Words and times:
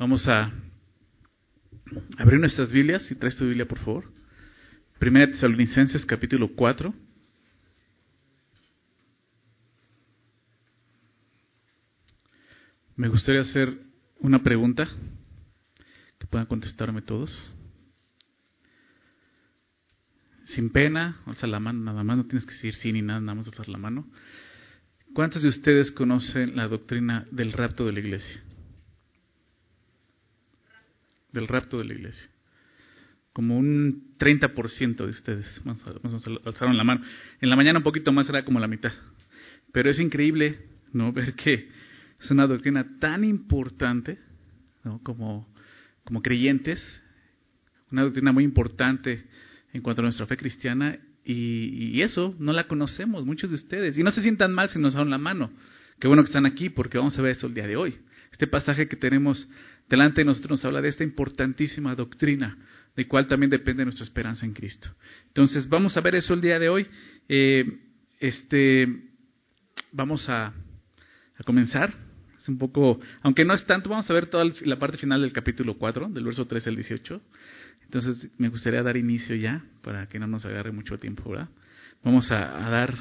Vamos 0.00 0.26
a 0.28 0.50
abrir 2.16 2.40
nuestras 2.40 2.72
Biblias, 2.72 3.02
si 3.02 3.16
traes 3.16 3.36
tu 3.36 3.44
Biblia, 3.44 3.68
por 3.68 3.78
favor. 3.80 4.10
Primera 4.98 5.30
Tesalonicenses, 5.30 6.06
capítulo 6.06 6.48
4. 6.56 6.94
Me 12.96 13.08
gustaría 13.08 13.42
hacer 13.42 13.78
una 14.20 14.42
pregunta 14.42 14.88
que 16.18 16.26
puedan 16.26 16.46
contestarme 16.46 17.02
todos. 17.02 17.52
Sin 20.44 20.70
pena, 20.70 21.20
alza 21.26 21.46
la 21.46 21.60
mano, 21.60 21.84
nada 21.84 22.02
más, 22.04 22.16
no 22.16 22.24
tienes 22.24 22.46
que 22.46 22.54
decir 22.54 22.74
sí 22.74 22.90
ni 22.90 23.02
nada, 23.02 23.20
nada 23.20 23.34
más 23.34 23.48
alzar 23.48 23.68
la 23.68 23.76
mano. 23.76 24.10
¿Cuántos 25.12 25.42
de 25.42 25.50
ustedes 25.50 25.92
conocen 25.92 26.56
la 26.56 26.68
doctrina 26.68 27.26
del 27.30 27.52
rapto 27.52 27.84
de 27.84 27.92
la 27.92 28.00
iglesia? 28.00 28.42
Del 31.32 31.48
rapto 31.48 31.78
de 31.78 31.84
la 31.84 31.94
iglesia. 31.94 32.28
Como 33.32 33.56
un 33.56 34.16
30% 34.18 34.96
de 34.96 35.10
ustedes 35.10 35.64
más, 35.64 35.84
alzaron 36.44 36.76
la 36.76 36.84
mano. 36.84 37.02
En 37.40 37.48
la 37.48 37.56
mañana 37.56 37.78
un 37.78 37.84
poquito 37.84 38.12
más 38.12 38.28
era 38.28 38.44
como 38.44 38.58
la 38.58 38.66
mitad. 38.66 38.92
Pero 39.72 39.90
es 39.90 40.00
increíble 40.00 40.58
no 40.92 41.12
ver 41.14 41.34
que 41.34 41.68
es 42.18 42.30
una 42.30 42.46
doctrina 42.46 42.98
tan 42.98 43.24
importante 43.24 44.18
¿no? 44.84 45.00
como, 45.02 45.48
como 46.04 46.22
creyentes, 46.22 46.80
una 47.90 48.02
doctrina 48.02 48.32
muy 48.32 48.44
importante 48.44 49.24
en 49.72 49.82
cuanto 49.82 50.02
a 50.02 50.04
nuestra 50.04 50.26
fe 50.26 50.36
cristiana 50.36 50.98
y, 51.24 52.02
eso 52.02 52.34
no 52.38 52.52
la 52.52 52.66
conocemos 52.66 53.24
muchos 53.24 53.50
de 53.50 53.56
ustedes. 53.56 53.96
Y 53.96 54.02
no 54.02 54.10
se 54.10 54.22
sientan 54.22 54.52
mal 54.52 54.68
si 54.70 54.78
nos 54.78 54.94
dan 54.94 55.10
la 55.10 55.18
mano. 55.18 55.50
Qué 55.98 56.08
bueno 56.08 56.22
que 56.22 56.28
están 56.28 56.46
aquí 56.46 56.70
porque 56.70 56.98
vamos 56.98 57.18
a 57.18 57.22
ver 57.22 57.32
eso 57.32 57.46
el 57.46 57.54
día 57.54 57.66
de 57.66 57.76
hoy. 57.76 57.94
Este 58.32 58.46
pasaje 58.46 58.88
que 58.88 58.96
tenemos 58.96 59.48
delante 59.90 60.22
de 60.22 60.24
nosotros 60.24 60.52
nos 60.52 60.64
habla 60.64 60.80
de 60.80 60.88
esta 60.88 61.04
importantísima 61.04 61.94
doctrina, 61.94 62.56
de 62.96 63.06
cual 63.06 63.26
también 63.26 63.50
depende 63.50 63.84
nuestra 63.84 64.04
esperanza 64.04 64.46
en 64.46 64.54
Cristo. 64.54 64.88
Entonces, 65.26 65.68
vamos 65.68 65.96
a 65.96 66.00
ver 66.00 66.14
eso 66.14 66.32
el 66.32 66.40
día 66.40 66.58
de 66.58 66.68
hoy. 66.68 66.86
Eh, 67.28 67.64
este, 68.20 68.88
vamos 69.92 70.28
a, 70.28 70.46
a 70.46 71.42
comenzar. 71.44 71.92
Es 72.38 72.48
un 72.48 72.56
poco, 72.56 72.98
aunque 73.20 73.44
no 73.44 73.52
es 73.52 73.66
tanto, 73.66 73.90
vamos 73.90 74.08
a 74.08 74.14
ver 74.14 74.26
toda 74.26 74.44
la 74.62 74.78
parte 74.78 74.96
final 74.96 75.20
del 75.20 75.32
capítulo 75.32 75.76
4, 75.76 76.08
del 76.08 76.24
verso 76.24 76.46
13 76.46 76.70
al 76.70 76.76
18. 76.76 77.20
Entonces 77.82 78.30
me 78.38 78.48
gustaría 78.48 78.82
dar 78.82 78.96
inicio 78.96 79.34
ya, 79.34 79.64
para 79.82 80.08
que 80.08 80.18
no 80.18 80.28
nos 80.28 80.46
agarre 80.46 80.70
mucho 80.70 80.96
tiempo, 80.96 81.28
¿verdad? 81.28 81.48
Vamos 82.02 82.30
a, 82.30 82.38
dar, 82.70 82.94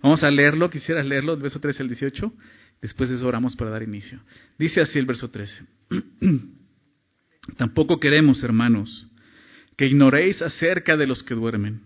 vamos 0.00 0.22
a 0.22 0.30
leerlo, 0.30 0.70
quisiera 0.70 1.02
leerlo, 1.02 1.32
del 1.32 1.42
verso 1.42 1.60
13 1.60 1.82
al 1.82 1.88
18, 1.88 2.32
después 2.80 3.08
de 3.08 3.16
eso 3.16 3.26
oramos 3.26 3.56
para 3.56 3.70
dar 3.70 3.82
inicio. 3.82 4.20
Dice 4.58 4.80
así 4.80 4.98
el 4.98 5.06
verso 5.06 5.30
13. 5.30 5.64
Tampoco 7.56 8.00
queremos, 8.00 8.42
hermanos, 8.42 9.08
que 9.76 9.86
ignoréis 9.86 10.42
acerca 10.42 10.96
de 10.96 11.06
los 11.06 11.22
que 11.22 11.34
duermen, 11.34 11.82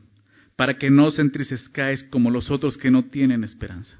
para 0.56 0.78
que 0.78 0.90
no 0.90 1.06
os 1.06 1.18
entristezcáis 1.18 2.02
como 2.04 2.30
los 2.30 2.50
otros 2.50 2.78
que 2.78 2.90
no 2.90 3.04
tienen 3.04 3.44
esperanza. 3.44 3.98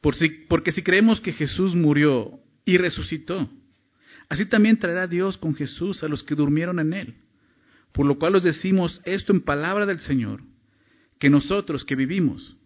Por 0.00 0.14
si, 0.14 0.28
porque 0.48 0.72
si 0.72 0.82
creemos 0.82 1.20
que 1.20 1.32
Jesús 1.32 1.74
murió 1.74 2.40
y 2.64 2.78
resucitó, 2.78 3.50
así 4.28 4.46
también 4.46 4.78
traerá 4.78 5.06
Dios 5.06 5.36
con 5.36 5.54
Jesús 5.54 6.02
a 6.02 6.08
los 6.08 6.22
que 6.22 6.34
durmieron 6.34 6.78
en 6.80 6.92
él. 6.94 7.14
Por 7.92 8.06
lo 8.06 8.18
cual 8.18 8.36
os 8.36 8.44
decimos 8.44 9.00
esto 9.04 9.32
en 9.32 9.42
palabra 9.42 9.84
del 9.84 10.00
Señor, 10.00 10.40
que 11.18 11.28
nosotros 11.28 11.84
que 11.84 11.96
vivimos, 11.96 12.56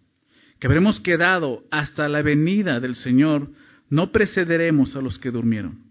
que 0.58 0.66
habremos 0.66 1.00
quedado 1.00 1.64
hasta 1.70 2.08
la 2.08 2.22
venida 2.22 2.80
del 2.80 2.94
Señor, 2.94 3.50
no 3.90 4.12
precederemos 4.12 4.96
a 4.96 5.02
los 5.02 5.18
que 5.18 5.30
durmieron. 5.30 5.84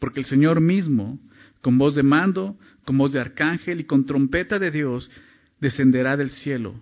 Porque 0.00 0.20
el 0.20 0.26
Señor 0.26 0.60
mismo, 0.60 1.18
con 1.62 1.78
voz 1.78 1.94
de 1.94 2.02
mando, 2.02 2.56
con 2.84 2.98
voz 2.98 3.12
de 3.12 3.20
arcángel 3.20 3.80
y 3.80 3.84
con 3.84 4.04
trompeta 4.04 4.58
de 4.58 4.70
Dios, 4.70 5.10
descenderá 5.60 6.16
del 6.16 6.30
cielo. 6.30 6.74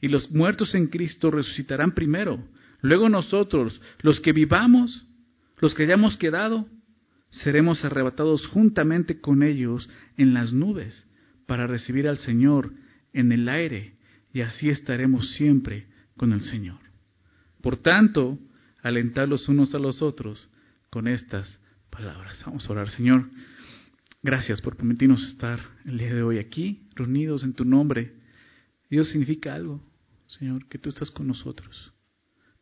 Y 0.00 0.08
los 0.08 0.30
muertos 0.30 0.74
en 0.74 0.86
Cristo 0.86 1.30
resucitarán 1.30 1.92
primero. 1.92 2.42
Luego 2.80 3.08
nosotros, 3.08 3.80
los 4.02 4.20
que 4.20 4.32
vivamos, 4.32 5.06
los 5.60 5.74
que 5.74 5.82
hayamos 5.82 6.16
quedado, 6.16 6.68
seremos 7.30 7.84
arrebatados 7.84 8.46
juntamente 8.46 9.20
con 9.20 9.42
ellos 9.42 9.88
en 10.16 10.34
las 10.34 10.52
nubes 10.52 11.06
para 11.46 11.66
recibir 11.66 12.08
al 12.08 12.18
Señor 12.18 12.72
en 13.12 13.32
el 13.32 13.48
aire 13.48 13.94
y 14.32 14.42
así 14.42 14.70
estaremos 14.70 15.32
siempre 15.32 15.86
con 16.18 16.32
el 16.32 16.42
Señor. 16.42 16.78
Por 17.62 17.78
tanto, 17.78 18.38
alentar 18.82 19.26
los 19.26 19.48
unos 19.48 19.74
a 19.74 19.78
los 19.78 20.02
otros 20.02 20.50
con 20.90 21.08
estas 21.08 21.60
palabras. 21.88 22.42
Vamos 22.44 22.68
a 22.68 22.72
orar, 22.72 22.90
Señor. 22.90 23.30
Gracias 24.22 24.60
por 24.60 24.76
permitirnos 24.76 25.26
estar 25.30 25.60
el 25.86 25.96
día 25.96 26.14
de 26.14 26.22
hoy 26.22 26.38
aquí, 26.38 26.88
reunidos 26.94 27.42
en 27.44 27.54
tu 27.54 27.64
nombre. 27.64 28.14
Dios 28.90 29.08
significa 29.08 29.54
algo, 29.54 29.82
Señor, 30.26 30.66
que 30.68 30.78
tú 30.78 30.90
estás 30.90 31.10
con 31.10 31.26
nosotros. 31.26 31.92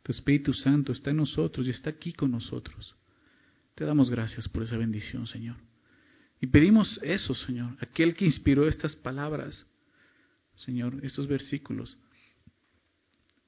Tu 0.02 0.12
Espíritu 0.12 0.52
Santo 0.52 0.92
está 0.92 1.10
en 1.10 1.16
nosotros 1.16 1.66
y 1.66 1.70
está 1.70 1.90
aquí 1.90 2.12
con 2.12 2.30
nosotros. 2.30 2.94
Te 3.74 3.84
damos 3.84 4.10
gracias 4.10 4.48
por 4.48 4.62
esa 4.62 4.76
bendición, 4.76 5.26
Señor. 5.26 5.56
Y 6.40 6.46
pedimos 6.46 7.00
eso, 7.02 7.34
Señor, 7.34 7.76
aquel 7.80 8.14
que 8.14 8.26
inspiró 8.26 8.68
estas 8.68 8.94
palabras, 8.94 9.66
Señor, 10.54 11.00
estos 11.02 11.26
versículos, 11.26 11.98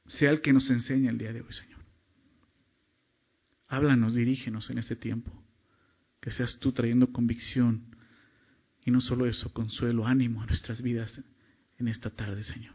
sea 0.09 0.31
el 0.31 0.41
que 0.41 0.53
nos 0.53 0.69
enseñe 0.71 1.09
el 1.09 1.19
día 1.19 1.33
de 1.33 1.43
hoy, 1.43 1.53
Señor. 1.53 1.79
Háblanos, 3.69 4.15
dirígenos 4.15 4.69
en 4.71 4.79
este 4.79 4.97
tiempo. 4.97 5.33
Que 6.21 6.31
seas 6.31 6.59
tú 6.59 6.73
trayendo 6.73 7.13
convicción 7.13 7.95
y 8.85 8.91
no 8.91 9.01
solo 9.01 9.27
eso, 9.27 9.53
consuelo, 9.53 10.07
ánimo 10.07 10.43
a 10.43 10.47
nuestras 10.47 10.83
vidas 10.83 11.21
en 11.79 11.89
esta 11.89 12.11
tarde, 12.11 12.43
Señor. 12.43 12.75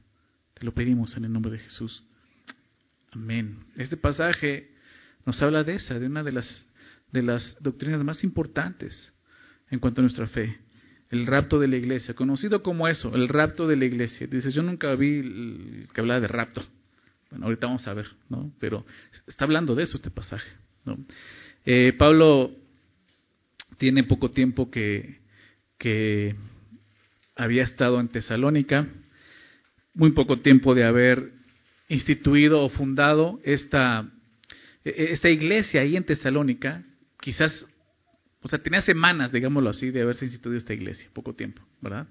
Te 0.53 0.63
lo 0.63 0.73
pedimos 0.73 1.17
en 1.17 1.25
el 1.25 1.33
nombre 1.33 1.51
de 1.51 1.59
Jesús. 1.59 2.03
Amén. 3.11 3.65
Este 3.75 3.97
pasaje 3.97 4.71
nos 5.25 5.41
habla 5.41 5.63
de 5.63 5.75
esa, 5.75 5.99
de 5.99 6.05
una 6.05 6.23
de 6.23 6.31
las, 6.31 6.65
de 7.11 7.23
las 7.23 7.57
doctrinas 7.61 8.03
más 8.03 8.23
importantes 8.23 9.13
en 9.71 9.79
cuanto 9.79 10.01
a 10.01 10.03
nuestra 10.03 10.27
fe. 10.27 10.59
El 11.09 11.25
rapto 11.25 11.59
de 11.59 11.67
la 11.67 11.77
iglesia, 11.77 12.13
conocido 12.13 12.63
como 12.63 12.87
eso, 12.87 13.15
el 13.15 13.27
rapto 13.27 13.67
de 13.67 13.75
la 13.75 13.85
iglesia. 13.85 14.27
Dices, 14.27 14.53
yo 14.53 14.63
nunca 14.63 14.93
vi 14.95 15.85
que 15.93 16.01
hablaba 16.01 16.19
de 16.19 16.27
rapto. 16.27 16.63
Bueno, 17.33 17.47
ahorita 17.47 17.65
vamos 17.65 17.87
a 17.87 17.95
ver, 17.95 18.05
¿no? 18.29 18.53
Pero 18.59 18.85
está 19.25 19.45
hablando 19.45 19.73
de 19.73 19.81
eso 19.81 19.97
este 19.97 20.11
pasaje, 20.11 20.47
¿no? 20.85 20.99
Eh, 21.65 21.91
Pablo 21.97 22.51
tiene 23.79 24.03
poco 24.03 24.29
tiempo 24.29 24.69
que, 24.69 25.17
que 25.79 26.35
había 27.35 27.63
estado 27.63 27.99
en 27.99 28.09
Tesalónica, 28.09 28.87
muy 29.95 30.11
poco 30.11 30.41
tiempo 30.41 30.75
de 30.75 30.83
haber 30.83 31.31
instituido 31.89 32.61
o 32.61 32.69
fundado 32.69 33.39
esta, 33.43 34.07
esta 34.83 35.31
iglesia 35.31 35.81
ahí 35.81 35.97
en 35.97 36.05
Tesalónica, 36.05 36.83
quizás 37.19 37.65
o 38.43 38.47
sea, 38.47 38.59
tenía 38.59 38.83
semanas, 38.83 39.31
digámoslo 39.31 39.71
así, 39.71 39.89
de 39.89 40.03
haberse 40.03 40.25
instituido 40.25 40.59
esta 40.59 40.75
iglesia, 40.75 41.09
poco 41.13 41.33
tiempo, 41.33 41.63
¿verdad? 41.81 42.05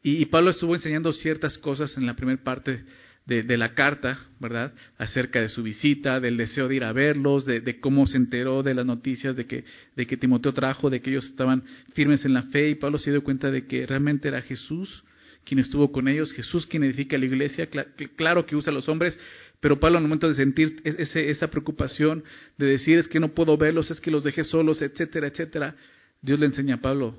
Y, 0.00 0.24
Pablo 0.26 0.50
estuvo 0.50 0.76
enseñando 0.76 1.12
ciertas 1.12 1.58
cosas 1.58 1.96
en 1.96 2.06
la 2.06 2.14
primera 2.14 2.40
parte 2.40 2.84
de, 3.26 3.56
la 3.56 3.74
carta, 3.74 4.18
¿verdad? 4.38 4.72
Acerca 4.98 5.40
de 5.40 5.48
su 5.48 5.62
visita, 5.62 6.20
del 6.20 6.36
deseo 6.36 6.68
de 6.68 6.76
ir 6.76 6.84
a 6.84 6.92
verlos, 6.92 7.46
de, 7.46 7.80
cómo 7.80 8.06
se 8.06 8.18
enteró 8.18 8.62
de 8.62 8.74
las 8.74 8.84
noticias 8.84 9.34
de 9.34 9.46
que, 9.46 9.64
de 9.96 10.06
que 10.06 10.16
Timoteo 10.16 10.52
trajo, 10.52 10.90
de 10.90 11.00
que 11.00 11.10
ellos 11.10 11.24
estaban 11.26 11.64
firmes 11.94 12.24
en 12.24 12.34
la 12.34 12.42
fe, 12.44 12.68
y 12.68 12.74
Pablo 12.74 12.98
se 12.98 13.10
dio 13.10 13.24
cuenta 13.24 13.50
de 13.50 13.66
que 13.66 13.86
realmente 13.86 14.28
era 14.28 14.42
Jesús 14.42 15.04
quien 15.44 15.60
estuvo 15.60 15.92
con 15.92 16.08
ellos, 16.08 16.32
Jesús 16.32 16.66
quien 16.66 16.84
edifica 16.84 17.18
la 17.18 17.26
iglesia, 17.26 17.68
claro 18.16 18.46
que 18.46 18.56
usa 18.56 18.70
a 18.70 18.74
los 18.74 18.88
hombres, 18.88 19.18
pero 19.60 19.78
Pablo, 19.78 19.98
en 19.98 20.04
el 20.04 20.08
momento 20.08 20.26
de 20.26 20.34
sentir 20.34 20.80
esa 20.84 21.48
preocupación, 21.48 22.24
de 22.56 22.66
decir 22.66 22.98
es 22.98 23.08
que 23.08 23.20
no 23.20 23.34
puedo 23.34 23.56
verlos, 23.58 23.90
es 23.90 24.00
que 24.00 24.10
los 24.10 24.24
dejé 24.24 24.42
solos, 24.42 24.80
etcétera, 24.80 25.26
etcétera, 25.26 25.76
Dios 26.22 26.40
le 26.40 26.46
enseña 26.46 26.76
a 26.76 26.80
Pablo, 26.80 27.14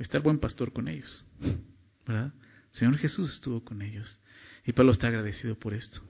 está 0.00 0.16
el 0.16 0.24
buen 0.24 0.38
pastor 0.38 0.72
con 0.72 0.88
ellos, 0.88 1.24
¿verdad? 2.04 2.32
Señor 2.76 2.98
Jesús 2.98 3.32
estuvo 3.32 3.64
con 3.64 3.80
ellos. 3.80 4.20
Y 4.66 4.72
Pablo 4.72 4.92
está 4.92 5.08
agradecido 5.08 5.54
por 5.58 5.72
esto. 5.72 6.00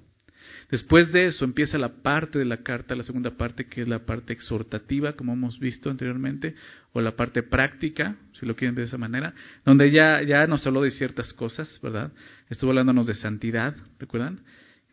Después 0.70 1.12
de 1.12 1.26
eso 1.26 1.44
empieza 1.44 1.78
la 1.78 2.02
parte 2.02 2.38
de 2.38 2.44
la 2.44 2.58
carta, 2.58 2.94
la 2.94 3.04
segunda 3.04 3.36
parte, 3.36 3.66
que 3.66 3.82
es 3.82 3.88
la 3.88 4.04
parte 4.04 4.32
exhortativa, 4.32 5.12
como 5.14 5.32
hemos 5.32 5.58
visto 5.58 5.90
anteriormente, 5.90 6.54
o 6.92 7.00
la 7.00 7.14
parte 7.14 7.42
práctica, 7.42 8.16
si 8.38 8.46
lo 8.46 8.56
quieren 8.56 8.74
de 8.74 8.84
esa 8.84 8.98
manera, 8.98 9.32
donde 9.64 9.90
ya, 9.90 10.22
ya 10.22 10.46
nos 10.46 10.66
habló 10.66 10.82
de 10.82 10.90
ciertas 10.90 11.32
cosas, 11.32 11.80
¿verdad? 11.82 12.12
Estuvo 12.48 12.70
hablándonos 12.70 13.06
de 13.06 13.14
santidad, 13.14 13.76
¿recuerdan? 13.98 14.40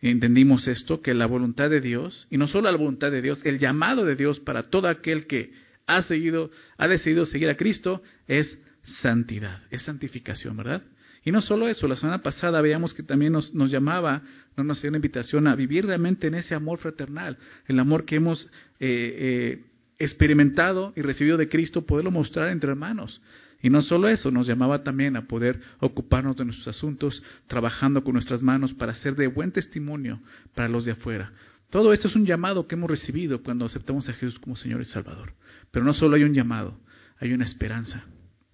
entendimos 0.02 0.68
esto, 0.68 1.02
que 1.02 1.14
la 1.14 1.28
voluntad 1.28 1.70
de 1.70 1.80
Dios, 1.80 2.28
y 2.30 2.38
no 2.38 2.48
solo 2.48 2.70
la 2.70 2.78
voluntad 2.78 3.10
de 3.10 3.22
Dios, 3.22 3.40
el 3.46 3.58
llamado 3.58 4.04
de 4.04 4.16
Dios 4.18 4.40
para 4.42 4.64
todo 4.64 4.90
aquel 4.90 5.28
que 5.28 5.54
ha 5.88 6.02
seguido, 6.04 6.52
ha 6.78 6.88
decidido 6.88 7.26
seguir 7.26 7.50
a 7.50 7.56
Cristo, 7.56 8.04
es 8.28 8.60
santidad, 9.02 9.62
es 9.72 9.84
santificación, 9.84 10.58
¿verdad? 10.58 10.84
Y 11.26 11.32
no 11.32 11.42
solo 11.42 11.68
eso, 11.68 11.88
la 11.88 11.96
semana 11.96 12.22
pasada 12.22 12.62
veíamos 12.62 12.94
que 12.94 13.04
también 13.04 13.32
nos, 13.32 13.54
nos 13.54 13.72
llamaba, 13.72 14.22
nos 14.58 14.78
hacía 14.78 14.90
una 14.90 14.98
invitación 14.98 15.48
a 15.48 15.56
vivir 15.56 15.86
realmente 15.86 16.28
en 16.28 16.36
ese 16.36 16.54
amor 16.54 16.80
fraternal, 16.80 17.38
el 17.68 17.80
amor 17.80 18.04
que 18.04 18.18
hemos 18.18 18.46
eh, 18.80 19.60
eh, 19.60 19.66
experimentado 20.00 20.92
y 20.96 21.02
recibido 21.02 21.38
de 21.38 21.48
Cristo, 21.48 21.86
poderlo 21.86 22.12
mostrar 22.12 22.50
entre 22.50 22.70
hermanos. 22.70 23.22
Y 23.62 23.70
no 23.70 23.82
solo 23.82 24.10
eso, 24.10 24.30
nos 24.30 24.46
llamaba 24.46 24.84
también 24.84 25.16
a 25.16 25.26
poder 25.26 25.62
ocuparnos 25.80 26.36
de 26.36 26.44
nuestros 26.44 26.68
asuntos, 26.76 27.24
trabajando 27.48 28.04
con 28.04 28.14
nuestras 28.14 28.42
manos 28.42 28.74
para 28.74 28.94
ser 28.94 29.16
de 29.16 29.28
buen 29.28 29.54
testimonio 29.54 30.20
para 30.54 30.68
los 30.68 30.84
de 30.84 30.92
afuera. 30.92 31.32
Todo 31.70 31.94
esto 31.94 32.10
es 32.10 32.16
un 32.18 32.26
llamado 32.26 32.68
que 32.68 32.76
hemos 32.76 32.90
recibido 32.90 33.42
cuando 33.42 33.64
aceptamos 33.64 34.08
a 34.10 34.14
Jesús 34.14 34.38
como 34.40 34.58
Señor 34.58 34.82
y 34.82 34.86
Salvador. 34.86 35.34
Pero 35.72 35.86
no 35.86 35.94
solo 35.94 36.18
hay 36.18 36.24
un 36.24 36.34
llamado, 36.34 36.78
hay 37.20 37.32
una 37.32 37.46
esperanza, 37.46 38.04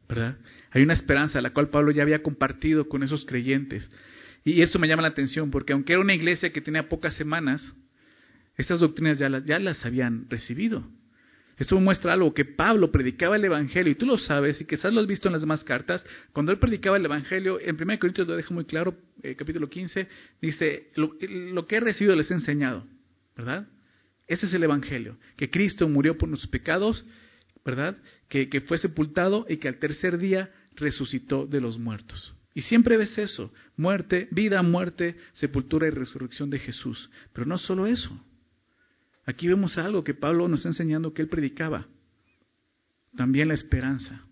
¿verdad? 0.10 0.38
Hay 0.72 0.82
una 0.82 0.94
esperanza, 0.94 1.40
la 1.40 1.52
cual 1.52 1.70
Pablo 1.70 1.92
ya 1.92 2.02
había 2.02 2.24
compartido 2.24 2.90
con 2.90 3.04
esos 3.04 3.26
creyentes. 3.26 3.90
Y 4.44 4.62
esto 4.62 4.80
me 4.80 4.88
llama 4.88 5.04
la 5.04 5.10
atención, 5.10 5.52
porque 5.52 5.74
aunque 5.74 5.94
era 5.94 6.02
una 6.02 6.16
iglesia 6.16 6.52
que 6.52 6.62
tenía 6.62 6.90
pocas 6.90 7.14
semanas, 7.14 7.74
estas 8.58 8.80
doctrinas 8.80 9.20
ya 9.20 9.30
las, 9.30 9.86
habían 9.86 10.30
recibido. 10.30 10.84
Esto 11.58 11.80
muestra 11.80 12.14
algo, 12.14 12.34
que 12.34 12.46
Pablo 12.46 12.92
predicaba 12.92 13.36
el 13.36 13.46
Evangelio, 13.46 13.92
y 13.92 13.96
tú 13.96 14.06
lo 14.06 14.18
sabes, 14.18 14.60
y 14.62 14.66
quizás 14.66 14.94
lo 14.94 15.02
has 15.02 15.08
visto 15.08 15.28
en 15.28 15.34
las 15.34 15.42
demás 15.42 15.64
cartas, 15.64 16.04
cuando 16.32 16.52
él 16.52 16.58
predicaba 16.58 16.98
el 16.98 17.06
Evangelio, 17.06 17.60
en 17.60 17.76
1 17.80 18.00
Corintios 18.00 18.28
lo 18.28 18.36
deja 18.36 18.54
muy 18.54 18.66
claro, 18.66 18.96
eh, 19.22 19.36
capítulo 19.36 19.70
15, 19.70 20.08
dice, 20.42 20.88
lo, 20.96 21.18
que 21.68 21.76
he 21.76 21.80
recibido 21.82 22.16
les 22.16 22.32
he 22.32 22.34
enseñado, 22.34 22.88
¿verdad? 23.36 23.68
Ese 24.26 24.46
es 24.46 24.54
el 24.54 24.64
Evangelio, 24.64 25.18
que 25.36 25.50
Cristo 25.50 25.88
murió 25.88 26.18
por 26.18 26.30
nuestros 26.30 26.50
pecados, 26.50 27.06
¿verdad? 27.66 27.98
Que, 28.28 28.50
que 28.50 28.62
fue 28.62 28.78
sepultado 28.78 29.46
y 29.50 29.58
que 29.58 29.68
al 29.68 29.78
tercer 29.78 30.18
día 30.18 30.52
resucitó 30.76 31.46
de 31.46 31.62
los 31.62 31.78
muertos. 31.78 32.34
Y 32.56 32.62
siempre 32.62 32.98
ves 32.98 33.18
eso, 33.18 33.54
muerte, 33.78 34.28
vida, 34.32 34.62
muerte, 34.62 35.16
sepultura 35.34 35.88
y 35.88 35.92
resurrección 35.92 36.50
de 36.50 36.60
Jesús. 36.60 37.10
Pero 37.34 37.46
no 37.46 37.58
solo 37.58 37.86
eso, 37.86 38.20
Aquí 39.30 39.48
vemos 39.48 39.78
algo 39.78 40.04
que 40.04 40.16
Pablo 40.16 40.48
nos 40.48 40.62
está 40.62 40.70
enseñando 40.70 41.14
que 41.14 41.22
él 41.22 41.28
predicaba. 41.28 41.86
También 43.16 43.50
la 43.50 43.54
esperanza 43.54 44.24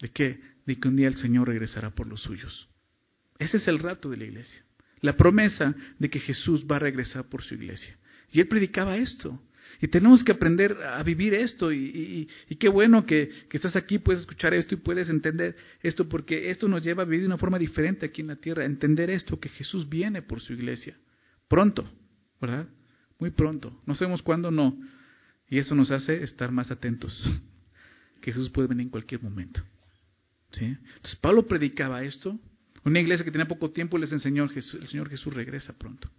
de 0.00 0.08
que, 0.08 0.40
de 0.66 0.74
que 0.74 0.88
un 0.88 0.96
día 0.96 1.06
el 1.06 1.14
Señor 1.14 1.46
regresará 1.46 1.90
por 1.90 2.08
los 2.08 2.20
suyos. 2.22 2.68
Ese 3.38 3.58
es 3.58 3.68
el 3.68 3.78
rato 3.78 4.10
de 4.10 4.16
la 4.16 4.24
iglesia. 4.24 4.64
La 5.02 5.16
promesa 5.16 5.72
de 6.00 6.10
que 6.10 6.18
Jesús 6.18 6.66
va 6.68 6.76
a 6.76 6.80
regresar 6.80 7.28
por 7.28 7.44
su 7.44 7.54
iglesia. 7.54 7.96
Y 8.32 8.40
él 8.40 8.48
predicaba 8.48 8.96
esto. 8.96 9.40
Y 9.80 9.88
tenemos 9.88 10.24
que 10.24 10.32
aprender 10.32 10.76
a 10.82 11.02
vivir 11.02 11.34
esto. 11.34 11.72
Y, 11.72 12.28
qué 12.58 12.68
bueno 12.68 13.06
que, 13.06 13.30
que, 13.48 13.56
estás 13.56 13.76
aquí, 13.76 13.98
puedes 13.98 14.20
escuchar 14.20 14.54
esto 14.54 14.74
y 14.74 14.78
puedes 14.78 15.08
entender 15.08 15.56
esto, 15.82 16.08
porque 16.08 16.50
esto 16.50 16.68
nos 16.68 16.82
lleva 16.84 17.02
a 17.02 17.06
vivir 17.06 17.20
de 17.20 17.26
una 17.26 17.38
forma 17.38 17.58
diferente 17.58 18.06
aquí 18.06 18.20
en 18.20 18.28
la 18.28 18.36
tierra. 18.36 18.64
Entender 18.64 19.10
esto, 19.10 19.38
que 19.38 19.48
Jesús 19.48 19.88
viene 19.88 20.22
por 20.22 20.40
su 20.40 20.52
iglesia. 20.52 20.96
Pronto, 21.48 21.84
¿verdad? 22.40 22.66
muy 23.18 23.30
pronto. 23.30 23.80
No 23.86 23.94
sabemos 23.94 24.22
cuándo 24.22 24.50
no. 24.50 24.76
Y 25.48 25.58
eso 25.58 25.74
nos 25.74 25.90
hace 25.90 26.22
estar 26.22 26.50
más 26.50 26.70
atentos, 26.70 27.14
que 28.20 28.32
Jesús 28.32 28.50
puede 28.50 28.68
venir 28.68 28.84
en 28.84 28.90
cualquier 28.90 29.22
momento. 29.22 29.62
¿Sí? 30.52 30.64
Entonces 30.66 31.16
Pablo 31.20 31.46
predicaba 31.46 32.02
esto. 32.02 32.38
Una 32.84 33.00
iglesia 33.00 33.24
que 33.24 33.30
tenía 33.30 33.48
poco 33.48 33.70
tiempo 33.70 33.98
les 33.98 34.12
enseñó, 34.12 34.44
el 34.44 34.62
Señor 34.88 35.08
Jesús 35.08 35.32
regresa 35.32 35.76
pronto. 35.78 36.10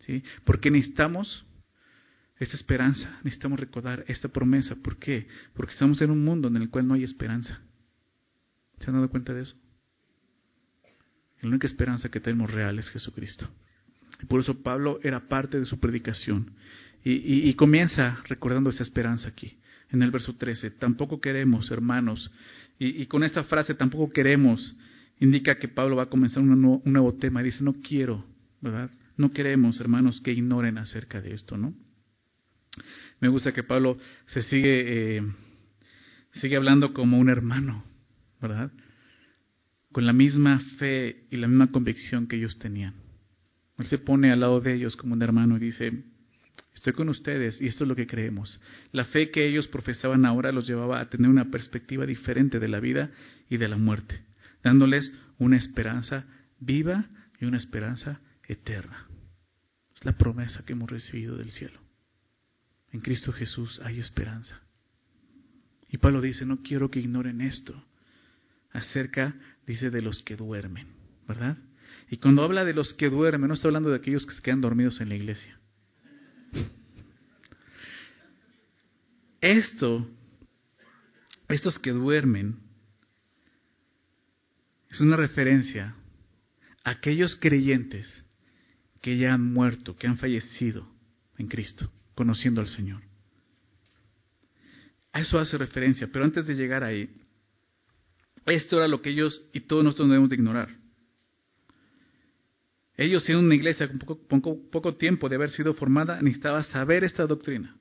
¿Sí? 0.00 0.22
Porque 0.44 0.70
necesitamos 0.70 1.46
esta 2.38 2.56
esperanza, 2.56 3.20
necesitamos 3.22 3.60
recordar 3.60 4.04
esta 4.08 4.28
promesa. 4.28 4.74
¿Por 4.82 4.98
qué? 4.98 5.28
Porque 5.54 5.72
estamos 5.72 6.00
en 6.02 6.10
un 6.10 6.24
mundo 6.24 6.48
en 6.48 6.56
el 6.56 6.68
cual 6.68 6.86
no 6.86 6.94
hay 6.94 7.04
esperanza. 7.04 7.60
¿Se 8.80 8.90
han 8.90 8.94
dado 8.96 9.08
cuenta 9.08 9.32
de 9.32 9.42
eso? 9.42 9.56
La 11.40 11.48
única 11.48 11.66
esperanza 11.66 12.10
que 12.10 12.20
tenemos 12.20 12.50
real 12.50 12.78
es 12.78 12.88
Jesucristo. 12.88 13.48
Y 14.22 14.26
por 14.26 14.40
eso 14.40 14.62
Pablo 14.62 14.98
era 15.02 15.28
parte 15.28 15.58
de 15.58 15.64
su 15.64 15.78
predicación. 15.78 16.52
Y, 17.06 17.52
comienza 17.52 18.18
recordando 18.26 18.70
esa 18.70 18.82
esperanza 18.82 19.28
aquí, 19.28 19.58
en 19.90 20.02
el 20.02 20.10
verso 20.10 20.36
13. 20.36 20.70
Tampoco 20.72 21.20
queremos, 21.20 21.70
hermanos, 21.70 22.32
y, 22.78 23.04
con 23.06 23.22
esta 23.24 23.44
frase, 23.44 23.74
tampoco 23.74 24.10
queremos, 24.10 24.74
indica 25.20 25.58
que 25.58 25.68
Pablo 25.68 25.96
va 25.96 26.04
a 26.04 26.08
comenzar 26.08 26.42
un 26.42 26.60
nuevo, 26.60 26.82
un 26.82 26.92
nuevo 26.94 27.12
tema. 27.14 27.42
Y 27.42 27.44
dice, 27.44 27.62
no 27.62 27.74
quiero, 27.82 28.24
¿verdad? 28.62 28.90
No 29.18 29.32
queremos, 29.32 29.78
hermanos, 29.80 30.20
que 30.22 30.32
ignoren 30.32 30.78
acerca 30.78 31.20
de 31.20 31.34
esto, 31.34 31.58
¿no? 31.58 31.74
Me 33.20 33.28
gusta 33.28 33.52
que 33.52 33.62
Pablo 33.62 33.98
se 34.26 34.42
sigue, 34.42 35.16
eh, 35.16 35.22
sigue 36.40 36.56
hablando 36.56 36.92
como 36.92 37.18
un 37.18 37.28
hermano, 37.28 37.84
¿verdad? 38.40 38.70
Con 39.92 40.06
la 40.06 40.12
misma 40.12 40.60
fe 40.78 41.26
y 41.30 41.36
la 41.36 41.48
misma 41.48 41.70
convicción 41.70 42.26
que 42.26 42.36
ellos 42.36 42.58
tenían. 42.58 42.94
Él 43.78 43.86
se 43.86 43.98
pone 43.98 44.32
al 44.32 44.40
lado 44.40 44.60
de 44.60 44.74
ellos 44.74 44.96
como 44.96 45.14
un 45.14 45.22
hermano 45.22 45.56
y 45.56 45.60
dice, 45.60 46.04
estoy 46.74 46.92
con 46.92 47.08
ustedes 47.08 47.60
y 47.60 47.66
esto 47.66 47.84
es 47.84 47.88
lo 47.88 47.96
que 47.96 48.06
creemos. 48.06 48.60
La 48.92 49.04
fe 49.04 49.30
que 49.30 49.46
ellos 49.48 49.68
profesaban 49.68 50.24
ahora 50.26 50.52
los 50.52 50.66
llevaba 50.66 51.00
a 51.00 51.08
tener 51.08 51.30
una 51.30 51.50
perspectiva 51.50 52.06
diferente 52.06 52.60
de 52.60 52.68
la 52.68 52.80
vida 52.80 53.10
y 53.48 53.56
de 53.56 53.68
la 53.68 53.76
muerte, 53.76 54.20
dándoles 54.62 55.12
una 55.38 55.56
esperanza 55.56 56.26
viva 56.60 57.06
y 57.40 57.46
una 57.46 57.58
esperanza 57.58 58.20
eterna. 58.46 59.08
Es 59.96 60.04
la 60.04 60.12
promesa 60.12 60.64
que 60.64 60.72
hemos 60.72 60.90
recibido 60.90 61.36
del 61.36 61.50
cielo. 61.50 61.83
En 62.94 63.00
Cristo 63.00 63.32
Jesús 63.32 63.80
hay 63.84 63.98
esperanza. 63.98 64.62
Y 65.88 65.98
Pablo 65.98 66.20
dice, 66.20 66.46
no 66.46 66.62
quiero 66.62 66.92
que 66.92 67.00
ignoren 67.00 67.40
esto 67.40 67.74
acerca, 68.70 69.34
dice, 69.66 69.90
de 69.90 70.00
los 70.00 70.22
que 70.22 70.36
duermen, 70.36 70.86
¿verdad? 71.26 71.58
Y 72.08 72.18
cuando 72.18 72.44
habla 72.44 72.64
de 72.64 72.72
los 72.72 72.94
que 72.94 73.10
duermen, 73.10 73.48
no 73.48 73.54
está 73.54 73.66
hablando 73.66 73.90
de 73.90 73.96
aquellos 73.96 74.24
que 74.24 74.34
se 74.34 74.42
quedan 74.42 74.60
dormidos 74.60 75.00
en 75.00 75.08
la 75.08 75.16
iglesia. 75.16 75.58
Esto, 79.40 80.08
estos 81.48 81.80
que 81.80 81.90
duermen, 81.90 82.60
es 84.88 85.00
una 85.00 85.16
referencia 85.16 85.96
a 86.84 86.90
aquellos 86.90 87.34
creyentes 87.40 88.24
que 89.02 89.16
ya 89.18 89.34
han 89.34 89.52
muerto, 89.52 89.96
que 89.96 90.06
han 90.06 90.16
fallecido 90.16 90.88
en 91.38 91.48
Cristo, 91.48 91.90
conociendo 92.14 92.60
al 92.60 92.68
Señor. 92.68 93.02
A 95.12 95.20
eso 95.20 95.38
hace 95.38 95.56
referencia, 95.56 96.08
pero 96.12 96.24
antes 96.24 96.46
de 96.46 96.54
llegar 96.54 96.82
ahí, 96.82 97.08
esto 98.46 98.76
era 98.76 98.88
lo 98.88 99.00
que 99.00 99.10
ellos 99.10 99.48
y 99.52 99.60
todos 99.60 99.84
nosotros 99.84 100.08
debemos 100.08 100.30
de 100.30 100.36
ignorar. 100.36 100.68
Ellos, 102.96 103.24
siendo 103.24 103.44
una 103.44 103.54
iglesia 103.54 103.88
con 103.88 103.98
poco, 103.98 104.70
poco, 104.70 104.94
tiempo 104.94 105.28
de 105.28 105.36
haber 105.36 105.50
sido 105.50 105.74
formada, 105.74 106.20
necesitaban 106.22 106.64
saber 106.64 107.02
esta 107.04 107.26
doctrina. 107.26 107.76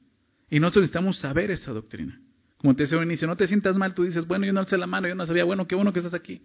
Y 0.49 0.59
nosotros 0.59 0.83
necesitamos 0.83 1.19
saber 1.19 1.51
esta 1.51 1.71
doctrina. 1.71 2.19
Como 2.57 2.75
te 2.75 2.83
decía 2.83 2.97
al 2.97 3.05
inicio, 3.05 3.27
no 3.27 3.35
te 3.35 3.45
sientas 3.45 3.75
mal, 3.77 3.93
tú 3.93 4.03
dices, 4.03 4.25
bueno, 4.25 4.45
yo 4.45 4.53
no 4.53 4.61
alcé 4.61 4.77
la 4.77 4.87
mano, 4.87 5.07
yo 5.07 5.15
no 5.15 5.25
sabía, 5.25 5.43
bueno, 5.43 5.67
qué 5.67 5.75
bueno 5.75 5.93
que 5.93 5.99
estás 5.99 6.13
aquí. 6.13 6.41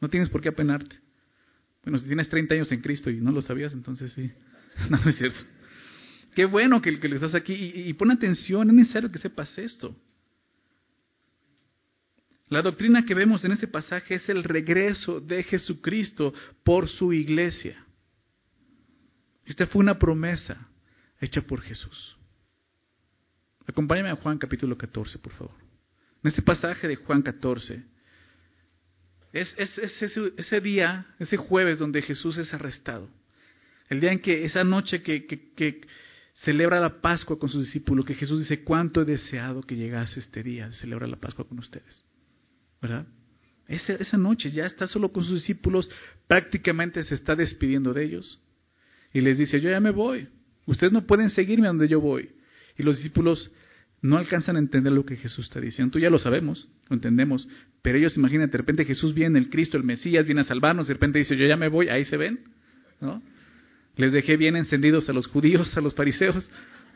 No 0.00 0.08
tienes 0.08 0.28
por 0.28 0.40
qué 0.40 0.50
apenarte. 0.50 0.96
Bueno, 1.82 1.98
si 1.98 2.06
tienes 2.06 2.28
30 2.28 2.54
años 2.54 2.70
en 2.70 2.80
Cristo 2.80 3.10
y 3.10 3.20
no 3.20 3.32
lo 3.32 3.42
sabías, 3.42 3.72
entonces 3.72 4.12
sí. 4.12 4.30
no, 4.90 4.98
no 4.98 5.10
es 5.10 5.16
cierto. 5.16 5.40
Qué 6.34 6.46
bueno 6.46 6.80
que, 6.80 6.98
que 6.98 7.08
estás 7.08 7.34
aquí 7.34 7.52
y, 7.54 7.92
pon 7.92 8.10
atención, 8.10 8.68
es 8.68 8.74
necesario 8.74 9.10
que 9.10 9.18
sepas 9.18 9.56
esto. 9.58 9.94
La 12.48 12.62
doctrina 12.62 13.04
que 13.04 13.14
vemos 13.14 13.44
en 13.44 13.52
este 13.52 13.66
pasaje 13.66 14.14
es 14.14 14.28
el 14.28 14.44
regreso 14.44 15.20
de 15.20 15.42
Jesucristo 15.42 16.32
por 16.64 16.88
su 16.88 17.12
iglesia. 17.12 17.84
Esta 19.44 19.66
fue 19.66 19.80
una 19.80 19.98
promesa 19.98 20.68
hecha 21.20 21.42
por 21.42 21.60
Jesús. 21.60 22.16
Acompáñame 23.66 24.10
a 24.10 24.16
Juan 24.16 24.38
capítulo 24.38 24.76
14, 24.76 25.18
por 25.18 25.32
favor. 25.32 25.54
En 26.22 26.28
este 26.28 26.42
pasaje 26.42 26.88
de 26.88 26.96
Juan 26.96 27.22
14, 27.22 27.84
es, 29.32 29.54
ese, 29.58 30.60
día, 30.60 31.06
ese 31.18 31.36
jueves 31.36 31.78
donde 31.78 32.02
Jesús 32.02 32.38
es 32.38 32.52
arrestado. 32.52 33.08
El 33.88 34.00
día 34.00 34.12
en 34.12 34.20
que, 34.20 34.44
esa 34.44 34.62
noche 34.64 35.02
que 35.02 35.26
celebra 36.34 36.80
la 36.80 37.00
Pascua 37.00 37.38
con 37.38 37.48
sus 37.48 37.66
discípulos, 37.66 38.04
que 38.04 38.14
Jesús 38.14 38.40
dice, 38.40 38.64
cuánto 38.64 39.02
he 39.02 39.04
deseado 39.04 39.62
que 39.62 39.76
llegase 39.76 40.20
este 40.20 40.42
día 40.42 40.66
de 40.66 40.72
celebrar 40.72 41.08
la 41.08 41.16
Pascua 41.16 41.46
con 41.46 41.58
ustedes. 41.58 42.04
¿verdad? 42.82 43.06
Esa, 43.68 44.18
noche 44.18 44.50
ya 44.50 44.66
está 44.66 44.86
solo 44.86 45.12
con 45.12 45.24
sus 45.24 45.34
discípulos, 45.34 45.88
prácticamente 46.26 47.02
se 47.04 47.14
está 47.14 47.34
despidiendo 47.36 47.94
de 47.94 48.04
ellos. 48.04 48.40
Y 49.14 49.20
les 49.20 49.38
dice, 49.38 49.60
yo 49.60 49.70
ya 49.70 49.80
me 49.80 49.90
voy, 49.90 50.28
ustedes 50.66 50.92
no 50.92 51.06
pueden 51.06 51.30
seguirme 51.30 51.68
donde 51.68 51.88
yo 51.88 52.00
voy. 52.00 52.30
Y 52.76 52.82
los 52.82 52.96
discípulos 52.96 53.52
no 54.00 54.18
alcanzan 54.18 54.56
a 54.56 54.58
entender 54.58 54.92
lo 54.92 55.06
que 55.06 55.16
Jesús 55.16 55.46
está 55.46 55.60
diciendo. 55.60 55.92
Tú 55.92 56.00
ya 56.00 56.10
lo 56.10 56.18
sabemos, 56.18 56.68
lo 56.88 56.94
entendemos, 56.94 57.48
pero 57.82 57.98
ellos 57.98 58.16
imaginan, 58.16 58.50
de 58.50 58.58
repente 58.58 58.84
Jesús 58.84 59.14
viene, 59.14 59.38
el 59.38 59.48
Cristo, 59.48 59.76
el 59.76 59.84
Mesías, 59.84 60.26
viene 60.26 60.40
a 60.40 60.44
salvarnos, 60.44 60.88
de 60.88 60.94
repente 60.94 61.20
dice, 61.20 61.36
yo 61.36 61.46
ya 61.46 61.56
me 61.56 61.68
voy, 61.68 61.88
ahí 61.88 62.04
se 62.04 62.16
ven, 62.16 62.40
¿no? 63.00 63.22
Les 63.96 64.12
dejé 64.12 64.36
bien 64.36 64.56
encendidos 64.56 65.08
a 65.08 65.12
los 65.12 65.26
judíos, 65.26 65.76
a 65.76 65.80
los 65.80 65.94
fariseos, 65.94 66.48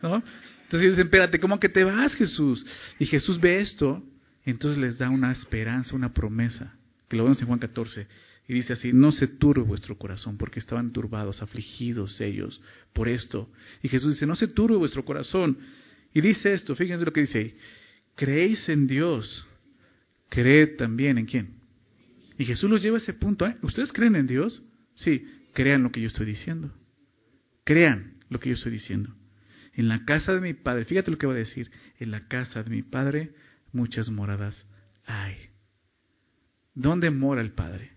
¿no? 0.03 0.23
Entonces 0.65 0.91
dicen, 0.91 1.07
espérate, 1.07 1.39
¿cómo 1.39 1.61
que 1.61 1.69
te 1.69 1.85
vas, 1.85 2.15
Jesús? 2.15 2.67
Y 2.99 3.07
Jesús 3.07 3.41
ve 3.41 3.61
esto 3.61 4.03
entonces 4.47 4.79
les 4.81 4.97
da 4.97 5.11
una 5.11 5.33
esperanza, 5.33 5.97
una 5.97 6.15
promesa, 6.15 6.73
que 7.09 7.17
lo 7.17 7.25
vemos 7.25 7.41
en 7.41 7.49
Juan 7.49 7.59
14, 7.59 8.07
y 8.49 8.55
dice 8.55 8.75
así, 8.75 8.93
no 8.93 9.11
se 9.11 9.27
turbe 9.27 9.63
vuestro 9.63 9.99
corazón, 9.99 10.39
porque 10.39 10.61
estaban 10.61 10.93
turbados, 10.93 11.43
afligidos 11.43 12.21
ellos 12.21 12.63
por 12.93 13.09
esto. 13.09 13.51
Y 13.83 13.89
Jesús 13.89 14.15
dice, 14.15 14.25
no 14.25 14.37
se 14.37 14.47
turbe 14.47 14.77
vuestro 14.77 15.05
corazón. 15.05 15.59
Y 16.15 16.21
dice 16.21 16.55
esto, 16.55 16.77
fíjense 16.77 17.05
lo 17.05 17.13
que 17.13 17.23
dice 17.23 17.39
ahí. 17.39 17.55
Creéis 18.15 18.69
en 18.69 18.87
Dios, 18.87 19.45
creed 20.29 20.77
también 20.77 21.19
en 21.19 21.27
quién. 21.27 21.57
Y 22.39 22.45
Jesús 22.45 22.71
los 22.71 22.81
lleva 22.81 22.99
a 22.99 23.01
ese 23.01 23.15
punto. 23.15 23.47
¿eh? 23.47 23.57
¿Ustedes 23.63 23.93
creen 23.93 24.15
en 24.15 24.29
Dios? 24.29 24.63
Sí, 24.95 25.27
crean 25.55 25.83
lo 25.83 25.91
que 25.91 26.01
yo 26.01 26.07
estoy 26.07 26.27
diciendo. 26.27 26.73
Crean 27.67 28.15
lo 28.31 28.39
que 28.39 28.51
yo 28.51 28.55
estoy 28.55 28.71
diciendo. 28.71 29.13
En 29.73 29.89
la 29.89 30.05
casa 30.05 30.33
de 30.33 30.41
mi 30.41 30.55
Padre, 30.55 30.85
fíjate 30.85 31.11
lo 31.11 31.19
que 31.19 31.27
va 31.27 31.33
a 31.33 31.37
decir, 31.37 31.69
en 31.99 32.13
la 32.13 32.29
casa 32.29 32.63
de 32.63 32.71
mi 32.71 32.83
Padre 32.83 33.35
muchas 33.73 34.09
moradas 34.09 34.67
hay. 35.05 35.35
¿Dónde 36.75 37.11
mora 37.11 37.43
el 37.43 37.51
Padre? 37.51 37.91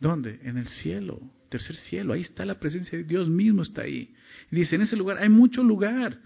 ¿Dónde? 0.00 0.40
En 0.42 0.58
el 0.58 0.66
cielo, 0.66 1.20
tercer 1.50 1.76
cielo. 1.76 2.12
Ahí 2.12 2.22
está 2.22 2.44
la 2.44 2.58
presencia 2.58 2.98
de 2.98 3.04
Dios 3.04 3.28
mismo, 3.28 3.62
está 3.62 3.82
ahí. 3.82 4.12
Y 4.50 4.56
dice, 4.56 4.74
en 4.74 4.82
ese 4.82 4.96
lugar 4.96 5.18
hay 5.18 5.28
mucho 5.28 5.62
lugar. 5.62 6.18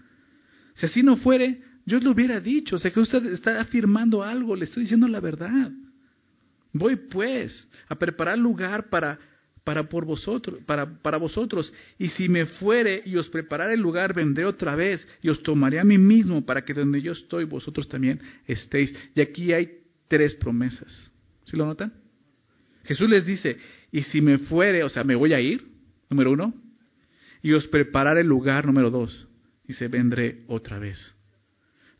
Si 0.76 0.86
así 0.86 1.02
no 1.02 1.18
fuere, 1.18 1.62
yo 1.84 2.00
lo 2.00 2.12
hubiera 2.12 2.40
dicho. 2.40 2.76
O 2.76 2.78
sea, 2.78 2.90
que 2.92 3.00
usted 3.00 3.26
está 3.26 3.60
afirmando 3.60 4.22
algo, 4.22 4.56
le 4.56 4.64
estoy 4.64 4.84
diciendo 4.84 5.06
la 5.06 5.20
verdad. 5.20 5.70
Voy 6.72 6.96
pues 6.96 7.70
a 7.88 7.94
preparar 7.96 8.38
lugar 8.38 8.88
para, 8.88 9.18
para, 9.64 9.88
por 9.88 10.04
vosotros, 10.04 10.62
para, 10.66 11.00
para 11.00 11.16
vosotros. 11.16 11.72
Y 11.98 12.08
si 12.10 12.28
me 12.28 12.46
fuere 12.46 13.02
y 13.04 13.16
os 13.16 13.28
preparare 13.28 13.74
el 13.74 13.80
lugar, 13.80 14.14
vendré 14.14 14.44
otra 14.44 14.76
vez 14.76 15.06
y 15.22 15.30
os 15.30 15.42
tomaré 15.42 15.80
a 15.80 15.84
mí 15.84 15.98
mismo 15.98 16.44
para 16.44 16.64
que 16.64 16.74
donde 16.74 17.00
yo 17.00 17.12
estoy, 17.12 17.44
vosotros 17.44 17.88
también 17.88 18.20
estéis. 18.46 18.94
Y 19.14 19.20
aquí 19.22 19.52
hay 19.52 19.80
tres 20.06 20.34
promesas. 20.34 21.10
¿Sí 21.44 21.56
lo 21.56 21.66
notan? 21.66 21.92
Jesús 22.84 23.08
les 23.08 23.24
dice, 23.24 23.56
y 23.90 24.02
si 24.02 24.20
me 24.20 24.38
fuere, 24.38 24.84
o 24.84 24.88
sea, 24.88 25.04
me 25.04 25.14
voy 25.14 25.32
a 25.32 25.40
ir, 25.40 25.66
número 26.10 26.32
uno, 26.32 26.54
y 27.42 27.52
os 27.52 27.66
prepararé 27.66 28.20
el 28.20 28.26
lugar, 28.26 28.66
número 28.66 28.90
dos, 28.90 29.26
y 29.66 29.72
se 29.72 29.88
vendré 29.88 30.42
otra 30.46 30.78
vez. 30.78 31.14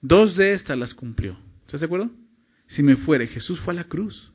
Dos 0.02 0.37
de 0.37 0.52
estas 0.52 0.78
las 0.78 0.92
cumplió. 0.92 1.38
¿Estás 1.64 1.80
de 1.80 1.87
acuerdo? 1.87 2.11
Si 2.66 2.83
me 2.83 2.97
fuere, 2.97 3.26
Jesús 3.26 3.61
fue 3.61 3.73
a 3.73 3.76
la 3.76 3.85
cruz. 3.85 4.34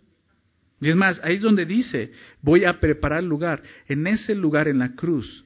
Y 0.82 0.90
es 0.90 0.96
más, 0.96 1.20
ahí 1.24 1.36
es 1.36 1.42
donde 1.42 1.66
dice, 1.66 2.12
voy 2.42 2.66
a 2.66 2.80
preparar 2.80 3.24
lugar. 3.24 3.62
En 3.88 4.08
ese 4.08 4.34
lugar, 4.34 4.68
en 4.68 4.80
la 4.80 4.96
cruz, 4.96 5.44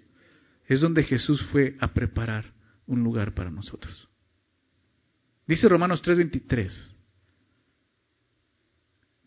es 0.68 0.82
donde 0.82 1.04
Jesús 1.04 1.42
fue 1.52 1.76
a 1.80 1.94
preparar 1.94 2.46
un 2.86 3.04
lugar 3.04 3.34
para 3.34 3.50
nosotros. 3.50 4.08
Dice 5.48 5.68
Romanos 5.68 6.02
3:23. 6.02 6.96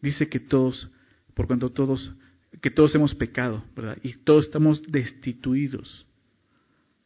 Dice 0.00 0.28
que 0.28 0.40
todos, 0.40 0.90
por 1.34 1.46
cuanto 1.46 1.70
todos, 1.70 2.12
que 2.62 2.70
todos 2.70 2.94
hemos 2.94 3.14
pecado, 3.14 3.64
¿verdad? 3.74 3.98
Y 4.02 4.14
todos 4.18 4.46
estamos 4.46 4.82
destituidos 4.90 6.06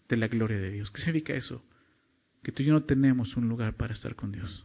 de 0.08 0.16
la 0.16 0.28
gloria 0.28 0.58
de 0.58 0.70
Dios. 0.70 0.90
¿Qué 0.90 1.00
significa 1.00 1.34
eso? 1.34 1.64
Que 2.42 2.52
tú 2.52 2.62
y 2.62 2.66
yo 2.66 2.72
no 2.72 2.84
tenemos 2.84 3.36
un 3.36 3.48
lugar 3.48 3.76
para 3.76 3.94
estar 3.94 4.14
con 4.14 4.32
Dios. 4.32 4.64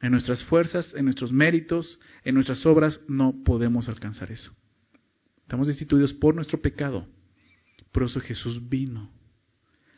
En 0.00 0.12
nuestras 0.12 0.42
fuerzas, 0.44 0.94
en 0.94 1.04
nuestros 1.04 1.32
méritos, 1.32 2.00
en 2.24 2.34
nuestras 2.34 2.64
obras, 2.64 3.00
no 3.08 3.42
podemos 3.44 3.88
alcanzar 3.88 4.32
eso. 4.32 4.52
Estamos 5.42 5.66
destituidos 5.66 6.14
por 6.14 6.34
nuestro 6.34 6.60
pecado. 6.62 7.06
Por 7.92 8.04
eso 8.04 8.20
Jesús 8.20 8.68
vino 8.68 9.10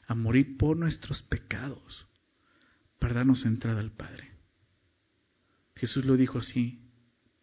a 0.07 0.15
morir 0.15 0.57
por 0.57 0.77
nuestros 0.77 1.23
pecados 1.23 2.07
para 2.99 3.15
darnos 3.15 3.45
entrada 3.45 3.81
al 3.81 3.93
Padre. 3.93 4.31
Jesús 5.77 6.05
lo 6.05 6.17
dijo 6.17 6.39
así 6.39 6.81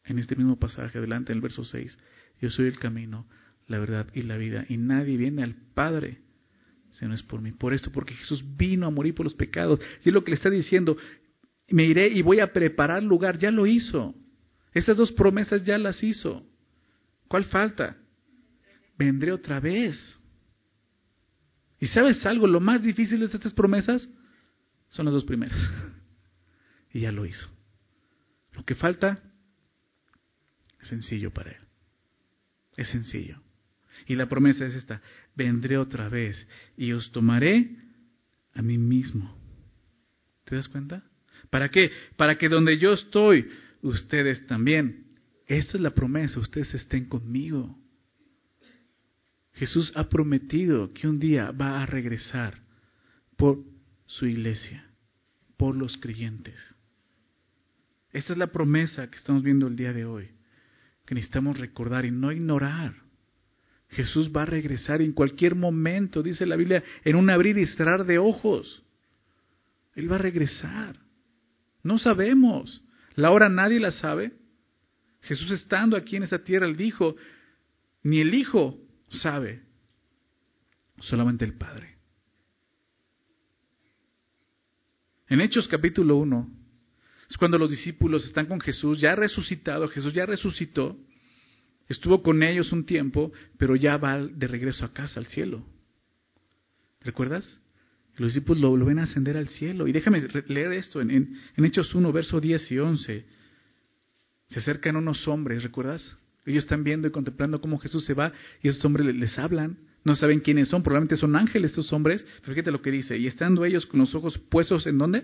en 0.06 0.20
este 0.20 0.36
mismo 0.36 0.60
pasaje, 0.60 0.98
adelante 0.98 1.32
en 1.32 1.38
el 1.38 1.42
verso 1.42 1.64
6. 1.64 1.98
Yo 2.42 2.50
soy 2.50 2.68
el 2.68 2.80
camino, 2.80 3.28
la 3.68 3.80
verdad 3.80 4.08
y 4.14 4.24
la 4.24 4.38
vida, 4.38 4.66
y 4.68 4.78
nadie 4.78 5.18
viene 5.18 5.44
al 5.44 5.56
Padre 5.74 6.22
si 6.92 7.06
no 7.06 7.14
es 7.14 7.24
por 7.24 7.42
mí. 7.42 7.52
Por 7.52 7.74
esto, 7.74 7.92
porque 7.92 8.16
Jesús 8.16 8.44
vino 8.58 8.88
a 8.88 8.90
morir 8.90 9.14
por 9.14 9.26
los 9.26 9.36
pecados. 9.36 9.80
Y 10.04 10.10
es 10.10 10.14
lo 10.14 10.24
que 10.24 10.32
le 10.32 10.36
está 10.36 10.50
diciendo, 10.50 10.98
me 11.72 11.86
iré 11.86 12.08
y 12.08 12.22
voy 12.22 12.40
a 12.40 12.52
preparar 12.52 13.04
lugar. 13.04 13.38
Ya 13.38 13.52
lo 13.52 13.66
hizo. 13.66 14.16
Esas 14.74 14.98
dos 14.98 15.12
promesas 15.12 15.64
ya 15.64 15.78
las 15.78 16.02
hizo. 16.04 16.46
¿Cuál 17.28 17.46
falta? 17.46 17.98
Vendré 18.98 19.32
otra 19.32 19.60
vez. 19.60 20.20
¿Y 21.80 21.88
sabes 21.88 22.26
algo? 22.26 22.48
Lo 22.48 22.60
más 22.60 22.84
difícil 22.84 23.20
de 23.20 23.26
estas 23.26 23.54
promesas 23.54 24.08
son 24.90 25.06
las 25.06 25.14
dos 25.14 25.24
primeras. 25.24 25.60
y 26.94 27.02
ya 27.02 27.12
lo 27.12 27.26
hizo. 27.26 27.48
Lo 28.54 28.64
que 28.66 28.76
falta 28.76 29.22
es 30.82 30.88
sencillo 30.88 31.32
para 31.32 31.52
él. 31.52 31.62
Es 32.76 32.90
sencillo. 32.90 33.42
Y 34.08 34.16
la 34.16 34.28
promesa 34.28 34.66
es 34.66 34.76
esta, 34.76 35.02
vendré 35.36 35.78
otra 35.78 36.10
vez 36.10 36.48
y 36.78 36.92
os 36.94 37.12
tomaré 37.12 37.76
a 38.54 38.62
mí 38.62 38.78
mismo. 38.78 39.38
¿Te 40.46 40.56
das 40.56 40.68
cuenta? 40.68 41.09
¿Para 41.50 41.70
qué? 41.70 41.92
Para 42.16 42.38
que 42.38 42.50
donde 42.50 42.78
yo 42.78 42.94
estoy, 42.94 43.50
ustedes 43.82 44.46
también. 44.48 45.06
Esta 45.48 45.78
es 45.78 45.82
la 45.82 45.92
promesa, 45.92 46.40
ustedes 46.40 46.74
estén 46.74 47.06
conmigo. 47.06 47.76
Jesús 49.54 49.92
ha 49.96 50.08
prometido 50.08 50.94
que 50.94 51.08
un 51.08 51.20
día 51.20 51.52
va 51.52 51.82
a 51.82 51.86
regresar 51.86 52.62
por 53.36 53.60
su 54.06 54.26
iglesia, 54.26 54.86
por 55.58 55.76
los 55.76 55.98
creyentes. 55.98 56.60
Esta 58.12 58.34
es 58.34 58.40
la 58.40 58.48
promesa 58.48 59.10
que 59.10 59.18
estamos 59.18 59.44
viendo 59.44 59.68
el 59.68 59.76
día 59.76 59.92
de 59.92 60.06
hoy, 60.06 60.30
que 61.06 61.16
necesitamos 61.16 61.60
recordar 61.60 62.06
y 62.06 62.12
no 62.12 62.32
ignorar. 62.32 62.96
Jesús 63.90 64.32
va 64.36 64.44
a 64.44 64.46
regresar 64.46 65.02
en 65.02 65.14
cualquier 65.14 65.56
momento, 65.56 66.22
dice 66.22 66.46
la 66.46 66.56
Biblia, 66.56 66.84
en 67.04 67.16
un 67.16 67.30
abrir 67.30 67.58
y 67.58 67.66
cerrar 67.66 68.06
de 68.06 68.20
ojos. 68.20 68.84
Él 69.96 70.12
va 70.12 70.16
a 70.16 70.20
regresar. 70.20 70.96
No 71.90 71.98
sabemos. 71.98 72.84
La 73.16 73.32
hora 73.32 73.50
nadie 73.50 73.80
la 73.80 73.90
sabe. 73.90 74.32
Jesús 75.24 75.50
estando 75.50 75.98
aquí 75.98 76.18
en 76.18 76.22
esta 76.22 76.38
tierra, 76.38 76.68
él 76.68 76.78
dijo, 76.78 77.16
ni 78.04 78.20
el 78.20 78.32
Hijo 78.36 78.78
sabe, 79.10 79.64
solamente 81.00 81.46
el 81.46 81.56
Padre. 81.56 81.96
En 85.30 85.42
Hechos 85.42 85.68
capítulo 85.68 86.18
1, 86.18 86.50
es 87.28 87.38
cuando 87.38 87.58
los 87.58 87.72
discípulos 87.72 88.24
están 88.24 88.46
con 88.46 88.62
Jesús, 88.62 89.02
ya 89.02 89.16
resucitado, 89.16 89.88
Jesús 89.88 90.14
ya 90.14 90.28
resucitó, 90.28 90.96
estuvo 91.88 92.22
con 92.22 92.44
ellos 92.44 92.72
un 92.72 92.86
tiempo, 92.86 93.32
pero 93.58 93.76
ya 93.76 93.98
va 93.98 94.20
de 94.20 94.48
regreso 94.48 94.86
a 94.86 94.94
casa, 94.94 95.20
al 95.20 95.26
cielo. 95.26 95.66
¿Recuerdas? 97.02 97.60
Los 98.20 98.34
discípulos 98.34 98.62
lo, 98.62 98.86
ven 98.86 99.00
ascender 99.00 99.38
al 99.38 99.48
cielo. 99.48 99.88
Y 99.88 99.94
déjame 99.94 100.22
leer 100.48 100.74
esto 100.74 101.00
en, 101.00 101.10
en, 101.10 101.66
Hechos 101.66 101.96
1, 101.96 102.12
verso 102.12 102.42
10 102.42 102.72
y 102.74 102.80
11. 102.80 103.26
Se 104.48 104.60
acercan 104.60 104.98
unos 104.98 105.26
hombres, 105.28 105.64
¿recuerdas? 105.64 106.18
Ellos 106.46 106.66
están 106.66 106.84
viendo 106.84 107.08
y 107.08 107.12
contemplando 107.12 107.62
cómo 107.62 107.78
Jesús 107.78 108.04
se 108.06 108.14
va 108.14 108.34
y 108.62 108.68
esos 108.68 108.84
hombres 108.84 109.06
les, 109.16 109.40
hablan. 109.40 109.78
No 110.04 110.16
saben 110.16 110.42
quiénes 110.42 110.68
son, 110.68 110.84
probablemente 110.84 111.16
son 111.16 111.36
ángeles 111.38 111.72
estos 111.72 111.94
hombres. 111.94 112.26
Pero 112.42 112.54
fíjate 112.54 112.72
lo 112.72 112.82
que 112.82 112.92
dice. 112.92 113.18
Y 113.18 113.26
estando 113.26 113.64
ellos 113.64 113.86
con 113.86 114.02
los 114.02 114.14
ojos 114.14 114.38
puestos 114.38 114.86
en 114.86 114.98
dónde? 114.98 115.24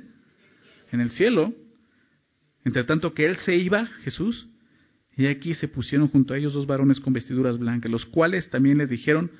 En 0.93 1.01
el 1.01 1.11
cielo. 1.11 1.53
Entre 2.63 2.85
tanto 2.85 3.13
que 3.13 3.25
él 3.25 3.35
se 3.39 3.57
iba, 3.57 3.85
Jesús, 4.03 4.47
y 5.17 5.27
aquí 5.27 5.53
se 5.53 5.67
pusieron 5.67 6.07
junto 6.07 6.33
a 6.33 6.37
ellos 6.37 6.53
dos 6.53 6.65
varones 6.65 7.01
con 7.01 7.11
vestiduras 7.11 7.57
blancas, 7.57 7.91
los 7.91 8.05
cuales 8.05 8.49
también 8.49 8.77
les 8.77 8.89
dijeron, 8.89 9.31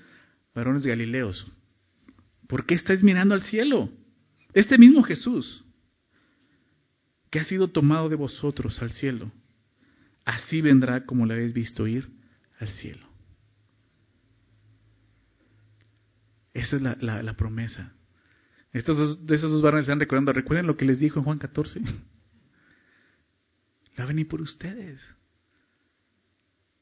varones 0.54 0.86
galileos, 0.86 1.48
¿Por 2.48 2.66
qué 2.66 2.76
estáis 2.76 3.04
mirando 3.04 3.34
al 3.34 3.44
cielo? 3.44 3.90
Este 4.54 4.78
mismo 4.78 5.04
Jesús, 5.04 5.64
que 7.30 7.40
ha 7.40 7.44
sido 7.44 7.68
tomado 7.68 8.10
de 8.10 8.16
vosotros 8.16 8.82
al 8.82 8.92
cielo, 8.92 9.32
así 10.24 10.62
vendrá 10.62 11.06
como 11.06 11.26
le 11.26 11.34
habéis 11.34 11.54
visto 11.54 11.88
ir 11.88 12.10
al 12.60 12.70
cielo. 12.70 13.06
Esa 16.54 16.78
es 16.78 16.82
la, 16.82 17.34
promesa. 17.34 17.94
Estos 18.72 19.28
de 19.28 19.36
esos 19.36 19.52
dos 19.52 19.62
varones 19.62 19.84
están 19.84 20.00
recordando, 20.00 20.32
recuerden 20.32 20.68
lo 20.68 20.78
que 20.78 20.86
les 20.86 21.00
dijo 21.00 21.20
en 21.20 21.26
Juan 21.26 21.38
14. 21.38 21.82
Va 24.00 24.04
a 24.04 24.08
venir 24.08 24.28
por 24.28 24.42
ustedes. 24.42 25.02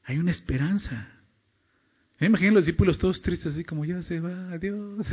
Hay 0.04 0.18
una 0.18 0.30
esperanza. 0.30 1.08
Me 2.20 2.28
los 2.28 2.64
discípulos 2.64 2.98
todos 2.98 3.20
tristes, 3.20 3.54
así 3.54 3.64
como 3.64 3.84
ya 3.84 4.00
se 4.02 4.20
va, 4.20 4.52
adiós. 4.52 5.06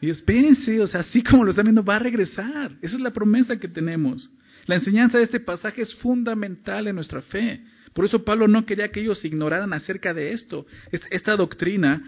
Y 0.00 0.10
espérense, 0.10 0.80
o 0.80 0.86
sea, 0.86 1.00
así 1.00 1.22
como 1.22 1.44
lo 1.44 1.50
están 1.50 1.64
viendo, 1.64 1.84
va 1.84 1.96
a 1.96 2.00
regresar. 2.00 2.76
Esa 2.82 2.96
es 2.96 3.00
la 3.00 3.12
promesa 3.12 3.58
que 3.58 3.68
tenemos. 3.68 4.30
La 4.66 4.76
enseñanza 4.76 5.18
de 5.18 5.24
este 5.24 5.40
pasaje 5.40 5.82
es 5.82 5.94
fundamental 5.96 6.86
en 6.86 6.96
nuestra 6.96 7.22
fe. 7.22 7.64
Por 7.92 8.04
eso 8.04 8.24
Pablo 8.24 8.48
no 8.48 8.66
quería 8.66 8.90
que 8.90 9.00
ellos 9.00 9.24
ignoraran 9.24 9.72
acerca 9.72 10.12
de 10.12 10.32
esto. 10.32 10.66
Esta 11.10 11.36
doctrina 11.36 12.02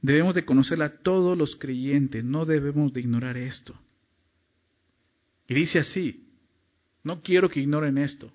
debemos 0.00 0.34
de 0.34 0.44
conocerla 0.44 1.02
todos 1.02 1.36
los 1.36 1.56
creyentes, 1.56 2.24
no 2.24 2.44
debemos 2.44 2.92
de 2.92 3.00
ignorar 3.00 3.36
esto. 3.36 3.78
Y 5.48 5.54
dice 5.54 5.80
así, 5.80 6.28
no 7.02 7.22
quiero 7.22 7.48
que 7.48 7.60
ignoren 7.60 7.98
esto 7.98 8.32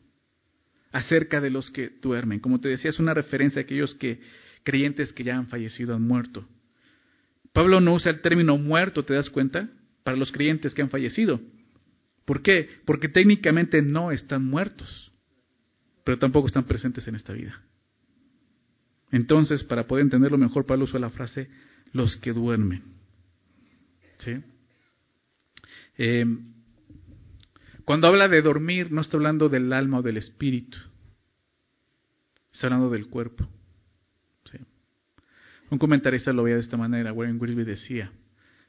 acerca 0.92 1.40
de 1.40 1.50
los 1.50 1.70
que 1.72 1.90
duermen. 2.02 2.40
Como 2.40 2.60
te 2.60 2.70
decía, 2.70 2.90
es 2.90 3.00
una 3.00 3.14
referencia 3.14 3.62
a 3.62 3.64
aquellos 3.64 3.96
que 3.96 4.20
creyentes 4.64 5.14
que 5.14 5.24
ya 5.24 5.38
han 5.38 5.48
fallecido, 5.48 5.96
han 5.96 6.02
muerto. 6.02 6.46
Pablo 7.58 7.82
no 7.82 7.96
usa 7.96 8.12
el 8.12 8.22
término 8.22 8.56
muerto, 8.60 9.04
¿te 9.04 9.16
das 9.16 9.32
cuenta? 9.32 9.68
para 10.04 10.16
los 10.16 10.32
creyentes 10.32 10.76
que 10.76 10.84
han 10.84 10.92
fallecido. 10.92 11.42
¿Por 12.24 12.44
qué? 12.44 12.70
Porque 12.86 13.10
técnicamente 13.10 13.82
no 13.82 14.12
están 14.12 14.46
muertos, 14.46 15.12
pero 16.04 16.20
tampoco 16.20 16.46
están 16.46 16.66
presentes 16.66 17.08
en 17.08 17.16
esta 17.16 17.34
vida. 17.34 17.60
Entonces, 19.12 19.64
para 19.64 19.88
poder 19.88 20.04
entenderlo 20.04 20.38
mejor, 20.38 20.68
Pablo 20.68 20.84
usa 20.84 21.00
la 21.00 21.10
frase 21.10 21.50
los 21.94 22.16
que 22.18 22.32
duermen. 22.32 22.84
¿Sí? 24.20 24.36
Eh, 25.98 26.26
cuando 27.86 28.08
habla 28.08 28.28
de 28.28 28.44
dormir, 28.44 28.92
no 28.92 29.02
está 29.02 29.18
hablando 29.18 29.50
del 29.50 29.74
alma 29.74 29.98
o 29.98 30.04
del 30.04 30.18
espíritu, 30.18 30.78
está 32.54 32.68
hablando 32.68 32.92
del 32.92 33.08
cuerpo. 33.08 33.50
Un 35.70 35.78
comentarista 35.78 36.32
lo 36.32 36.44
veía 36.44 36.56
de 36.56 36.62
esta 36.62 36.78
manera, 36.78 37.12
Warren 37.12 37.40
Wiersbe 37.40 37.66
decía, 37.66 38.12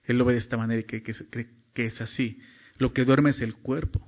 él 0.04 0.18
lo 0.18 0.24
ve 0.24 0.32
de 0.32 0.40
esta 0.40 0.56
manera 0.56 0.80
y 0.80 0.84
cree 0.84 1.02
que 1.02 1.86
es 1.86 2.00
así. 2.00 2.40
Lo 2.78 2.92
que 2.92 3.04
duerme 3.04 3.30
es 3.30 3.40
el 3.40 3.54
cuerpo. 3.56 4.06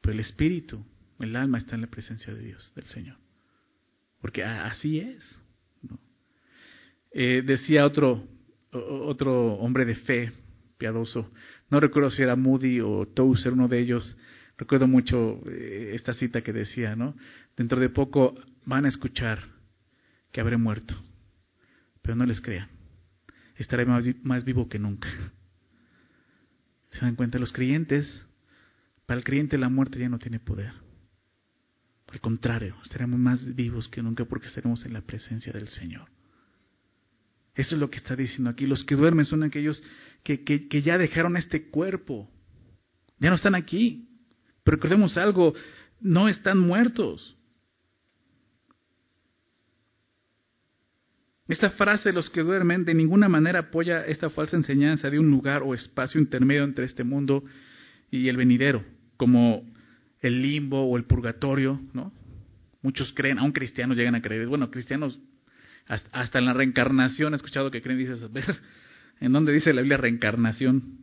Pero 0.00 0.12
el 0.12 0.20
espíritu, 0.20 0.84
el 1.18 1.36
alma 1.36 1.58
está 1.58 1.74
en 1.74 1.82
la 1.82 1.86
presencia 1.86 2.32
de 2.32 2.42
Dios, 2.42 2.72
del 2.74 2.86
Señor. 2.86 3.16
Porque 4.20 4.44
así 4.44 4.98
es. 5.00 5.42
Eh, 7.12 7.42
decía 7.44 7.84
otro, 7.86 8.26
otro 8.72 9.54
hombre 9.54 9.84
de 9.84 9.96
fe, 9.96 10.32
piadoso, 10.78 11.30
no 11.70 11.80
recuerdo 11.80 12.10
si 12.10 12.22
era 12.22 12.36
Moody 12.36 12.80
o 12.80 13.06
Tozer, 13.06 13.52
uno 13.52 13.68
de 13.68 13.80
ellos, 13.80 14.16
recuerdo 14.56 14.86
mucho 14.86 15.40
eh, 15.50 15.92
esta 15.94 16.14
cita 16.14 16.42
que 16.42 16.52
decía, 16.52 16.94
¿no? 16.94 17.16
Dentro 17.56 17.80
de 17.80 17.88
poco 17.88 18.34
van 18.64 18.84
a 18.84 18.88
escuchar 18.88 19.40
que 20.32 20.40
habré 20.40 20.56
muerto, 20.56 20.94
pero 22.02 22.14
no 22.16 22.24
les 22.26 22.40
crean, 22.40 22.68
estaré 23.56 23.84
más, 23.86 24.04
más 24.22 24.44
vivo 24.44 24.68
que 24.68 24.78
nunca. 24.78 25.08
¿Se 26.90 27.00
dan 27.00 27.14
cuenta? 27.14 27.38
Los 27.38 27.52
creyentes, 27.52 28.26
para 29.06 29.18
el 29.18 29.24
creyente 29.24 29.58
la 29.58 29.68
muerte 29.68 29.98
ya 29.98 30.08
no 30.08 30.18
tiene 30.18 30.40
poder. 30.40 30.72
Al 32.08 32.20
contrario, 32.20 32.76
estaremos 32.82 33.18
más 33.20 33.54
vivos 33.54 33.88
que 33.88 34.02
nunca 34.02 34.24
porque 34.24 34.48
estaremos 34.48 34.84
en 34.84 34.92
la 34.92 35.00
presencia 35.00 35.52
del 35.52 35.68
Señor. 35.68 36.08
Eso 37.54 37.74
es 37.74 37.80
lo 37.80 37.90
que 37.90 37.98
está 37.98 38.16
diciendo 38.16 38.50
aquí. 38.50 38.66
Los 38.66 38.84
que 38.84 38.96
duermen 38.96 39.24
son 39.24 39.42
aquellos 39.42 39.82
que, 40.24 40.42
que, 40.44 40.82
ya 40.82 40.98
dejaron 40.98 41.36
este 41.36 41.68
cuerpo. 41.68 42.30
Ya 43.18 43.30
no 43.30 43.36
están 43.36 43.54
aquí. 43.54 44.08
Pero 44.64 44.76
recordemos 44.76 45.16
algo, 45.16 45.54
no 46.00 46.28
están 46.28 46.58
muertos. 46.58 47.36
Esta 51.50 51.70
frase, 51.70 52.12
los 52.12 52.30
que 52.30 52.42
duermen, 52.42 52.84
de 52.84 52.94
ninguna 52.94 53.28
manera 53.28 53.58
apoya 53.58 54.06
esta 54.06 54.30
falsa 54.30 54.56
enseñanza 54.56 55.10
de 55.10 55.18
un 55.18 55.28
lugar 55.32 55.62
o 55.64 55.74
espacio 55.74 56.20
intermedio 56.20 56.62
entre 56.62 56.84
este 56.84 57.02
mundo 57.02 57.42
y 58.08 58.28
el 58.28 58.36
venidero, 58.36 58.84
como 59.16 59.68
el 60.20 60.42
limbo 60.42 60.84
o 60.84 60.96
el 60.96 61.06
purgatorio, 61.06 61.80
¿no? 61.92 62.12
Muchos 62.82 63.12
creen, 63.14 63.40
aún 63.40 63.50
cristianos 63.50 63.96
llegan 63.96 64.14
a 64.14 64.22
creer, 64.22 64.46
bueno, 64.46 64.70
cristianos 64.70 65.18
hasta, 65.88 66.38
en 66.38 66.44
la 66.44 66.52
reencarnación 66.52 67.32
he 67.32 67.36
escuchado 67.36 67.72
que 67.72 67.82
creen, 67.82 67.98
dices, 67.98 68.22
¿en 69.20 69.32
dónde 69.32 69.52
dice 69.52 69.72
la 69.72 69.80
Biblia 69.80 69.96
reencarnación? 69.96 71.00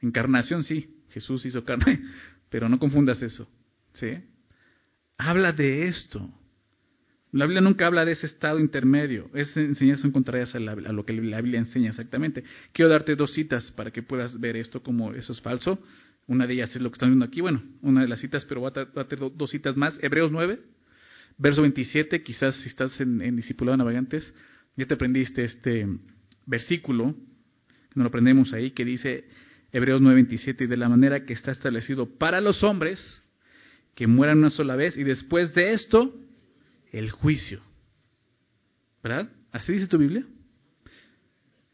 Encarnación, 0.00 0.62
sí, 0.62 1.02
Jesús 1.10 1.44
hizo 1.46 1.64
carne, 1.64 2.00
pero 2.48 2.68
no 2.68 2.78
confundas 2.78 3.20
eso, 3.22 3.50
¿sí? 3.94 4.18
Habla 5.16 5.50
de 5.50 5.88
esto. 5.88 6.32
La 7.30 7.44
Biblia 7.44 7.60
nunca 7.60 7.86
habla 7.86 8.04
de 8.04 8.12
ese 8.12 8.26
estado 8.26 8.58
intermedio. 8.58 9.30
Esa 9.34 9.60
enseñanza 9.60 10.10
contrarias 10.10 10.54
a, 10.54 10.58
a 10.58 10.92
lo 10.92 11.04
que 11.04 11.12
la 11.12 11.40
Biblia 11.40 11.58
enseña 11.58 11.90
exactamente. 11.90 12.42
Quiero 12.72 12.90
darte 12.90 13.16
dos 13.16 13.34
citas 13.34 13.70
para 13.72 13.90
que 13.90 14.02
puedas 14.02 14.40
ver 14.40 14.56
esto 14.56 14.82
como 14.82 15.12
eso 15.12 15.32
es 15.32 15.40
falso. 15.40 15.78
Una 16.26 16.46
de 16.46 16.54
ellas 16.54 16.74
es 16.74 16.80
lo 16.80 16.90
que 16.90 16.94
están 16.94 17.10
viendo 17.10 17.26
aquí. 17.26 17.40
Bueno, 17.40 17.62
una 17.82 18.02
de 18.02 18.08
las 18.08 18.20
citas, 18.20 18.44
pero 18.46 18.60
voy 18.60 18.72
a 18.74 18.84
darte 18.84 19.16
dos 19.16 19.50
citas 19.50 19.76
más. 19.76 19.98
Hebreos 20.02 20.32
9, 20.32 20.58
verso 21.36 21.62
27. 21.62 22.22
Quizás 22.22 22.54
si 22.56 22.68
estás 22.68 22.98
en, 23.00 23.20
en 23.20 23.36
Discipulado 23.36 23.76
Navegantes, 23.76 24.34
ya 24.76 24.86
te 24.86 24.94
aprendiste 24.94 25.44
este 25.44 25.86
versículo. 26.46 27.14
Nos 27.94 28.04
lo 28.04 28.06
aprendemos 28.06 28.54
ahí, 28.54 28.70
que 28.70 28.84
dice 28.84 29.24
Hebreos 29.72 30.00
9, 30.00 30.14
27. 30.14 30.64
Y 30.64 30.66
de 30.66 30.76
la 30.78 30.88
manera 30.88 31.24
que 31.26 31.34
está 31.34 31.50
establecido 31.50 32.06
para 32.06 32.40
los 32.40 32.62
hombres 32.62 33.22
que 33.94 34.06
mueran 34.06 34.38
una 34.38 34.50
sola 34.50 34.76
vez 34.76 34.96
y 34.96 35.04
después 35.04 35.54
de 35.54 35.72
esto 35.72 36.14
el 36.92 37.10
juicio. 37.10 37.60
¿Verdad? 39.02 39.30
¿Así 39.52 39.72
dice 39.72 39.86
tu 39.86 39.98
Biblia? 39.98 40.24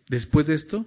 Después 0.09 0.46
de 0.46 0.55
esto, 0.55 0.87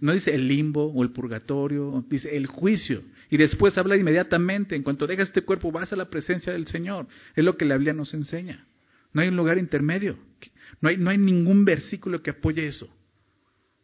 no 0.00 0.12
dice 0.12 0.34
el 0.34 0.48
limbo 0.48 0.86
o 0.92 1.02
el 1.02 1.12
purgatorio, 1.12 2.04
dice 2.08 2.36
el 2.36 2.46
juicio. 2.46 3.02
Y 3.30 3.36
después 3.36 3.76
habla 3.78 3.96
inmediatamente, 3.96 4.74
en 4.74 4.82
cuanto 4.82 5.06
dejas 5.06 5.28
este 5.28 5.42
cuerpo 5.42 5.70
vas 5.70 5.92
a 5.92 5.96
la 5.96 6.10
presencia 6.10 6.52
del 6.52 6.66
Señor. 6.66 7.06
Es 7.34 7.44
lo 7.44 7.56
que 7.56 7.64
la 7.64 7.76
Biblia 7.76 7.92
nos 7.92 8.12
enseña. 8.14 8.66
No 9.12 9.22
hay 9.22 9.28
un 9.28 9.36
lugar 9.36 9.58
intermedio. 9.58 10.18
No 10.80 10.88
hay, 10.88 10.96
no 10.96 11.10
hay 11.10 11.18
ningún 11.18 11.64
versículo 11.64 12.22
que 12.22 12.30
apoye 12.30 12.66
eso. 12.66 12.88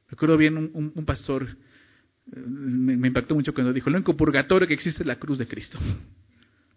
Recuerdo 0.08 0.36
bien 0.36 0.56
un, 0.74 1.04
pastor, 1.06 1.44
eh, 1.46 2.40
me, 2.46 2.96
me, 2.96 3.08
impactó 3.08 3.34
mucho 3.34 3.54
cuando 3.54 3.72
dijo, 3.72 3.88
el 3.88 3.96
único 3.96 4.14
purgatorio 4.14 4.68
que 4.68 4.74
existe 4.74 5.02
es 5.02 5.06
la 5.06 5.18
cruz 5.18 5.38
de 5.38 5.46
Cristo. 5.46 5.78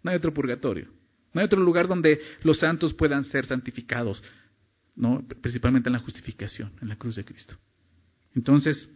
No 0.02 0.10
hay 0.10 0.18
otro 0.18 0.32
purgatorio. 0.32 0.86
No 1.36 1.42
hay 1.42 1.44
otro 1.44 1.60
lugar 1.60 1.86
donde 1.86 2.18
los 2.44 2.60
santos 2.60 2.94
puedan 2.94 3.22
ser 3.22 3.44
santificados, 3.44 4.24
¿no? 4.94 5.22
principalmente 5.42 5.90
en 5.90 5.92
la 5.92 5.98
justificación, 5.98 6.72
en 6.80 6.88
la 6.88 6.96
cruz 6.96 7.14
de 7.16 7.26
Cristo. 7.26 7.58
Entonces, 8.34 8.88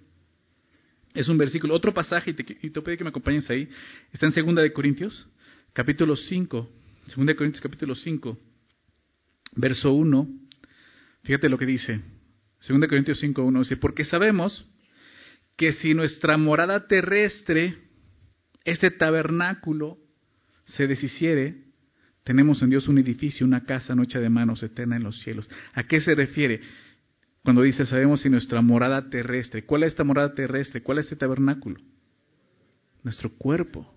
es 1.13 1.29
un 1.29 1.37
versículo, 1.37 1.75
otro 1.75 1.93
pasaje, 1.93 2.31
y 2.31 2.33
te, 2.33 2.43
y 2.63 2.71
pido 2.71 2.83
que 2.83 3.05
me 3.05 3.11
acompañes 3.11 3.51
ahí, 3.51 3.69
está 4.11 4.27
en 4.27 4.33
2 4.33 4.55
de 4.55 4.73
Corintios, 4.73 5.29
capítulo 5.75 6.17
5, 6.17 6.71
2 7.15 7.27
de 7.27 7.37
Corintios 7.37 7.61
capítulo 7.61 7.95
5, 7.95 8.39
verso 9.57 9.93
1, 9.93 10.29
fíjate 11.25 11.51
lo 11.51 11.59
que 11.59 11.67
dice, 11.67 12.01
2 12.67 12.81
de 12.81 12.89
Corintios 12.89 13.21
5, 13.21 13.43
1, 13.43 13.59
dice, 13.59 13.77
porque 13.77 14.07
sabemos 14.07 14.65
que 15.59 15.73
si 15.73 15.93
nuestra 15.93 16.39
morada 16.39 16.87
terrestre, 16.87 17.77
este 18.65 18.91
tabernáculo, 18.91 19.99
se 20.65 20.87
deshiciere, 20.87 21.70
tenemos 22.25 22.63
en 22.63 22.71
Dios 22.71 22.87
un 22.89 22.99
edificio, 22.99 23.47
una 23.47 23.65
casa 23.65 23.95
no 23.95 24.03
hecha 24.03 24.21
de 24.21 24.29
manos 24.29 24.63
eterna 24.63 24.97
en 24.97 25.05
los 25.05 25.21
cielos. 25.21 25.49
¿A 25.73 25.85
qué 25.85 26.01
se 26.01 26.15
refiere? 26.15 26.61
Cuando 27.43 27.63
dice, 27.63 27.87
sabemos 27.87 28.21
si 28.21 28.29
nuestra 28.29 28.61
morada 28.61 29.09
terrestre, 29.09 29.65
¿cuál 29.65 29.85
es 29.85 29.93
esta 29.93 30.05
morada 30.05 30.35
terrestre? 30.35 30.83
¿Cuál 30.83 30.99
es 30.99 31.07
este 31.07 31.17
tabernáculo? 31.17 31.81
Nuestro 33.03 33.31
cuerpo, 33.31 33.91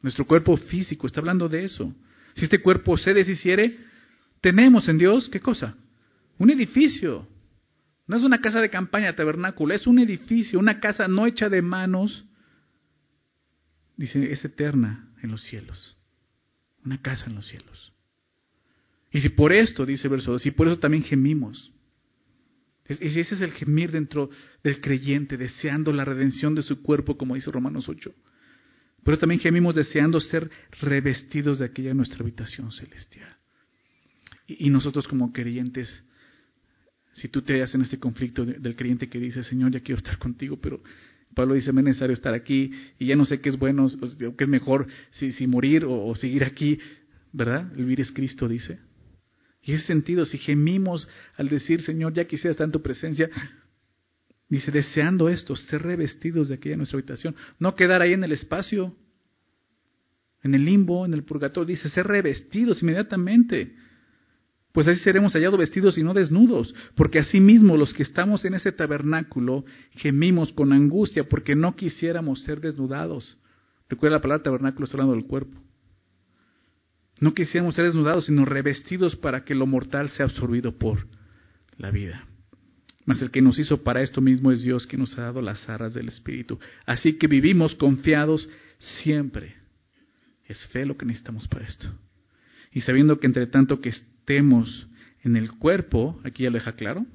nuestro 0.00 0.24
cuerpo 0.24 0.56
físico, 0.56 1.06
está 1.08 1.20
hablando 1.20 1.48
de 1.48 1.64
eso. 1.64 1.92
Si 2.36 2.44
este 2.44 2.60
cuerpo 2.60 2.96
se 2.96 3.12
deshiciere, 3.12 3.76
tenemos 4.40 4.88
en 4.88 4.98
Dios, 4.98 5.28
¿qué 5.28 5.40
cosa? 5.40 5.76
Un 6.38 6.50
edificio. 6.50 7.26
No 8.06 8.16
es 8.16 8.22
una 8.22 8.40
casa 8.40 8.60
de 8.60 8.70
campaña, 8.70 9.16
tabernáculo, 9.16 9.74
es 9.74 9.88
un 9.88 9.98
edificio, 9.98 10.60
una 10.60 10.78
casa 10.78 11.08
no 11.08 11.26
hecha 11.26 11.48
de 11.48 11.60
manos. 11.60 12.24
Dice, 13.96 14.30
es 14.30 14.44
eterna 14.44 15.08
en 15.20 15.32
los 15.32 15.42
cielos 15.42 15.95
una 16.86 17.02
casa 17.02 17.26
en 17.26 17.34
los 17.34 17.46
cielos. 17.46 17.92
Y 19.12 19.20
si 19.20 19.28
por 19.30 19.52
esto, 19.52 19.84
dice 19.84 20.08
verso 20.08 20.32
2, 20.32 20.46
y 20.46 20.50
por 20.52 20.68
eso 20.68 20.78
también 20.78 21.02
gemimos. 21.02 21.72
Y 22.88 23.18
ese 23.18 23.34
es 23.34 23.40
el 23.40 23.52
gemir 23.52 23.90
dentro 23.90 24.30
del 24.62 24.80
creyente, 24.80 25.36
deseando 25.36 25.92
la 25.92 26.04
redención 26.04 26.54
de 26.54 26.62
su 26.62 26.82
cuerpo, 26.82 27.16
como 27.16 27.34
dice 27.34 27.50
Romanos 27.50 27.88
8. 27.88 28.14
Por 29.02 29.14
eso 29.14 29.20
también 29.20 29.40
gemimos 29.40 29.74
deseando 29.74 30.20
ser 30.20 30.50
revestidos 30.80 31.58
de 31.58 31.66
aquella 31.66 31.94
nuestra 31.94 32.20
habitación 32.20 32.70
celestial. 32.72 33.36
Y, 34.46 34.70
nosotros 34.70 35.08
como 35.08 35.32
creyentes, 35.32 36.04
si 37.12 37.28
tú 37.28 37.42
te 37.42 37.54
hallas 37.54 37.74
en 37.74 37.82
este 37.82 37.98
conflicto 37.98 38.44
del 38.44 38.76
creyente 38.76 39.08
que 39.08 39.18
dice, 39.18 39.42
Señor, 39.42 39.72
ya 39.72 39.80
quiero 39.80 39.98
estar 39.98 40.18
contigo, 40.18 40.60
pero 40.60 40.80
Pablo 41.36 41.52
dice, 41.52 41.70
me 41.70 41.82
es 41.82 41.84
necesario 41.84 42.14
estar 42.14 42.32
aquí 42.32 42.72
y 42.98 43.08
ya 43.08 43.14
no 43.14 43.26
sé 43.26 43.42
qué 43.42 43.50
es 43.50 43.58
bueno, 43.58 43.84
o 43.84 44.36
qué 44.36 44.44
es 44.44 44.48
mejor, 44.48 44.86
si, 45.10 45.32
si 45.32 45.46
morir 45.46 45.84
o, 45.86 46.14
seguir 46.14 46.44
aquí, 46.44 46.78
¿verdad? 47.30 47.70
El 47.72 47.84
vivir 47.84 48.00
es 48.00 48.10
Cristo, 48.10 48.48
dice. 48.48 48.80
Y 49.62 49.74
ese 49.74 49.84
sentido, 49.84 50.24
si 50.24 50.38
gemimos 50.38 51.06
al 51.36 51.50
decir, 51.50 51.82
Señor, 51.82 52.14
ya 52.14 52.24
quisiera 52.24 52.52
estar 52.52 52.64
en 52.64 52.72
tu 52.72 52.80
presencia, 52.80 53.28
dice, 54.48 54.72
deseando 54.72 55.28
esto, 55.28 55.54
ser 55.56 55.82
revestidos 55.82 56.48
de 56.48 56.54
aquella 56.54 56.78
nuestra 56.78 56.98
habitación, 56.98 57.36
no 57.58 57.74
quedar 57.74 58.00
ahí 58.00 58.14
en 58.14 58.24
el 58.24 58.32
espacio, 58.32 58.96
en 60.42 60.54
el 60.54 60.64
limbo, 60.64 61.04
en 61.04 61.12
el 61.12 61.22
purgatorio, 61.22 61.66
dice, 61.66 61.90
ser 61.90 62.06
revestidos 62.06 62.82
inmediatamente 62.82 63.76
pues 64.76 64.88
así 64.88 65.00
seremos 65.00 65.32
hallados 65.32 65.58
vestidos 65.58 65.96
y 65.96 66.02
no 66.02 66.12
desnudos, 66.12 66.74
porque 66.96 67.18
asimismo 67.18 67.78
los 67.78 67.94
que 67.94 68.02
estamos 68.02 68.44
en 68.44 68.52
ese 68.52 68.72
tabernáculo 68.72 69.64
gemimos 69.92 70.52
con 70.52 70.70
angustia 70.74 71.26
porque 71.30 71.54
no 71.56 71.74
quisiéramos 71.74 72.42
ser 72.42 72.60
desnudados. 72.60 73.38
Recuerda 73.88 74.18
la 74.18 74.20
palabra 74.20 74.42
tabernáculo, 74.42 74.84
está 74.84 74.98
hablando 74.98 75.14
del 75.14 75.24
cuerpo. 75.24 75.58
No 77.22 77.32
quisiéramos 77.32 77.74
ser 77.74 77.86
desnudados, 77.86 78.26
sino 78.26 78.44
revestidos 78.44 79.16
para 79.16 79.44
que 79.44 79.54
lo 79.54 79.66
mortal 79.66 80.10
sea 80.10 80.26
absorbido 80.26 80.76
por 80.76 81.06
la 81.78 81.90
vida. 81.90 82.26
Mas 83.06 83.22
el 83.22 83.30
que 83.30 83.40
nos 83.40 83.58
hizo 83.58 83.82
para 83.82 84.02
esto 84.02 84.20
mismo 84.20 84.52
es 84.52 84.60
Dios 84.60 84.86
que 84.86 84.98
nos 84.98 85.16
ha 85.16 85.22
dado 85.22 85.40
las 85.40 85.66
arras 85.70 85.94
del 85.94 86.08
Espíritu. 86.08 86.58
Así 86.84 87.14
que 87.14 87.28
vivimos 87.28 87.74
confiados 87.76 88.46
siempre. 89.02 89.56
Es 90.44 90.66
fe 90.66 90.84
lo 90.84 90.98
que 90.98 91.06
necesitamos 91.06 91.48
para 91.48 91.66
esto. 91.66 91.88
Y 92.72 92.82
sabiendo 92.82 93.18
que 93.18 93.26
entre 93.26 93.46
tanto 93.46 93.80
que 93.80 93.88
estemos 94.26 94.88
en 95.22 95.36
el 95.36 95.52
cuerpo, 95.52 96.20
aquí 96.24 96.42
ya 96.42 96.50
lo 96.50 96.58
deja 96.58 96.72
claro, 96.72 97.06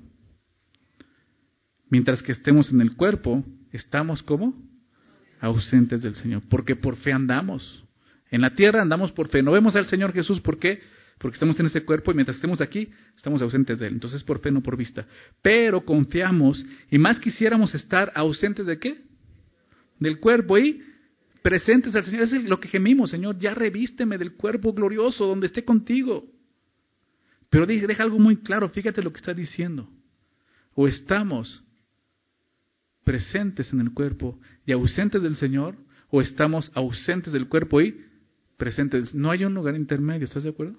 mientras 1.89 2.23
que 2.23 2.31
estemos 2.31 2.71
en 2.71 2.79
el 2.79 2.95
cuerpo, 2.95 3.43
estamos 3.73 4.23
como 4.23 4.55
ausentes 5.41 6.01
del 6.01 6.15
Señor, 6.15 6.43
porque 6.49 6.77
por 6.77 6.95
fe 6.95 7.11
andamos. 7.11 7.83
En 8.29 8.39
la 8.39 8.55
tierra 8.55 8.81
andamos 8.81 9.11
por 9.11 9.27
fe. 9.27 9.43
No 9.43 9.51
vemos 9.51 9.75
al 9.75 9.87
Señor 9.87 10.13
Jesús, 10.13 10.39
¿por 10.39 10.57
qué? 10.57 10.79
Porque 11.17 11.35
estamos 11.35 11.59
en 11.59 11.65
este 11.65 11.83
cuerpo 11.83 12.11
y 12.11 12.15
mientras 12.15 12.37
estemos 12.37 12.61
aquí, 12.61 12.89
estamos 13.13 13.41
ausentes 13.41 13.79
de 13.79 13.87
Él. 13.87 13.93
Entonces 13.95 14.23
por 14.23 14.39
fe, 14.39 14.49
no 14.49 14.63
por 14.63 14.77
vista. 14.77 15.05
Pero 15.41 15.83
confiamos 15.83 16.65
y 16.89 16.97
más 16.97 17.19
quisiéramos 17.19 17.75
estar 17.75 18.09
ausentes 18.15 18.67
de 18.67 18.79
qué? 18.79 19.01
Del 19.99 20.17
cuerpo 20.21 20.57
y 20.57 20.81
presentes 21.41 21.93
al 21.93 22.05
Señor. 22.05 22.23
Es 22.23 22.31
lo 22.45 22.61
que 22.61 22.69
gemimos, 22.69 23.11
Señor. 23.11 23.37
Ya 23.37 23.53
revísteme 23.53 24.17
del 24.17 24.33
cuerpo 24.33 24.71
glorioso 24.71 25.27
donde 25.27 25.47
esté 25.47 25.65
contigo. 25.65 26.30
Pero 27.51 27.65
deja 27.65 28.01
algo 28.01 28.17
muy 28.17 28.37
claro, 28.37 28.69
fíjate 28.69 29.03
lo 29.03 29.11
que 29.11 29.19
está 29.19 29.33
diciendo. 29.33 29.87
O 30.73 30.87
estamos 30.87 31.61
presentes 33.03 33.73
en 33.73 33.81
el 33.81 33.93
cuerpo 33.93 34.39
y 34.65 34.71
ausentes 34.71 35.21
del 35.21 35.35
Señor, 35.35 35.75
o 36.09 36.21
estamos 36.21 36.71
ausentes 36.75 37.33
del 37.33 37.49
cuerpo 37.49 37.81
y 37.81 38.05
presentes. 38.55 39.13
No 39.13 39.29
hay 39.29 39.43
un 39.43 39.53
lugar 39.53 39.75
intermedio, 39.75 40.23
¿estás 40.23 40.43
de 40.43 40.49
acuerdo? 40.49 40.77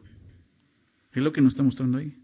Es 1.13 1.23
lo 1.23 1.31
que 1.31 1.43
nos 1.43 1.53
está 1.53 1.63
mostrando 1.63 1.99
ahí. 1.99 2.17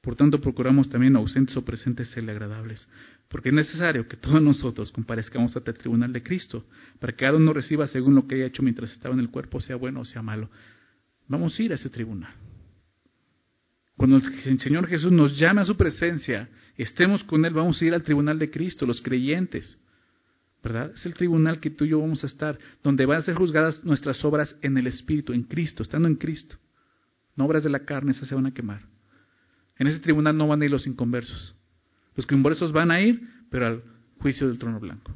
Por 0.00 0.16
tanto, 0.16 0.40
procuramos 0.40 0.88
también 0.88 1.14
ausentes 1.16 1.54
o 1.58 1.62
presentes 1.62 2.08
serle 2.08 2.32
agradables, 2.32 2.88
porque 3.28 3.50
es 3.50 3.54
necesario 3.54 4.08
que 4.08 4.16
todos 4.16 4.40
nosotros 4.40 4.90
comparezcamos 4.90 5.54
ante 5.54 5.72
el 5.72 5.76
tribunal 5.76 6.14
de 6.14 6.22
Cristo, 6.22 6.64
para 6.98 7.12
que 7.12 7.26
cada 7.26 7.36
uno 7.36 7.52
reciba 7.52 7.86
según 7.88 8.14
lo 8.14 8.26
que 8.26 8.36
haya 8.36 8.46
hecho 8.46 8.62
mientras 8.62 8.90
estaba 8.90 9.12
en 9.12 9.20
el 9.20 9.28
cuerpo, 9.28 9.60
sea 9.60 9.76
bueno 9.76 10.00
o 10.00 10.04
sea 10.06 10.22
malo. 10.22 10.48
Vamos 11.28 11.58
a 11.58 11.62
ir 11.62 11.72
a 11.72 11.74
ese 11.74 11.90
tribunal. 11.90 12.32
Cuando 14.00 14.16
el 14.16 14.58
Señor 14.60 14.86
Jesús 14.86 15.12
nos 15.12 15.38
llame 15.38 15.60
a 15.60 15.64
su 15.66 15.76
presencia, 15.76 16.48
estemos 16.78 17.22
con 17.22 17.44
Él, 17.44 17.52
vamos 17.52 17.82
a 17.82 17.84
ir 17.84 17.92
al 17.92 18.02
tribunal 18.02 18.38
de 18.38 18.50
Cristo, 18.50 18.86
los 18.86 19.02
creyentes. 19.02 19.78
¿Verdad? 20.64 20.92
Es 20.94 21.04
el 21.04 21.12
tribunal 21.12 21.60
que 21.60 21.68
tú 21.68 21.84
y 21.84 21.90
yo 21.90 22.00
vamos 22.00 22.24
a 22.24 22.26
estar, 22.26 22.58
donde 22.82 23.04
van 23.04 23.18
a 23.18 23.22
ser 23.22 23.34
juzgadas 23.34 23.84
nuestras 23.84 24.24
obras 24.24 24.56
en 24.62 24.78
el 24.78 24.86
Espíritu, 24.86 25.34
en 25.34 25.42
Cristo, 25.42 25.82
estando 25.82 26.08
en 26.08 26.14
Cristo. 26.14 26.56
No 27.36 27.44
obras 27.44 27.62
de 27.62 27.68
la 27.68 27.80
carne, 27.80 28.12
esas 28.12 28.26
se 28.26 28.34
van 28.34 28.46
a 28.46 28.54
quemar. 28.54 28.80
En 29.78 29.86
ese 29.86 29.98
tribunal 29.98 30.34
no 30.34 30.48
van 30.48 30.62
a 30.62 30.64
ir 30.64 30.70
los 30.70 30.86
inconversos. 30.86 31.54
Los 32.16 32.24
inconversos 32.24 32.72
van 32.72 32.92
a 32.92 33.02
ir, 33.02 33.20
pero 33.50 33.66
al 33.66 33.82
juicio 34.18 34.48
del 34.48 34.58
trono 34.58 34.80
blanco. 34.80 35.14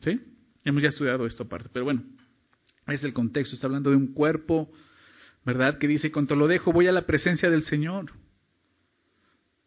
¿Sí? 0.00 0.18
Hemos 0.64 0.82
ya 0.82 0.88
estudiado 0.88 1.26
esto 1.26 1.42
aparte, 1.42 1.68
pero 1.70 1.84
bueno, 1.84 2.02
es 2.86 3.04
el 3.04 3.12
contexto. 3.12 3.54
Está 3.54 3.66
hablando 3.66 3.90
de 3.90 3.96
un 3.96 4.14
cuerpo 4.14 4.72
¿verdad? 5.46 5.78
Que 5.78 5.86
dice, 5.86 6.10
cuando 6.10 6.34
lo 6.34 6.48
dejo 6.48 6.72
voy 6.72 6.88
a 6.88 6.92
la 6.92 7.06
presencia 7.06 7.48
del 7.48 7.62
Señor. 7.62 8.10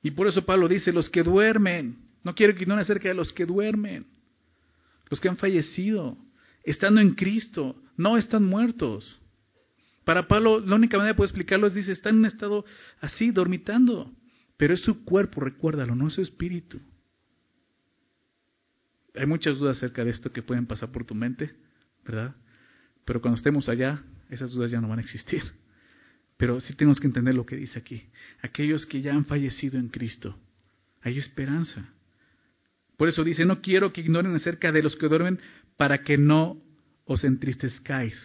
Y 0.03 0.11
por 0.11 0.27
eso 0.27 0.45
Pablo 0.45 0.67
dice, 0.67 0.91
los 0.91 1.09
que 1.09 1.23
duermen, 1.23 1.97
no 2.21 2.35
quiero 2.35 2.53
que 2.53 2.65
no 2.65 2.75
acerca 2.75 3.07
de 3.07 3.15
los 3.15 3.31
que 3.31 3.45
duermen, 3.45 4.05
los 5.09 5.21
que 5.21 5.29
han 5.29 5.37
fallecido, 5.37 6.17
estando 6.65 6.99
en 6.99 7.15
Cristo, 7.15 7.81
no 7.95 8.17
están 8.17 8.43
muertos. 8.43 9.21
Para 10.03 10.27
Pablo, 10.27 10.59
la 10.59 10.75
única 10.75 10.97
manera 10.97 11.13
de 11.13 11.17
poder 11.17 11.29
explicarlo 11.29 11.67
es, 11.67 11.73
dice, 11.73 11.93
están 11.93 12.15
en 12.15 12.19
un 12.19 12.25
estado 12.25 12.65
así, 12.99 13.31
dormitando, 13.31 14.13
pero 14.57 14.73
es 14.73 14.81
su 14.81 15.05
cuerpo, 15.05 15.39
recuérdalo, 15.39 15.95
no 15.95 16.09
es 16.09 16.13
su 16.13 16.21
espíritu. 16.21 16.81
Hay 19.15 19.25
muchas 19.25 19.57
dudas 19.57 19.77
acerca 19.77 20.03
de 20.03 20.11
esto 20.11 20.31
que 20.33 20.43
pueden 20.43 20.65
pasar 20.65 20.91
por 20.91 21.05
tu 21.05 21.15
mente, 21.15 21.55
¿verdad? 22.05 22.35
Pero 23.05 23.21
cuando 23.21 23.37
estemos 23.37 23.69
allá, 23.69 24.03
esas 24.29 24.51
dudas 24.51 24.71
ya 24.71 24.81
no 24.81 24.89
van 24.89 24.99
a 24.99 25.03
existir. 25.03 25.41
Pero 26.39 26.61
sí 26.61 26.73
tenemos 26.73 27.01
que 27.01 27.07
entender 27.07 27.35
lo 27.35 27.45
que 27.45 27.57
dice 27.57 27.77
aquí. 27.77 28.01
Aquellos 28.41 28.85
que 28.85 29.01
ya 29.01 29.13
han 29.13 29.25
fallecido 29.25 29.77
en 29.77 29.89
Cristo, 29.89 30.39
hay 31.01 31.17
esperanza. 31.17 31.93
Por 32.95 33.09
eso 33.09 33.25
dice, 33.25 33.43
no 33.43 33.61
quiero 33.61 33.91
que 33.91 33.99
ignoren 33.99 34.33
acerca 34.33 34.71
de 34.71 34.81
los 34.81 34.95
que 34.95 35.09
duermen 35.09 35.37
para 35.75 36.01
que 36.01 36.17
no 36.17 36.57
os 37.03 37.25
entristezcáis, 37.25 38.15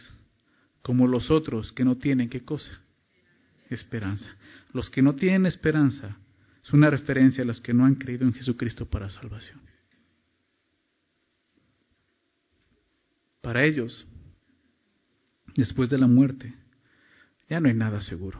como 0.80 1.08
los 1.08 1.28
otros 1.28 1.72
que 1.72 1.84
no 1.84 1.96
tienen 1.96 2.28
qué 2.28 2.44
cosa? 2.44 2.80
Esperanza. 3.68 4.32
Los 4.72 4.90
que 4.90 5.02
no 5.02 5.16
tienen 5.16 5.46
esperanza 5.46 6.16
es 6.62 6.72
una 6.72 6.90
referencia 6.90 7.42
a 7.42 7.46
los 7.46 7.60
que 7.60 7.74
no 7.74 7.84
han 7.84 7.96
creído 7.96 8.24
en 8.26 8.32
Jesucristo 8.32 8.86
para 8.86 9.10
salvación. 9.10 9.60
Para 13.42 13.64
ellos, 13.64 14.06
después 15.56 15.90
de 15.90 15.98
la 15.98 16.06
muerte, 16.06 16.54
ya 17.48 17.60
no 17.60 17.68
hay 17.68 17.74
nada 17.74 18.00
seguro. 18.00 18.38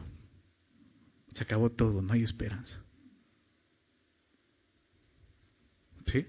Se 1.35 1.43
acabó 1.43 1.71
todo, 1.71 2.01
no 2.01 2.13
hay 2.13 2.23
esperanza. 2.23 2.81
¿Sí? 6.07 6.27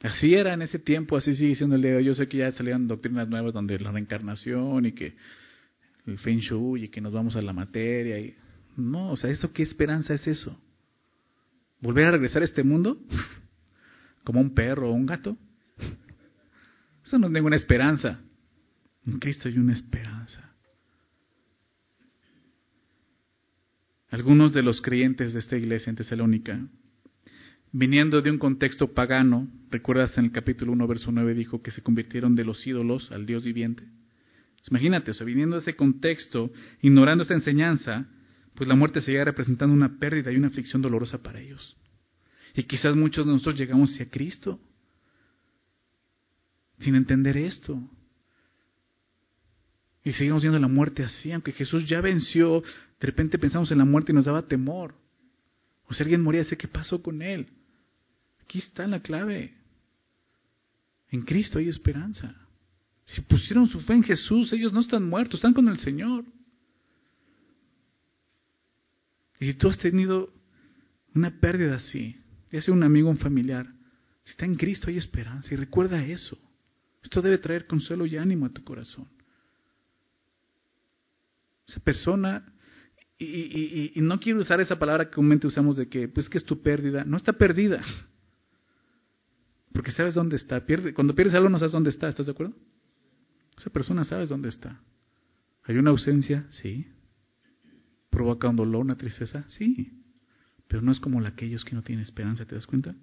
Así 0.00 0.34
era 0.34 0.54
en 0.54 0.62
ese 0.62 0.78
tiempo, 0.78 1.16
así 1.16 1.34
sigue 1.34 1.54
siendo 1.54 1.76
el 1.76 1.82
día. 1.82 2.00
Yo 2.00 2.14
sé 2.14 2.28
que 2.28 2.38
ya 2.38 2.50
salieron 2.50 2.88
doctrinas 2.88 3.28
nuevas 3.28 3.52
donde 3.52 3.78
la 3.78 3.92
reencarnación 3.92 4.86
y 4.86 4.92
que 4.92 5.14
el 6.06 6.18
Feng 6.18 6.40
Shui 6.40 6.84
y 6.84 6.88
que 6.88 7.00
nos 7.00 7.12
vamos 7.12 7.36
a 7.36 7.42
la 7.42 7.52
materia. 7.52 8.18
Y... 8.18 8.34
No, 8.76 9.12
o 9.12 9.16
sea, 9.16 9.30
¿eso 9.30 9.52
qué 9.52 9.62
esperanza 9.62 10.14
es 10.14 10.26
eso? 10.26 10.58
¿Volver 11.80 12.06
a 12.06 12.10
regresar 12.12 12.42
a 12.42 12.46
este 12.46 12.64
mundo? 12.64 12.98
¿Como 14.24 14.40
un 14.40 14.54
perro 14.54 14.90
o 14.90 14.92
un 14.92 15.06
gato? 15.06 15.36
Eso 17.04 17.18
no 17.18 17.26
es 17.26 17.32
ninguna 17.32 17.56
esperanza. 17.56 18.20
En 19.06 19.18
Cristo 19.18 19.48
hay 19.48 19.58
una 19.58 19.72
esperanza. 19.72 20.51
Algunos 24.12 24.52
de 24.52 24.62
los 24.62 24.82
creyentes 24.82 25.32
de 25.32 25.40
esta 25.40 25.56
iglesia 25.56 25.88
en 25.88 25.96
Tesalónica, 25.96 26.60
viniendo 27.72 28.20
de 28.20 28.30
un 28.30 28.36
contexto 28.36 28.92
pagano, 28.92 29.48
recuerdas 29.70 30.18
en 30.18 30.26
el 30.26 30.32
capítulo 30.32 30.72
1, 30.72 30.86
verso 30.86 31.10
9, 31.10 31.32
dijo 31.32 31.62
que 31.62 31.70
se 31.70 31.82
convirtieron 31.82 32.34
de 32.34 32.44
los 32.44 32.66
ídolos 32.66 33.10
al 33.10 33.24
Dios 33.24 33.42
viviente. 33.42 33.84
imagínate, 34.68 35.12
o 35.12 35.14
sea, 35.14 35.24
viniendo 35.24 35.56
de 35.56 35.62
ese 35.62 35.76
contexto, 35.76 36.52
ignorando 36.82 37.22
esta 37.22 37.32
enseñanza, 37.32 38.06
pues 38.54 38.68
la 38.68 38.74
muerte 38.74 39.00
seguía 39.00 39.24
representando 39.24 39.74
una 39.74 39.98
pérdida 39.98 40.30
y 40.30 40.36
una 40.36 40.48
aflicción 40.48 40.82
dolorosa 40.82 41.22
para 41.22 41.40
ellos. 41.40 41.74
Y 42.54 42.64
quizás 42.64 42.94
muchos 42.94 43.24
de 43.24 43.32
nosotros 43.32 43.58
llegamos 43.58 43.94
hacia 43.94 44.10
Cristo 44.10 44.60
sin 46.80 46.96
entender 46.96 47.38
esto. 47.38 47.82
Y 50.04 50.12
seguimos 50.12 50.42
viendo 50.42 50.58
la 50.58 50.68
muerte 50.68 51.04
así, 51.04 51.30
aunque 51.30 51.52
Jesús 51.52 51.86
ya 51.88 52.00
venció, 52.00 52.62
de 52.62 53.06
repente 53.06 53.38
pensamos 53.38 53.70
en 53.70 53.78
la 53.78 53.84
muerte 53.84 54.12
y 54.12 54.14
nos 54.14 54.24
daba 54.24 54.42
temor. 54.42 54.94
O 55.86 55.94
si 55.94 56.02
alguien 56.02 56.22
moría, 56.22 56.44
sé 56.44 56.56
qué 56.56 56.66
pasó 56.66 57.02
con 57.02 57.22
él. 57.22 57.48
Aquí 58.42 58.58
está 58.58 58.86
la 58.86 59.00
clave. 59.00 59.54
En 61.10 61.22
Cristo 61.22 61.58
hay 61.58 61.68
esperanza. 61.68 62.34
Si 63.04 63.20
pusieron 63.22 63.66
su 63.66 63.80
fe 63.80 63.92
en 63.94 64.02
Jesús, 64.02 64.52
ellos 64.52 64.72
no 64.72 64.80
están 64.80 65.08
muertos, 65.08 65.36
están 65.36 65.54
con 65.54 65.68
el 65.68 65.78
Señor. 65.78 66.24
Y 69.38 69.46
si 69.46 69.54
tú 69.54 69.68
has 69.68 69.78
tenido 69.78 70.32
una 71.14 71.30
pérdida 71.38 71.76
así, 71.76 72.16
ya 72.50 72.60
sea 72.60 72.74
un 72.74 72.82
amigo 72.82 73.08
o 73.08 73.12
un 73.12 73.18
familiar, 73.18 73.66
si 74.24 74.30
está 74.30 74.46
en 74.46 74.54
Cristo 74.54 74.88
hay 74.88 74.96
esperanza. 74.96 75.52
Y 75.52 75.56
recuerda 75.56 76.04
eso. 76.04 76.38
Esto 77.02 77.20
debe 77.20 77.38
traer 77.38 77.66
consuelo 77.66 78.06
y 78.06 78.16
ánimo 78.16 78.46
a 78.46 78.50
tu 78.50 78.62
corazón. 78.62 79.08
Esa 81.66 81.80
persona, 81.80 82.52
y, 83.24 83.92
no 83.96 84.18
quiero 84.18 84.40
usar 84.40 84.60
esa 84.60 84.78
palabra 84.78 85.06
que 85.06 85.14
comúnmente 85.14 85.46
usamos 85.46 85.76
de 85.76 85.88
que, 85.88 86.08
pues 86.08 86.28
que 86.28 86.38
es 86.38 86.44
tu 86.44 86.62
pérdida, 86.62 87.04
no 87.04 87.16
está 87.16 87.32
perdida. 87.32 87.82
Porque 89.72 89.92
sabes 89.92 90.14
dónde 90.14 90.36
está. 90.36 90.66
Pierde, 90.66 90.92
cuando 90.92 91.14
pierdes 91.14 91.34
algo 91.34 91.48
no 91.48 91.58
sabes 91.58 91.72
dónde 91.72 91.90
está, 91.90 92.08
¿estás 92.08 92.26
de 92.26 92.32
acuerdo? 92.32 92.54
Esa 93.56 93.70
persona 93.70 94.04
sabes 94.04 94.28
dónde 94.28 94.48
está. 94.48 94.80
¿Hay 95.64 95.76
una 95.76 95.90
ausencia? 95.90 96.46
Sí. 96.50 96.86
¿Provoca 98.10 98.48
un 98.48 98.56
dolor, 98.56 98.82
una 98.82 98.96
tristeza? 98.96 99.44
Sí. 99.48 100.02
Pero 100.68 100.82
no 100.82 100.92
es 100.92 101.00
como 101.00 101.20
la 101.20 101.30
aquellos 101.30 101.64
que 101.64 101.74
no 101.74 101.82
tienen 101.82 102.02
esperanza, 102.02 102.44
¿te 102.44 102.54
das 102.54 102.66
cuenta? 102.66 102.94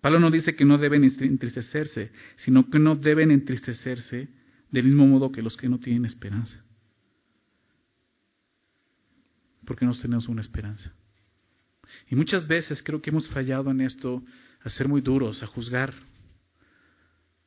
Pablo 0.00 0.20
no 0.20 0.30
dice 0.30 0.54
que 0.54 0.64
no 0.64 0.78
deben 0.78 1.04
entristecerse, 1.04 2.12
sino 2.36 2.70
que 2.70 2.78
no 2.78 2.96
deben 2.96 3.30
entristecerse 3.30 4.28
del 4.70 4.84
mismo 4.84 5.06
modo 5.06 5.32
que 5.32 5.42
los 5.42 5.56
que 5.56 5.68
no 5.68 5.78
tienen 5.78 6.04
esperanza 6.04 6.64
porque 9.68 9.84
no 9.84 9.94
tenemos 9.94 10.26
una 10.28 10.40
esperanza. 10.40 10.90
Y 12.08 12.16
muchas 12.16 12.48
veces 12.48 12.82
creo 12.82 13.02
que 13.02 13.10
hemos 13.10 13.28
fallado 13.28 13.70
en 13.70 13.82
esto, 13.82 14.22
a 14.62 14.70
ser 14.70 14.88
muy 14.88 15.02
duros, 15.02 15.42
a 15.42 15.46
juzgar. 15.46 15.92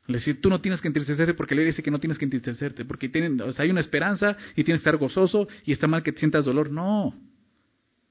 A 0.08 0.14
decir, 0.14 0.40
tú 0.40 0.48
no 0.48 0.62
tienes 0.62 0.82
que 0.82 0.88
entristecerte 0.88 1.34
porque 1.34 1.56
le 1.56 1.66
dice 1.66 1.82
que 1.82 1.90
no 1.90 2.00
tienes 2.00 2.20
que 2.20 2.26
entristecerte, 2.26 2.86
porque 2.86 3.12
hay 3.58 3.70
una 3.72 3.80
esperanza 3.80 4.38
y 4.56 4.64
tienes 4.64 4.84
que 4.84 4.90
estar 4.90 4.98
gozoso 4.98 5.48
y 5.66 5.72
está 5.72 5.88
mal 5.88 6.04
que 6.04 6.12
te 6.12 6.20
sientas 6.20 6.46
dolor. 6.46 6.70
No. 6.70 7.16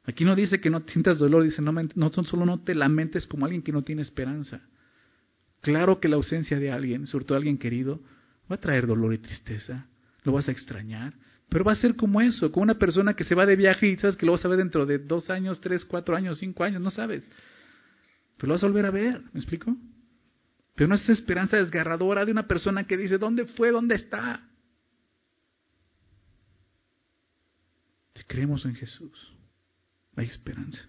Aquí 0.05 0.25
no 0.25 0.35
dice 0.35 0.61
que 0.61 0.71
no 0.71 0.83
sientas 0.89 1.19
dolor, 1.19 1.45
dice 1.45 1.63
no, 1.63 1.73
no 1.73 2.11
solo 2.11 2.45
no 2.45 2.65
te 2.65 2.75
lamentes 2.75 3.29
como 3.29 3.45
alguien 3.45 3.63
que 3.63 3.71
no 3.71 3.83
tiene 3.83 4.03
esperanza. 4.03 4.61
Claro 5.61 6.01
que 6.01 6.09
la 6.09 6.17
ausencia 6.17 6.59
de 6.59 6.73
alguien, 6.73 7.07
sobre 7.07 7.27
todo 7.27 7.39
alguien 7.39 7.59
querido, 7.59 8.01
va 8.51 8.57
a 8.57 8.61
traer 8.61 8.89
dolor 8.89 9.15
y 9.15 9.19
tristeza, 9.19 9.87
lo 10.25 10.33
vas 10.33 10.49
a 10.49 10.53
extrañar, 10.53 11.15
pero 11.51 11.65
va 11.65 11.73
a 11.73 11.77
ser 11.77 11.97
como 11.97 12.21
eso, 12.21 12.51
como 12.53 12.63
una 12.63 12.79
persona 12.79 13.15
que 13.15 13.25
se 13.25 13.35
va 13.35 13.45
de 13.45 13.57
viaje 13.57 13.89
y 13.89 13.97
sabes 13.97 14.17
que 14.17 14.25
lo 14.25 14.33
vas 14.33 14.45
a 14.45 14.49
ver 14.49 14.59
dentro 14.59 14.87
de 14.87 14.99
dos 14.99 15.31
años, 15.31 15.61
tres, 15.61 15.85
cuatro 15.85 16.17
años, 16.17 16.39
cinco 16.39 16.63
años, 16.63 16.81
no 16.81 16.93
sabes. 16.93 17.25
Pero 18.37 18.49
lo 18.49 18.55
vas 18.55 18.63
a 18.63 18.69
volver 18.69 18.87
a 18.87 18.91
ver, 18.91 19.21
¿me 19.33 19.41
explico? 19.41 19.77
Pero 20.77 20.89
no 20.89 20.95
es 20.95 21.03
esa 21.03 21.13
esperanza 21.13 21.57
desgarradora 21.57 22.25
de 22.25 22.31
una 22.31 22.47
persona 22.47 22.85
que 22.85 22.97
dice, 22.97 23.19
¿dónde 23.19 23.47
fue? 23.47 23.73
¿Dónde 23.73 23.97
está? 23.97 24.49
Si 28.15 28.23
creemos 28.25 28.65
en 28.65 28.77
Jesús, 28.77 29.33
hay 30.15 30.27
esperanza. 30.27 30.89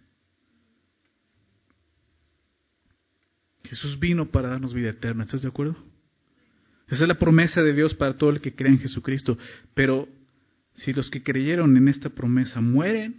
Jesús 3.64 4.00
vino 4.00 4.30
para 4.30 4.50
darnos 4.50 4.76
vida 4.76 4.92
eterna, 4.92 5.24
¿estás 5.24 5.42
de 5.42 5.48
acuerdo? 5.48 5.76
Esa 6.88 7.04
es 7.04 7.08
la 7.08 7.18
promesa 7.18 7.64
de 7.64 7.74
Dios 7.74 7.96
para 7.96 8.16
todo 8.16 8.30
el 8.30 8.42
que 8.42 8.54
cree 8.54 8.74
en 8.74 8.80
Jesucristo. 8.80 9.38
Pero 9.74 10.08
si 10.74 10.94
los 10.94 11.10
que 11.10 11.24
creyeron 11.24 11.76
en 11.78 11.88
esta 11.88 12.10
promesa 12.10 12.62
mueren, 12.62 13.16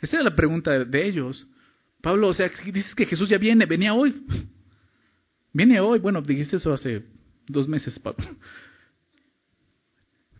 esta 0.00 0.16
era 0.16 0.24
la 0.24 0.36
pregunta 0.36 0.84
de 0.84 1.06
ellos. 1.06 1.46
Pablo, 2.00 2.28
o 2.28 2.34
sea, 2.34 2.50
dices 2.72 2.94
que 2.94 3.06
Jesús 3.06 3.28
ya 3.28 3.38
viene, 3.38 3.66
venía 3.66 3.94
hoy. 3.94 4.24
Viene 5.52 5.80
hoy, 5.80 5.98
bueno, 5.98 6.22
dijiste 6.22 6.58
eso 6.58 6.72
hace 6.72 7.04
dos 7.48 7.66
meses, 7.66 7.98
Pablo. 7.98 8.24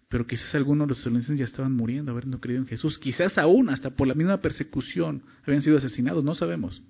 Pero 0.08 0.26
quizás 0.26 0.54
algunos 0.54 0.86
de 0.86 0.90
los 0.90 1.00
adolescentes 1.06 1.38
ya 1.40 1.44
estaban 1.44 1.72
muriendo 1.72 2.12
habiendo 2.12 2.40
creído 2.40 2.62
en 2.62 2.68
Jesús. 2.68 2.96
Quizás 2.98 3.36
aún, 3.36 3.70
hasta 3.70 3.90
por 3.90 4.06
la 4.06 4.14
misma 4.14 4.40
persecución, 4.40 5.22
habían 5.44 5.62
sido 5.62 5.78
asesinados, 5.78 6.22
no 6.22 6.34
sabemos. 6.34 6.80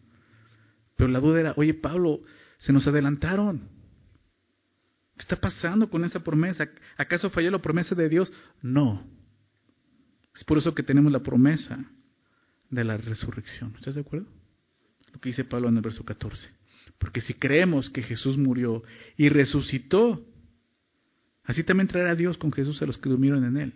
Pero 0.97 1.09
la 1.09 1.21
duda 1.21 1.41
era, 1.41 1.55
oye 1.57 1.73
Pablo, 1.73 2.21
se 2.59 2.73
nos 2.73 2.87
adelantaron. 2.87 3.69
¿Qué 5.17 5.23
está 5.23 5.37
pasando 5.37 5.89
con 5.89 6.05
esa 6.05 6.21
promesa? 6.23 6.69
¿Acaso 6.97 7.31
falló 7.31 7.51
la 7.51 7.59
promesa 7.61 7.95
de 7.95 8.09
Dios? 8.09 8.33
No. 8.63 9.03
Es 10.35 10.45
por 10.45 10.59
eso 10.59 10.75
que 10.75 10.83
tenemos 10.83 11.13
la 11.13 11.21
promesa 11.21 11.85
de 12.71 12.85
la 12.85 12.97
resurrección. 12.97 13.75
¿Estás 13.77 13.97
de 13.97 14.03
acuerdo? 14.03 14.27
Lo 15.13 15.21
que 15.21 15.31
dice 15.31 15.45
Pablo 15.45 15.69
en 15.69 15.77
el 15.77 15.83
verso 15.83 16.05
14. 16.05 16.49
Porque 16.99 17.21
si 17.21 17.35
creemos 17.35 17.91
que 17.91 18.03
Jesús 18.03 18.39
murió 18.39 18.83
y 19.17 19.29
resucitó, 19.29 20.25
Así 21.51 21.65
también 21.65 21.89
traerá 21.89 22.15
Dios 22.15 22.39
con 22.39 22.53
Jesús 22.53 22.81
a 22.81 22.87
los 22.87 22.97
que 22.99 23.09
durmieron 23.09 23.45
en 23.45 23.57
él. 23.57 23.75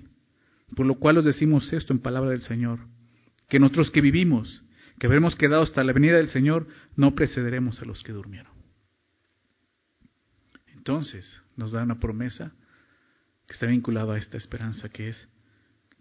Por 0.77 0.87
lo 0.87 0.95
cual 0.95 1.19
os 1.19 1.25
decimos 1.25 1.73
esto 1.73 1.93
en 1.93 1.99
palabra 1.99 2.31
del 2.31 2.43
Señor, 2.43 2.79
que 3.49 3.59
nosotros 3.59 3.91
que 3.91 4.01
vivimos, 4.01 4.63
que 5.01 5.09
habremos 5.09 5.35
quedado 5.35 5.63
hasta 5.63 5.83
la 5.83 5.93
venida 5.93 6.17
del 6.17 6.29
Señor, 6.29 6.69
no 6.95 7.17
precederemos 7.17 7.83
a 7.83 7.85
los 7.85 8.05
que 8.05 8.13
durmieron. 8.13 8.53
Entonces 10.69 11.43
nos 11.57 11.73
da 11.73 11.83
una 11.83 11.99
promesa 11.99 12.53
que 13.49 13.55
está 13.55 13.67
vinculada 13.67 14.15
a 14.15 14.19
esta 14.19 14.37
esperanza 14.37 14.89
que 14.89 15.09
es 15.09 15.29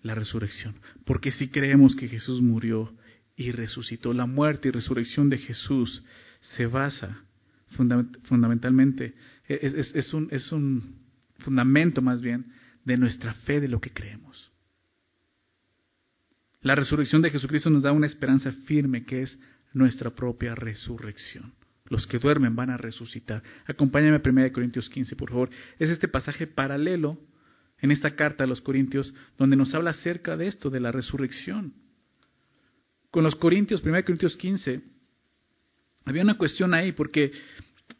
la 0.04 0.14
resurrección. 0.14 0.76
Porque 1.06 1.32
si 1.32 1.48
creemos 1.48 1.96
que 1.96 2.08
Jesús 2.08 2.42
murió 2.42 2.94
y 3.36 3.52
resucitó, 3.52 4.14
la 4.14 4.28
muerte 4.28 4.68
y 4.68 4.72
resurrección 4.72 5.30
de 5.30 5.40
Jesús 5.40 6.04
se 6.42 6.68
basa 6.68 7.24
fundamentalmente, 8.24 9.16
es, 9.48 10.14
un, 10.14 10.28
es 10.30 10.52
un 10.52 11.00
fundamento 11.40 12.02
más 12.02 12.22
bien 12.22 12.46
de 12.86 12.98
nuestra 12.98 13.34
fe 13.34 13.60
de 13.60 13.68
lo 13.68 13.82
que 13.82 13.92
creemos. 13.92 14.52
La 16.62 16.76
resurrección 16.76 17.22
de 17.22 17.32
Jesucristo 17.32 17.70
nos 17.70 17.82
da 17.82 17.92
una 17.92 18.06
esperanza 18.06 18.52
firme 18.66 19.06
que 19.06 19.24
es 19.24 19.40
nuestra 19.74 20.12
propia 20.12 20.54
resurrección. 20.54 21.54
Los 21.90 22.08
que 22.08 22.20
duermen 22.20 22.56
van 22.56 22.70
a 22.70 22.78
resucitar. 22.78 23.44
Acompáñame 23.66 24.18
a 24.18 24.22
1 24.24 24.54
Corintios 24.54 24.90
15, 24.90 25.16
por 25.16 25.30
favor. 25.30 25.50
Es 25.80 25.90
este 25.90 26.08
pasaje 26.08 26.48
paralelo 26.48 27.20
en 27.84 27.92
esta 27.92 28.16
carta 28.16 28.46
a 28.46 28.48
los 28.48 28.62
Corintios 28.62 29.14
donde 29.38 29.58
nos 29.58 29.76
habla 29.76 29.90
acerca 29.90 30.38
de 30.38 30.48
esto, 30.48 30.70
de 30.70 30.80
la 30.80 30.94
resurrección. 30.94 31.74
Con 33.12 33.26
los 33.26 33.36
Corintios, 33.36 33.84
1 33.84 34.06
Corintios 34.06 34.38
15, 34.38 34.82
había 36.06 36.24
una 36.24 36.38
cuestión 36.38 36.74
ahí 36.74 36.94
porque 36.94 37.34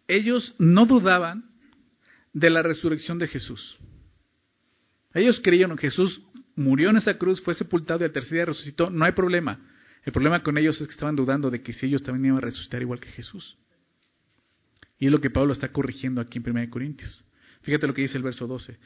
ellos 0.08 0.56
no 0.58 0.86
dudaban 0.86 1.52
de 2.32 2.50
la 2.50 2.64
resurrección 2.64 3.20
de 3.20 3.28
Jesús. 3.28 3.78
Ellos 5.14 5.42
creyeron 5.44 5.76
que 5.76 5.90
Jesús 5.90 6.22
murió 6.56 6.90
en 6.90 6.98
esa 6.98 7.18
cruz, 7.18 7.42
fue 7.42 7.54
sepultado 7.54 8.00
y 8.00 8.06
al 8.06 8.14
tercer 8.14 8.32
día 8.32 8.46
resucitó. 8.46 8.90
No 8.90 9.04
hay 9.04 9.12
problema. 9.12 9.60
El 10.06 10.14
problema 10.14 10.42
con 10.44 10.58
ellos 10.58 10.80
es 10.80 10.88
que 10.88 10.94
estaban 10.94 11.18
dudando 11.18 11.52
de 11.52 11.62
que 11.62 11.74
si 11.74 11.88
ellos 11.88 12.04
también 12.04 12.28
iban 12.28 12.38
a 12.38 12.42
resucitar 12.42 12.82
igual 12.82 13.02
que 13.02 13.10
Jesús. 13.10 13.58
Y 14.98 15.08
es 15.08 15.12
lo 15.12 15.20
que 15.20 15.30
Pablo 15.30 15.52
está 15.52 15.74
corrigiendo 15.74 16.22
aquí 16.22 16.38
en 16.38 16.50
1 16.50 16.70
Corintios. 16.70 17.22
Fíjate 17.64 17.86
lo 17.86 17.94
que 17.94 18.04
dice 18.04 18.16
el 18.16 18.24
verso 18.24 18.48
12. 18.48 18.78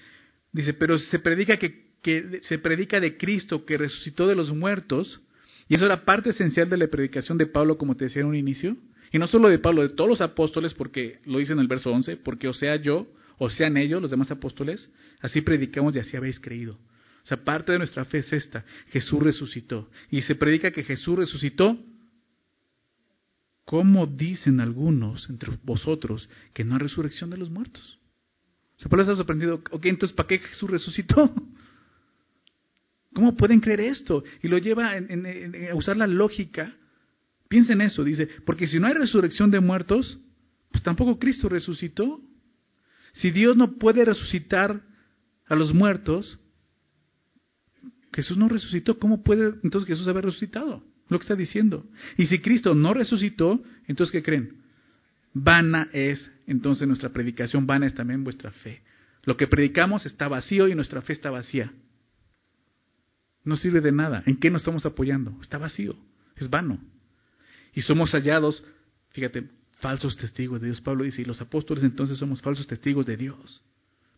Dice, 0.58 0.74
pero 0.74 0.98
se 0.98 1.20
predica 1.20 1.58
que, 1.58 2.40
se 2.42 2.58
predica 2.58 3.00
de 3.00 3.16
Cristo 3.16 3.64
que 3.64 3.78
resucitó 3.78 4.26
de 4.26 4.34
los 4.34 4.52
muertos, 4.52 5.22
y 5.70 5.76
eso 5.76 5.86
era 5.86 6.04
parte 6.04 6.32
esencial 6.32 6.68
de 6.68 6.78
la 6.78 6.88
predicación 6.88 7.38
de 7.38 7.46
Pablo, 7.46 7.78
como 7.78 7.96
te 7.96 8.06
decía 8.06 8.24
en 8.24 8.30
un 8.30 8.36
inicio, 8.36 8.76
y 9.12 9.20
no 9.20 9.28
solo 9.28 9.50
de 9.50 9.60
Pablo, 9.60 9.84
de 9.84 9.90
todos 9.90 10.10
los 10.10 10.20
apóstoles, 10.20 10.74
porque 10.74 11.20
lo 11.26 11.38
dice 11.38 11.54
en 11.54 11.60
el 11.60 11.68
verso 11.68 11.92
11, 11.92 12.18
porque 12.18 12.48
o 12.48 12.54
sea 12.54 12.76
yo, 12.78 13.06
o 13.38 13.52
sean 13.52 13.78
ellos, 13.78 14.02
los 14.02 14.10
demás 14.10 14.32
apóstoles, 14.32 14.90
así 15.22 15.42
predicamos 15.42 15.96
y 15.96 16.00
así 16.00 16.18
habéis 16.18 16.40
creído. 16.40 16.74
O 16.74 17.28
sea, 17.28 17.38
parte 17.38 17.72
de 17.72 17.78
nuestra 17.78 18.04
fe 18.06 18.18
es 18.18 18.34
esta, 18.34 18.66
Jesús 18.90 19.22
resucitó. 19.22 19.88
Y 20.10 20.24
se 20.24 20.34
predica 20.34 20.72
que 20.72 20.82
Jesús 20.82 21.20
resucitó. 21.20 21.78
¿Cómo 23.64 24.08
dicen 24.08 24.60
algunos 24.60 25.30
entre 25.30 25.52
vosotros 25.62 26.28
que 26.56 26.64
no 26.64 26.74
hay 26.74 26.80
resurrección 26.80 27.30
de 27.30 27.38
los 27.38 27.52
muertos? 27.52 28.00
O 28.78 28.80
sea, 28.80 28.90
Pablo 28.90 29.04
está 29.04 29.16
sorprendido. 29.16 29.62
Ok, 29.72 29.86
entonces, 29.86 30.16
¿para 30.16 30.28
qué 30.28 30.40
Jesús 30.40 30.70
resucitó? 30.70 31.34
¿Cómo 33.14 33.36
pueden 33.36 33.60
creer 33.60 33.82
esto? 33.82 34.24
Y 34.44 34.48
lo 34.48 34.60
lleva 34.60 34.92
a 34.92 35.76
usar 35.76 35.98
la 35.98 36.06
lógica. 36.06 36.76
Piensa 37.50 37.74
en 37.74 37.82
eso, 37.82 38.04
dice, 38.04 38.28
porque 38.46 38.68
si 38.68 38.80
no 38.80 38.88
hay 38.88 38.94
resurrección 38.94 39.50
de 39.50 39.60
muertos, 39.60 40.20
pues 40.72 40.84
tampoco 40.84 41.18
Cristo 41.18 41.50
resucitó. 41.50 42.22
Si 43.14 43.32
Dios 43.32 43.58
no 43.58 43.78
puede 43.78 44.06
resucitar 44.06 44.82
a 45.48 45.56
los 45.56 45.74
muertos, 45.74 46.38
Jesús 48.14 48.38
no 48.38 48.48
resucitó, 48.50 49.00
¿cómo 49.00 49.24
puede 49.24 49.56
entonces 49.64 49.88
Jesús 49.88 50.08
haber 50.08 50.26
resucitado? 50.26 50.84
Lo 51.10 51.18
que 51.18 51.24
está 51.24 51.36
diciendo. 51.36 51.86
Y 52.18 52.28
si 52.28 52.40
Cristo 52.40 52.76
no 52.76 52.94
resucitó, 52.94 53.64
entonces 53.88 54.12
¿qué 54.12 54.22
creen? 54.22 54.67
Vana 55.44 55.90
es 55.94 56.30
entonces 56.48 56.88
nuestra 56.88 57.10
predicación, 57.10 57.68
vana 57.68 57.86
es 57.86 57.94
también 57.94 58.24
vuestra 58.24 58.52
fe. 58.52 58.82
Lo 59.24 59.38
que 59.38 59.48
predicamos 59.48 60.06
está 60.06 60.28
vacío 60.28 60.68
y 60.68 60.76
nuestra 60.76 61.02
fe 61.02 61.14
está 61.14 61.30
vacía. 61.30 61.72
No 63.44 63.56
sirve 63.56 63.82
de 63.82 63.92
nada. 63.92 64.24
¿En 64.26 64.38
qué 64.40 64.50
nos 64.50 64.62
estamos 64.62 64.86
apoyando? 64.86 65.38
Está 65.42 65.58
vacío, 65.58 65.96
es 66.36 66.50
vano. 66.50 66.80
Y 67.74 67.82
somos 67.82 68.12
hallados, 68.14 68.64
fíjate, 69.12 69.50
falsos 69.80 70.18
testigos 70.18 70.60
de 70.60 70.68
Dios. 70.68 70.82
Pablo 70.82 71.04
dice, 71.04 71.22
y 71.22 71.26
los 71.26 71.40
apóstoles 71.40 71.84
entonces 71.84 72.18
somos 72.18 72.42
falsos 72.42 72.66
testigos 72.66 73.06
de 73.06 73.18
Dios. 73.18 73.62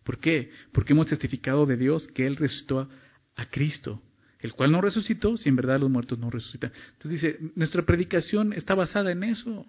¿Por 0.04 0.20
qué? 0.20 0.52
Porque 0.72 0.94
hemos 0.94 1.08
testificado 1.08 1.66
de 1.66 1.76
Dios 1.76 2.08
que 2.08 2.26
Él 2.26 2.38
resucitó 2.38 2.90
a, 3.36 3.46
Cristo, 3.50 4.02
el 4.40 4.54
cual 4.54 4.72
no 4.72 4.82
resucitó 4.82 5.38
si 5.38 5.50
en 5.50 5.56
verdad 5.56 5.80
los 5.80 5.90
muertos 5.90 6.18
no 6.18 6.30
resucitan. 6.30 6.72
Entonces 6.94 7.22
dice, 7.22 7.40
nuestra 7.56 7.86
predicación 7.86 8.54
está 8.54 8.76
basada 8.76 9.12
en 9.12 9.24
eso. 9.24 9.66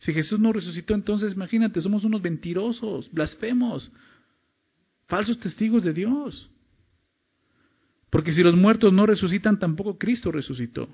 Si 0.00 0.14
Jesús 0.14 0.40
no 0.40 0.52
resucitó, 0.52 0.94
entonces 0.94 1.34
imagínate, 1.34 1.80
somos 1.80 2.04
unos 2.04 2.22
mentirosos, 2.22 3.10
blasfemos, 3.12 3.92
falsos 5.06 5.38
testigos 5.38 5.84
de 5.84 5.92
Dios. 5.92 6.50
Porque 8.08 8.32
si 8.32 8.42
los 8.42 8.56
muertos 8.56 8.94
no 8.94 9.04
resucitan, 9.04 9.58
tampoco 9.58 9.98
Cristo 9.98 10.32
resucitó. 10.32 10.88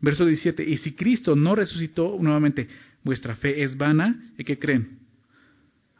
Verso 0.00 0.24
17, 0.24 0.68
y 0.68 0.78
si 0.78 0.92
Cristo 0.92 1.36
no 1.36 1.54
resucitó, 1.54 2.16
nuevamente, 2.18 2.66
vuestra 3.02 3.36
fe 3.36 3.62
es 3.62 3.76
vana, 3.76 4.32
¿y 4.38 4.44
qué 4.44 4.58
creen? 4.58 5.00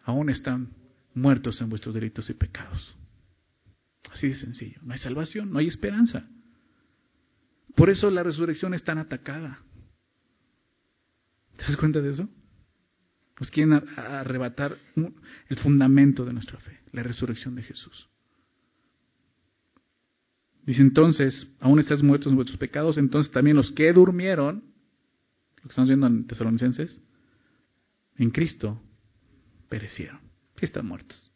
Aún 0.05 0.31
están 0.31 0.71
muertos 1.15 1.61
en 1.61 1.69
vuestros 1.69 1.95
delitos 1.95 2.29
y 2.31 2.35
pecados. 2.35 2.95
Así 4.11 4.29
de 4.29 4.35
sencillo. 4.35 4.81
No 4.83 4.95
hay 4.95 4.99
salvación, 4.99 5.53
no 5.53 5.59
hay 5.59 5.69
esperanza. 5.69 6.27
Por 7.75 7.91
eso 7.91 8.11
la 8.11 8.23
resurrección 8.23 8.73
es 8.73 8.83
tan 8.83 8.97
atacada. 8.97 9.59
¿Te 11.57 11.65
das 11.65 11.77
cuenta 11.77 12.01
de 12.01 12.11
eso? 12.11 12.29
Nos 13.39 13.51
quieren 13.51 13.73
arrebatar 13.97 14.77
el 15.49 15.59
fundamento 15.59 16.25
de 16.25 16.33
nuestra 16.33 16.59
fe, 16.59 16.81
la 16.93 17.03
resurrección 17.03 17.55
de 17.55 17.63
Jesús. 17.63 18.09
Dice 20.65 20.81
entonces, 20.81 21.47
aún 21.61 21.79
estás 21.79 22.03
muertos 22.03 22.31
en 22.33 22.37
vuestros 22.37 22.59
pecados, 22.59 22.97
entonces 22.97 23.33
también 23.33 23.57
los 23.57 23.71
que 23.73 23.93
durmieron, 23.93 24.65
lo 25.57 25.63
que 25.63 25.69
estamos 25.69 25.89
viendo 25.89 26.07
en 26.07 26.27
Tesalonicenses, 26.27 27.01
en 28.17 28.31
Cristo 28.31 28.81
perecieron. 29.69 30.21
Sí 30.57 30.65
están 30.65 30.87
muertos. 30.87 31.31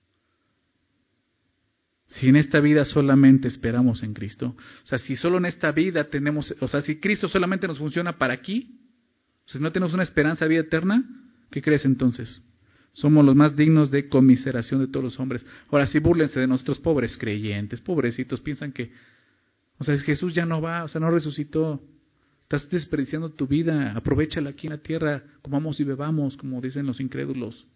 Si 2.07 2.29
en 2.29 2.37
esta 2.37 2.61
vida 2.61 2.87
solamente 2.87 3.49
esperamos 3.49 4.03
en 4.03 4.15
Cristo, 4.15 4.57
o 4.83 4.87
sea, 4.87 4.99
si 4.99 5.15
solo 5.15 5.37
en 5.37 5.45
esta 5.45 5.73
vida 5.73 6.09
tenemos, 6.09 6.55
o 6.61 6.69
sea, 6.69 6.81
si 6.81 6.99
Cristo 7.01 7.29
solamente 7.29 7.69
nos 7.69 7.79
funciona 7.79 8.17
para 8.17 8.33
aquí, 8.33 8.81
si 9.49 9.59
no 9.59 9.73
tenemos 9.73 9.95
una 9.95 10.03
esperanza 10.03 10.45
de 10.45 10.51
vida 10.51 10.61
eterna, 10.61 11.03
¿qué 11.51 11.63
crees 11.63 11.85
entonces? 11.85 12.43
Somos 12.93 13.25
los 13.25 13.35
más 13.35 13.57
dignos 13.57 13.91
de 13.91 14.09
conmiseración 14.09 14.81
de 14.81 14.89
todos 14.89 15.05
los 15.05 15.21
hombres. 15.21 15.45
Ahora 15.71 15.87
sí, 15.87 15.99
búrlense 15.99 16.39
de 16.39 16.47
nuestros 16.47 16.79
pobres 16.79 17.17
creyentes, 17.17 17.81
pobrecitos, 17.81 18.41
piensan 18.41 18.73
que, 18.73 18.93
o 19.79 19.85
sea, 19.85 19.99
Jesús 19.99 20.35
ya 20.35 20.45
no 20.45 20.61
va, 20.61 20.85
o 20.85 20.89
sea, 20.89 21.01
no 21.01 21.11
resucitó. 21.11 21.83
Estás 22.43 22.69
desperdiciando 22.71 23.31
tu 23.31 23.47
vida, 23.47 23.93
aprovechala 23.93 24.51
aquí 24.51 24.67
en 24.67 24.73
la 24.75 24.79
tierra, 24.79 25.23
comamos 25.41 25.81
y 25.81 25.85
bebamos, 25.85 26.37
como 26.37 26.61
dicen 26.61 26.87
los 26.87 27.01
incrédulos, 27.01 27.67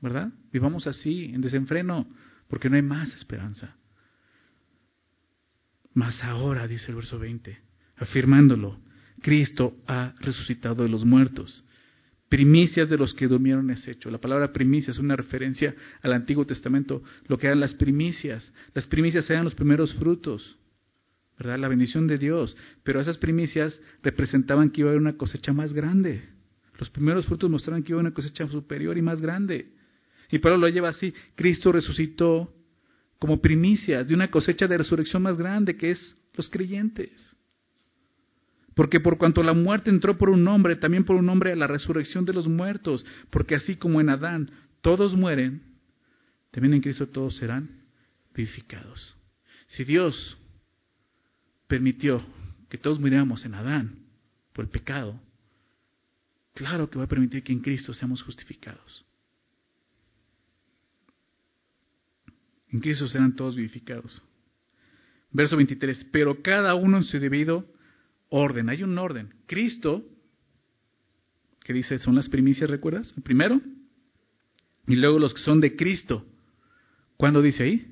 ¿verdad? 0.00 0.32
Vivamos 0.52 0.86
así, 0.86 1.26
en 1.26 1.40
desenfreno, 1.40 2.06
porque 2.48 2.68
no 2.68 2.76
hay 2.76 2.82
más 2.82 3.14
esperanza. 3.14 3.76
Mas 5.94 6.22
ahora, 6.24 6.66
dice 6.66 6.90
el 6.90 6.96
verso 6.96 7.18
20, 7.18 7.58
afirmándolo, 7.96 8.78
Cristo 9.20 9.76
ha 9.86 10.14
resucitado 10.20 10.82
de 10.82 10.88
los 10.88 11.04
muertos. 11.04 11.64
Primicias 12.28 12.88
de 12.88 12.96
los 12.96 13.12
que 13.12 13.28
durmieron 13.28 13.70
es 13.70 13.86
hecho. 13.86 14.10
La 14.10 14.16
palabra 14.16 14.52
primicia 14.52 14.90
es 14.90 14.98
una 14.98 15.16
referencia 15.16 15.74
al 16.00 16.14
Antiguo 16.14 16.46
Testamento, 16.46 17.02
lo 17.26 17.36
que 17.36 17.46
eran 17.46 17.60
las 17.60 17.74
primicias. 17.74 18.50
Las 18.74 18.86
primicias 18.86 19.28
eran 19.28 19.44
los 19.44 19.54
primeros 19.54 19.92
frutos, 19.94 20.56
¿verdad? 21.38 21.58
La 21.58 21.68
bendición 21.68 22.06
de 22.06 22.16
Dios. 22.16 22.56
Pero 22.84 23.00
esas 23.00 23.18
primicias 23.18 23.78
representaban 24.02 24.70
que 24.70 24.80
iba 24.80 24.88
a 24.88 24.92
haber 24.92 25.02
una 25.02 25.18
cosecha 25.18 25.52
más 25.52 25.74
grande. 25.74 26.22
Los 26.78 26.88
primeros 26.88 27.26
frutos 27.26 27.50
mostraban 27.50 27.82
que 27.82 27.92
iba 27.92 27.98
a 27.98 28.00
haber 28.00 28.12
una 28.12 28.14
cosecha 28.14 28.46
superior 28.48 28.96
y 28.96 29.02
más 29.02 29.20
grande. 29.20 29.72
Y 30.30 30.38
Pablo 30.38 30.56
lo 30.56 30.68
lleva 30.68 30.88
así. 30.88 31.12
Cristo 31.34 31.70
resucitó 31.70 32.50
como 33.18 33.42
primicias 33.42 34.08
de 34.08 34.14
una 34.14 34.30
cosecha 34.30 34.66
de 34.66 34.78
resurrección 34.78 35.22
más 35.22 35.36
grande 35.36 35.76
que 35.76 35.90
es 35.90 36.16
los 36.34 36.48
creyentes. 36.48 37.30
Porque 38.74 39.00
por 39.00 39.18
cuanto 39.18 39.42
la 39.42 39.52
muerte 39.52 39.90
entró 39.90 40.16
por 40.16 40.30
un 40.30 40.46
hombre, 40.48 40.76
también 40.76 41.04
por 41.04 41.16
un 41.16 41.28
hombre 41.28 41.52
a 41.52 41.56
la 41.56 41.66
resurrección 41.66 42.24
de 42.24 42.32
los 42.32 42.48
muertos. 42.48 43.04
Porque 43.30 43.54
así 43.54 43.76
como 43.76 44.00
en 44.00 44.08
Adán 44.08 44.50
todos 44.80 45.14
mueren, 45.14 45.62
también 46.50 46.74
en 46.74 46.80
Cristo 46.80 47.08
todos 47.08 47.36
serán 47.36 47.82
vivificados. 48.34 49.14
Si 49.68 49.84
Dios 49.84 50.38
permitió 51.66 52.24
que 52.68 52.78
todos 52.78 52.98
muriéramos 52.98 53.44
en 53.44 53.54
Adán 53.54 53.98
por 54.52 54.64
el 54.64 54.70
pecado, 54.70 55.20
claro 56.54 56.88
que 56.88 56.98
va 56.98 57.04
a 57.04 57.08
permitir 57.08 57.42
que 57.42 57.52
en 57.52 57.60
Cristo 57.60 57.92
seamos 57.94 58.22
justificados. 58.22 59.04
En 62.70 62.80
Cristo 62.80 63.06
serán 63.06 63.36
todos 63.36 63.56
vivificados. 63.56 64.22
Verso 65.30 65.56
23, 65.56 66.08
pero 66.12 66.42
cada 66.42 66.74
uno 66.74 66.98
en 66.98 67.04
su 67.04 67.18
debido 67.18 67.66
orden, 68.32 68.70
hay 68.70 68.82
un 68.82 68.98
orden. 68.98 69.34
Cristo, 69.46 70.04
que 71.62 71.72
dice, 71.72 71.98
son 71.98 72.14
las 72.14 72.28
primicias, 72.28 72.68
¿recuerdas? 72.68 73.12
El 73.16 73.22
primero. 73.22 73.60
Y 74.86 74.96
luego 74.96 75.18
los 75.18 75.34
que 75.34 75.40
son 75.42 75.60
de 75.60 75.76
Cristo. 75.76 76.26
¿Cuándo 77.16 77.42
dice 77.42 77.62
ahí? 77.62 77.86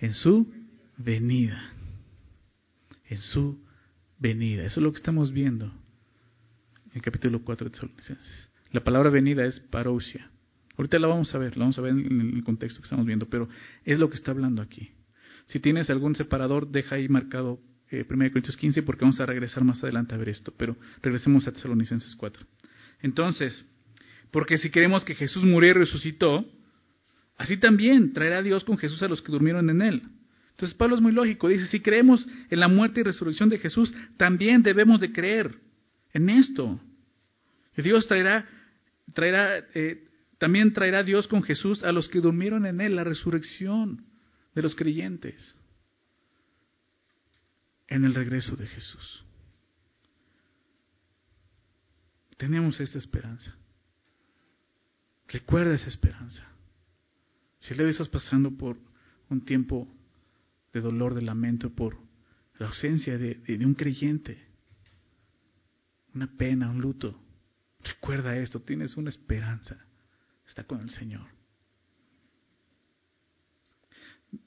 En 0.00 0.14
su 0.14 0.50
venida. 0.96 1.72
En 3.08 3.18
su 3.18 3.60
venida. 4.18 4.64
Eso 4.64 4.80
es 4.80 4.84
lo 4.84 4.92
que 4.92 4.98
estamos 4.98 5.32
viendo 5.32 5.66
en 5.66 6.92
el 6.94 7.02
capítulo 7.02 7.42
4 7.42 7.64
de 7.64 7.70
Tesalonicenses. 7.72 8.50
La 8.70 8.84
palabra 8.84 9.10
venida 9.10 9.44
es 9.44 9.58
parousia. 9.58 10.30
Ahorita 10.76 10.98
la 10.98 11.08
vamos 11.08 11.34
a 11.34 11.38
ver, 11.38 11.56
la 11.56 11.64
vamos 11.64 11.78
a 11.78 11.82
ver 11.82 11.92
en 11.92 12.36
el 12.36 12.44
contexto 12.44 12.80
que 12.80 12.86
estamos 12.86 13.04
viendo, 13.04 13.28
pero 13.28 13.48
es 13.84 13.98
lo 13.98 14.08
que 14.08 14.16
está 14.16 14.30
hablando 14.30 14.62
aquí. 14.62 14.90
Si 15.46 15.60
tienes 15.60 15.90
algún 15.90 16.14
separador, 16.14 16.68
deja 16.68 16.96
ahí 16.96 17.08
marcado 17.08 17.60
1 17.90 18.00
eh, 18.00 18.30
Corintios 18.30 18.56
15 18.56 18.82
porque 18.82 19.02
vamos 19.02 19.20
a 19.20 19.26
regresar 19.26 19.64
más 19.64 19.82
adelante 19.82 20.14
a 20.14 20.18
ver 20.18 20.30
esto, 20.30 20.52
pero 20.56 20.76
regresemos 21.02 21.46
a 21.46 21.52
Tesalonicenses 21.52 22.14
4. 22.16 22.44
Entonces, 23.02 23.70
porque 24.30 24.58
si 24.58 24.70
queremos 24.70 25.04
que 25.04 25.14
Jesús 25.14 25.44
murió 25.44 25.70
y 25.70 25.74
resucitó, 25.74 26.44
así 27.36 27.56
también 27.56 28.12
traerá 28.12 28.42
Dios 28.42 28.64
con 28.64 28.78
Jesús 28.78 29.02
a 29.02 29.08
los 29.08 29.22
que 29.22 29.32
durmieron 29.32 29.68
en 29.70 29.82
él. 29.82 30.02
Entonces 30.50 30.76
Pablo 30.76 30.94
es 30.94 31.00
muy 31.00 31.12
lógico, 31.12 31.48
dice, 31.48 31.66
si 31.66 31.80
creemos 31.80 32.26
en 32.48 32.60
la 32.60 32.68
muerte 32.68 33.00
y 33.00 33.02
resurrección 33.02 33.48
de 33.48 33.58
Jesús, 33.58 33.94
también 34.16 34.62
debemos 34.62 35.00
de 35.00 35.12
creer 35.12 35.54
en 36.12 36.30
esto. 36.30 36.80
Dios 37.76 38.06
traerá, 38.06 38.48
traerá 39.14 39.58
eh, 39.74 40.04
también 40.38 40.72
traerá 40.72 41.02
Dios 41.02 41.26
con 41.26 41.42
Jesús 41.42 41.82
a 41.82 41.90
los 41.90 42.08
que 42.08 42.20
durmieron 42.20 42.66
en 42.66 42.80
él, 42.80 42.94
la 42.94 43.04
resurrección 43.04 44.04
de 44.54 44.62
los 44.62 44.74
creyentes 44.76 45.56
en 47.94 48.04
el 48.04 48.12
regreso 48.12 48.56
de 48.56 48.66
Jesús. 48.66 49.24
Tenemos 52.36 52.80
esta 52.80 52.98
esperanza. 52.98 53.54
Recuerda 55.28 55.76
esa 55.76 55.88
esperanza. 55.88 56.44
Si 57.58 57.72
le 57.72 57.88
estás 57.88 58.08
pasando 58.08 58.50
por 58.50 58.76
un 59.30 59.44
tiempo 59.44 59.88
de 60.72 60.80
dolor, 60.80 61.14
de 61.14 61.22
lamento, 61.22 61.70
por 61.70 61.96
la 62.58 62.66
ausencia 62.66 63.16
de, 63.16 63.36
de 63.36 63.64
un 63.64 63.74
creyente, 63.74 64.44
una 66.14 66.26
pena, 66.26 66.70
un 66.70 66.80
luto, 66.80 67.16
recuerda 67.84 68.36
esto, 68.36 68.60
tienes 68.60 68.96
una 68.96 69.10
esperanza, 69.10 69.78
está 70.48 70.64
con 70.64 70.80
el 70.80 70.90
Señor. 70.90 71.33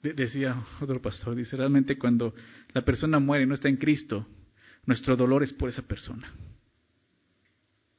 Decía 0.02 0.62
otro 0.80 1.00
pastor, 1.00 1.34
dice, 1.34 1.56
realmente 1.56 1.98
cuando 1.98 2.34
la 2.72 2.84
persona 2.84 3.18
muere 3.18 3.44
y 3.44 3.46
no 3.46 3.54
está 3.54 3.68
en 3.68 3.76
Cristo, 3.76 4.26
nuestro 4.86 5.16
dolor 5.16 5.42
es 5.42 5.52
por 5.52 5.68
esa 5.68 5.82
persona. 5.82 6.32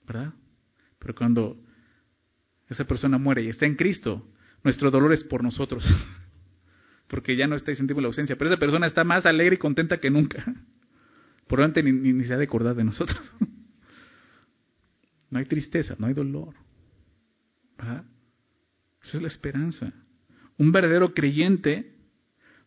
¿Verdad? 0.06 0.34
Pero 0.98 1.16
cuando 1.16 1.64
esa 2.68 2.86
persona 2.86 3.18
muere 3.18 3.44
y 3.44 3.50
está 3.50 3.66
en 3.66 3.76
Cristo, 3.76 4.28
nuestro 4.64 4.92
dolor 4.92 5.14
es 5.14 5.24
por 5.24 5.44
nosotros. 5.44 5.84
Porque 7.08 7.36
ya 7.36 7.48
no 7.48 7.56
está 7.56 7.72
y 7.72 7.76
sentimos 7.76 8.04
la 8.04 8.08
ausencia. 8.08 8.36
Pero 8.38 8.52
esa 8.52 8.60
persona 8.60 8.88
está 8.88 9.04
más 9.04 9.26
alegre 9.26 9.56
y 9.56 9.60
contenta 9.60 10.00
que 10.00 10.10
nunca. 10.10 10.44
Por 11.48 11.60
lo 11.60 11.66
tanto, 11.66 11.82
ni, 11.82 11.92
ni 11.92 12.26
se 12.26 12.34
ha 12.34 12.38
de 12.38 12.44
acordar 12.44 12.76
de 12.76 12.84
nosotros. 12.84 13.20
No 15.32 15.38
hay 15.38 15.46
tristeza, 15.46 15.96
no 16.00 16.08
hay 16.08 16.16
dolor. 16.16 16.56
¿Verdad? 17.78 18.04
Esa 19.04 19.18
es 19.18 19.22
la 19.22 19.28
esperanza. 19.28 19.94
Un 20.60 20.74
verdadero 20.74 21.14
creyente 21.14 21.96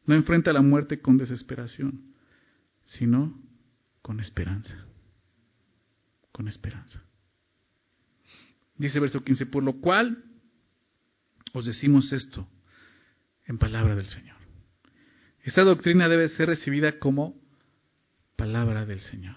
no 0.07 0.15
enfrenta 0.15 0.53
la 0.53 0.63
muerte 0.63 1.01
con 1.01 1.19
desesperación, 1.19 2.15
sino 2.85 3.39
con 4.01 4.19
esperanza. 4.19 4.87
Con 6.33 6.49
esperanza. 6.49 7.03
Dice 8.77 8.99
verso 8.99 9.23
15, 9.23 9.47
por 9.47 9.63
lo 9.63 9.75
cual 9.75 10.25
os 11.53 11.67
decimos 11.67 12.11
esto 12.13 12.49
en 13.47 13.59
palabra 13.59 13.95
del 13.95 14.07
Señor. 14.07 14.37
Esta 15.43 15.63
doctrina 15.63 16.09
debe 16.09 16.29
ser 16.29 16.49
recibida 16.49 16.99
como 16.99 17.39
palabra 18.37 18.87
del 18.87 19.01
Señor. 19.01 19.37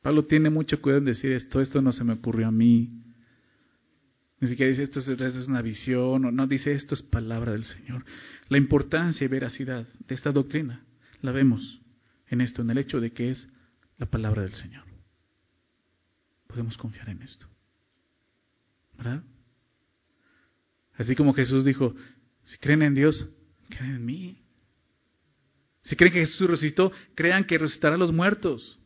Pablo 0.00 0.26
tiene 0.26 0.48
mucho 0.48 0.80
cuidado 0.80 1.00
en 1.00 1.06
decir 1.06 1.32
esto, 1.32 1.60
esto 1.60 1.82
no 1.82 1.90
se 1.90 2.04
me 2.04 2.12
ocurrió 2.12 2.46
a 2.46 2.52
mí, 2.52 3.03
ni 4.40 4.48
siquiera 4.48 4.70
dice 4.70 4.82
esto 4.82 5.00
es, 5.00 5.48
una 5.48 5.62
visión, 5.62 6.24
o 6.24 6.30
no 6.30 6.46
dice 6.46 6.72
esto 6.72 6.94
es 6.94 7.02
palabra 7.02 7.52
del 7.52 7.64
Señor. 7.64 8.04
La 8.48 8.58
importancia 8.58 9.24
y 9.24 9.28
veracidad 9.28 9.86
de 10.06 10.14
esta 10.14 10.32
doctrina 10.32 10.84
la 11.22 11.32
vemos 11.32 11.80
en 12.28 12.40
esto, 12.40 12.62
en 12.62 12.70
el 12.70 12.78
hecho 12.78 13.00
de 13.00 13.12
que 13.12 13.30
es 13.30 13.48
la 13.96 14.06
palabra 14.06 14.42
del 14.42 14.54
Señor. 14.54 14.84
Podemos 16.46 16.76
confiar 16.76 17.08
en 17.08 17.22
esto. 17.22 17.46
¿Verdad? 18.96 19.22
Así 20.96 21.16
como 21.16 21.34
Jesús 21.34 21.64
dijo, 21.64 21.94
si 22.44 22.58
creen 22.58 22.82
en 22.82 22.94
Dios, 22.94 23.28
creen 23.68 23.96
en 23.96 24.04
mí. 24.04 24.38
Si 25.82 25.96
creen 25.96 26.12
que 26.12 26.20
Jesús 26.20 26.48
resucitó, 26.48 26.92
crean 27.14 27.44
que 27.44 27.58
resucitará 27.58 27.96
a 27.96 27.98
los 27.98 28.12
muertos, 28.12 28.78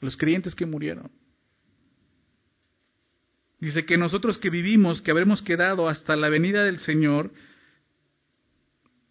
los 0.00 0.16
creyentes 0.16 0.54
que 0.54 0.66
murieron. 0.66 1.10
Dice 3.60 3.84
que 3.84 3.96
nosotros 3.96 4.38
que 4.38 4.50
vivimos, 4.50 5.00
que 5.00 5.10
habremos 5.10 5.42
quedado 5.42 5.88
hasta 5.88 6.14
la 6.16 6.28
venida 6.28 6.64
del 6.64 6.78
Señor, 6.80 7.32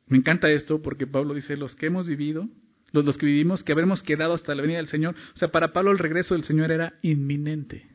me 0.08 0.18
encanta 0.18 0.52
esto 0.52 0.82
porque 0.82 1.08
Pablo 1.08 1.34
dice, 1.34 1.58
los 1.58 1.76
que 1.76 1.88
hemos 1.88 2.06
vivido, 2.06 2.48
los, 2.92 3.18
que 3.18 3.26
vivimos, 3.26 3.64
que 3.64 3.72
habremos 3.72 4.04
quedado 4.04 4.34
hasta 4.34 4.56
la 4.56 4.62
venida 4.62 4.78
del 4.78 4.88
Señor. 4.88 5.16
O 5.34 5.38
sea, 5.38 5.50
para 5.50 5.74
Pablo 5.74 5.92
el 5.92 6.00
regreso 6.00 6.36
del 6.36 6.44
Señor 6.44 6.72
era 6.72 6.94
inminente. 7.02 7.88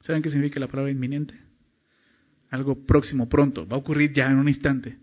¿Saben 0.00 0.22
qué 0.22 0.28
significa 0.28 0.60
la 0.60 0.68
palabra 0.68 0.92
inminente? 0.92 1.34
Algo 2.50 2.84
próximo, 2.84 3.28
pronto, 3.28 3.66
va 3.66 3.76
a 3.76 3.80
ocurrir 3.80 4.12
ya 4.12 4.26
en 4.26 4.38
un 4.38 4.48
instante. 4.48 4.98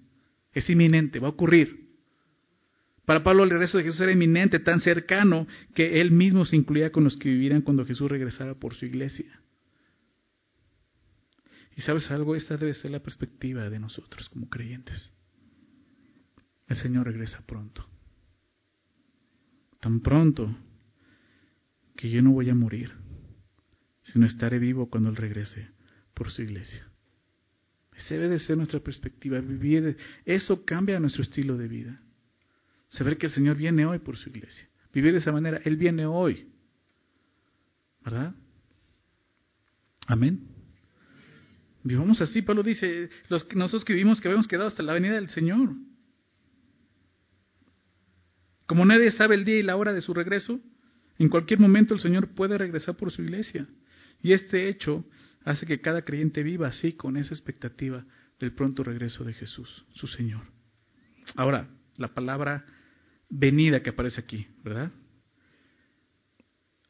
Es 0.54 0.70
inminente, 0.70 1.20
va 1.20 1.28
a 1.28 1.32
ocurrir. 1.32 1.84
Para 3.06 3.24
Pablo 3.24 3.44
el 3.44 3.50
regreso 3.50 3.78
de 3.78 3.84
Jesús 3.84 4.00
era 4.02 4.12
inminente, 4.12 4.60
tan 4.60 4.80
cercano 4.80 5.48
que 5.74 6.00
él 6.00 6.12
mismo 6.12 6.46
se 6.46 6.56
incluía 6.56 6.92
con 6.92 7.04
los 7.04 7.18
que 7.18 7.30
vivirían 7.30 7.62
cuando 7.62 7.86
Jesús 7.86 8.10
regresara 8.10 8.54
por 8.54 8.76
su 8.76 8.86
iglesia. 8.86 9.43
Y 11.76 11.82
sabes 11.82 12.10
algo, 12.12 12.36
esta 12.36 12.58
debe 12.58 12.74
ser 12.74 12.92
la 12.92 13.02
perspectiva 13.02 13.70
de 13.70 13.80
nosotros 13.80 14.30
como 14.30 14.50
creyentes. 14.50 15.12
el 16.68 16.78
Señor 16.78 17.06
regresa 17.08 17.46
pronto. 17.46 17.88
Tan 19.80 20.00
pronto 20.00 20.56
que 21.96 22.10
yo 22.10 22.22
no 22.22 22.32
voy 22.32 22.50
a 22.50 22.56
morir, 22.56 22.92
sino 24.04 24.26
estaré 24.26 24.60
vivo 24.60 24.90
cuando 24.90 25.10
Él 25.10 25.16
regrese 25.16 25.72
por 26.14 26.32
su 26.32 26.42
iglesia. 26.42 26.88
Esa 27.96 28.16
debe 28.16 28.30
de 28.30 28.40
ser 28.40 28.58
nuestra 28.58 28.80
perspectiva. 28.80 29.40
Vivir, 29.40 29.98
eso 30.26 30.66
cambia 30.66 31.00
nuestro 31.00 31.24
estilo 31.24 31.58
de 31.58 31.68
vida. 31.68 32.02
Saber 32.90 33.18
que 33.18 33.28
el 33.28 33.32
Señor 33.32 33.56
viene 33.56 33.86
hoy 33.86 34.00
por 34.00 34.18
su 34.18 34.30
iglesia. 34.30 34.68
Vivir 34.94 35.14
de 35.14 35.20
esa 35.20 35.32
manera, 35.32 35.62
Él 35.64 35.78
viene 35.78 36.06
hoy. 36.06 36.48
¿Verdad? 38.04 38.36
Amén. 40.08 40.53
Vivamos 41.84 42.22
así, 42.22 42.42
Pablo 42.42 42.64
dice, 42.64 43.10
los, 43.30 43.46
nosotros 43.56 43.84
que 43.84 43.94
vivimos 43.94 44.22
que 44.22 44.30
habíamos 44.30 44.48
quedado 44.48 44.68
hasta 44.68 44.84
la 44.84 44.94
venida 44.94 45.16
del 45.16 45.30
Señor. 45.30 45.72
Como 48.66 48.86
nadie 48.86 49.12
sabe 49.12 49.36
el 49.36 49.44
día 49.44 49.60
y 49.60 49.64
la 49.64 49.76
hora 49.76 49.92
de 49.92 50.02
su 50.02 50.14
regreso, 50.14 50.60
en 51.20 51.30
cualquier 51.30 51.60
momento 51.60 51.94
el 51.94 52.00
Señor 52.00 52.30
puede 52.30 52.58
regresar 52.58 52.96
por 52.96 53.12
su 53.12 53.22
iglesia. 53.22 53.68
Y 54.22 54.32
este 54.32 54.70
hecho 54.70 55.06
hace 55.44 55.66
que 55.66 55.82
cada 55.82 56.04
creyente 56.04 56.42
viva 56.42 56.70
así, 56.70 56.94
con 56.94 57.18
esa 57.18 57.34
expectativa 57.34 58.06
del 58.40 58.54
pronto 58.54 58.84
regreso 58.84 59.26
de 59.26 59.34
Jesús, 59.34 59.86
su 59.94 60.08
Señor. 60.08 60.44
Ahora, 61.36 61.68
la 61.98 62.14
palabra 62.14 62.66
venida 63.30 63.84
que 63.84 63.90
aparece 63.90 64.22
aquí, 64.22 64.48
¿verdad? 64.64 64.92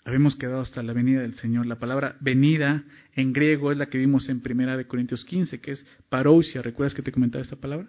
Habíamos 0.05 0.35
quedado 0.35 0.61
hasta 0.61 0.83
la 0.83 0.91
venida 0.93 1.21
del 1.21 1.35
Señor. 1.35 1.65
La 1.65 1.79
palabra 1.79 2.17
venida 2.19 2.83
en 3.13 3.31
griego 3.31 3.71
es 3.71 3.77
la 3.77 3.85
que 3.85 3.97
vimos 3.97 4.27
en 4.27 4.41
Primera 4.41 4.75
de 4.75 4.85
Corintios 4.85 5.23
15, 5.23 5.61
que 5.61 5.71
es 5.71 5.85
parousia. 6.09 6.61
¿Recuerdas 6.61 6.93
que 6.93 7.01
te 7.01 7.11
comentaba 7.11 7.41
esta 7.41 7.55
palabra? 7.55 7.87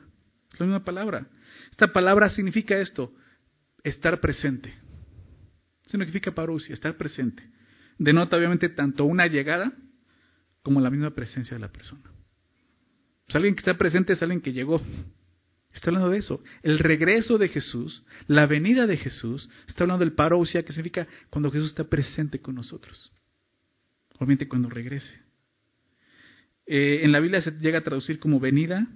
Es 0.52 0.60
la 0.60 0.66
misma 0.66 0.84
palabra. 0.84 1.26
Esta 1.72 1.92
palabra 1.92 2.28
significa 2.28 2.78
esto, 2.78 3.12
estar 3.82 4.20
presente. 4.20 4.72
Significa 5.86 6.32
parousia, 6.32 6.72
estar 6.72 6.96
presente. 6.96 7.42
Denota 7.98 8.36
obviamente 8.36 8.68
tanto 8.68 9.04
una 9.04 9.26
llegada 9.26 9.72
como 10.62 10.80
la 10.80 10.90
misma 10.90 11.10
presencia 11.14 11.54
de 11.54 11.60
la 11.60 11.72
persona. 11.72 12.10
Alguien 13.32 13.54
que 13.54 13.60
está 13.60 13.76
presente 13.76 14.12
es 14.12 14.22
alguien 14.22 14.40
que 14.40 14.52
llegó. 14.52 14.80
Está 15.74 15.90
hablando 15.90 16.10
de 16.10 16.18
eso. 16.18 16.42
El 16.62 16.78
regreso 16.78 17.36
de 17.36 17.48
Jesús, 17.48 18.04
la 18.28 18.46
venida 18.46 18.86
de 18.86 18.96
Jesús, 18.96 19.50
está 19.66 19.84
hablando 19.84 20.04
del 20.04 20.14
parousia, 20.14 20.62
que 20.62 20.72
significa 20.72 21.08
cuando 21.30 21.50
Jesús 21.50 21.70
está 21.70 21.84
presente 21.84 22.40
con 22.40 22.54
nosotros. 22.54 23.12
Obviamente 24.14 24.48
cuando 24.48 24.70
regrese. 24.70 25.20
Eh, 26.66 27.00
en 27.02 27.10
la 27.10 27.20
Biblia 27.20 27.40
se 27.40 27.50
llega 27.58 27.78
a 27.78 27.84
traducir 27.84 28.20
como 28.20 28.38
venida, 28.38 28.86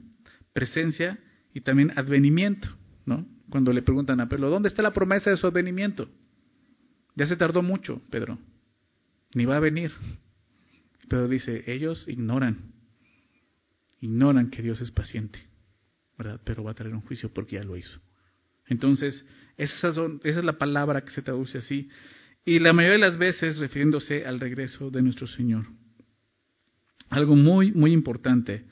presencia 0.53 1.19
y 1.53 1.61
también 1.63 1.93
advenimiento, 1.99 2.69
¿no? 3.05 3.27
Cuando 3.51 3.73
le 3.73 3.83
preguntan 3.83 4.21
a 4.21 4.29
Pedro, 4.29 4.49
¿dónde 4.49 4.69
está 4.69 4.81
la 4.81 4.93
promesa 4.93 5.31
de 5.31 5.37
su 5.37 5.47
advenimiento? 5.49 6.09
Ya 7.17 7.27
se 7.27 7.37
tardó 7.37 7.63
mucho, 7.63 8.01
Pedro. 8.11 8.39
Ni 9.35 9.45
va 9.45 9.57
a 9.57 9.61
venir. 9.61 9.91
Pedro 11.09 11.27
dice, 11.27 11.65
ellos 11.67 12.07
ignoran, 12.07 12.73
ignoran 14.01 14.51
que 14.51 14.63
Dios 14.63 14.81
es 14.81 14.93
paciente. 14.93 15.48
Pero 16.45 16.65
va 16.65 16.73
a 16.73 16.75
traer 16.75 16.95
un 16.95 17.01
juicio 17.01 17.33
porque 17.33 17.57
ya 17.57 17.63
lo 17.63 17.77
hizo. 17.77 18.01
Entonces, 18.67 19.25
esa, 19.57 19.89
esa 19.89 20.39
es 20.39 20.45
la 20.45 20.59
palabra 20.59 21.03
que 21.03 21.13
se 21.13 21.23
traduce 21.23 21.59
así. 21.59 21.89
Y 22.45 22.59
la 22.59 22.73
mayoría 22.73 22.99
de 22.99 23.11
las 23.11 23.19
veces 23.19 23.59
refiriéndose 23.59 24.27
al 24.27 24.41
regreso 24.41 24.91
de 24.91 25.03
nuestro 25.03 25.27
Señor. 25.27 25.67
Algo 27.09 27.37
muy, 27.37 27.73
muy 27.73 27.93
importante 27.93 28.65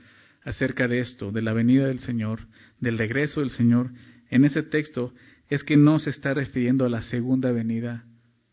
acerca 0.44 0.86
de 0.86 1.00
esto, 1.00 1.32
de 1.32 1.42
la 1.42 1.52
venida 1.52 1.86
del 1.86 2.00
Señor, 2.00 2.40
del 2.80 2.98
regreso 2.98 3.40
del 3.40 3.50
Señor, 3.50 3.90
en 4.30 4.44
ese 4.44 4.62
texto, 4.62 5.12
es 5.48 5.62
que 5.62 5.76
no 5.76 5.98
se 5.98 6.10
está 6.10 6.34
refiriendo 6.34 6.84
a 6.84 6.88
la 6.88 7.02
segunda 7.02 7.52
venida 7.52 8.04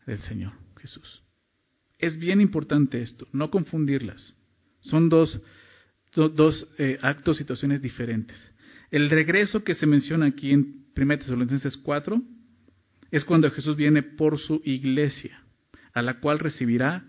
del 0.06 0.18
Señor 0.20 0.52
Jesús. 0.80 1.22
Es 1.98 2.18
bien 2.18 2.40
importante 2.40 3.00
esto, 3.02 3.26
no 3.32 3.50
confundirlas. 3.50 4.36
Son 4.80 5.08
dos, 5.08 5.40
dos 6.14 6.68
eh, 6.78 6.98
actos, 7.00 7.38
situaciones 7.38 7.80
diferentes. 7.80 8.52
El 8.94 9.10
regreso 9.10 9.64
que 9.64 9.74
se 9.74 9.86
menciona 9.86 10.26
aquí 10.26 10.52
en 10.52 10.84
1 10.96 11.18
Tesalonicenses 11.18 11.76
4 11.78 12.22
es 13.10 13.24
cuando 13.24 13.50
Jesús 13.50 13.74
viene 13.74 14.04
por 14.04 14.38
su 14.38 14.62
iglesia, 14.64 15.42
a 15.92 16.00
la 16.00 16.20
cual 16.20 16.38
recibirá 16.38 17.04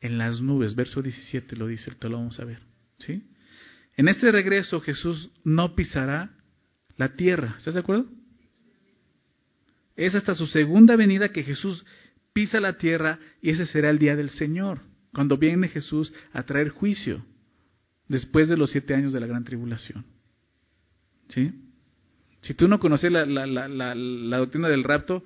en 0.00 0.16
las 0.16 0.40
nubes. 0.40 0.74
Verso 0.74 1.02
17 1.02 1.56
lo 1.56 1.66
dice, 1.66 1.90
te 1.90 2.08
lo 2.08 2.16
vamos 2.16 2.40
a 2.40 2.46
ver. 2.46 2.60
¿sí? 3.00 3.22
En 3.98 4.08
este 4.08 4.30
regreso 4.30 4.80
Jesús 4.80 5.28
no 5.44 5.74
pisará 5.74 6.30
la 6.96 7.16
tierra. 7.16 7.56
¿Estás 7.58 7.74
de 7.74 7.80
acuerdo? 7.80 8.06
Es 9.94 10.14
hasta 10.14 10.34
su 10.34 10.46
segunda 10.46 10.96
venida 10.96 11.32
que 11.32 11.42
Jesús 11.42 11.84
pisa 12.32 12.60
la 12.60 12.78
tierra 12.78 13.18
y 13.42 13.50
ese 13.50 13.66
será 13.66 13.90
el 13.90 13.98
día 13.98 14.16
del 14.16 14.30
Señor, 14.30 14.80
cuando 15.12 15.36
viene 15.36 15.68
Jesús 15.68 16.14
a 16.32 16.44
traer 16.44 16.70
juicio 16.70 17.26
después 18.08 18.48
de 18.48 18.56
los 18.56 18.70
siete 18.70 18.94
años 18.94 19.12
de 19.12 19.20
la 19.20 19.26
gran 19.26 19.44
tribulación. 19.44 20.15
¿Sí? 21.28 21.52
Si 22.42 22.54
tú 22.54 22.68
no 22.68 22.78
conoces 22.78 23.10
la, 23.10 23.26
la, 23.26 23.46
la, 23.46 23.94
la, 23.94 24.36
doctrina 24.38 24.68
del 24.68 24.84
rapto, 24.84 25.24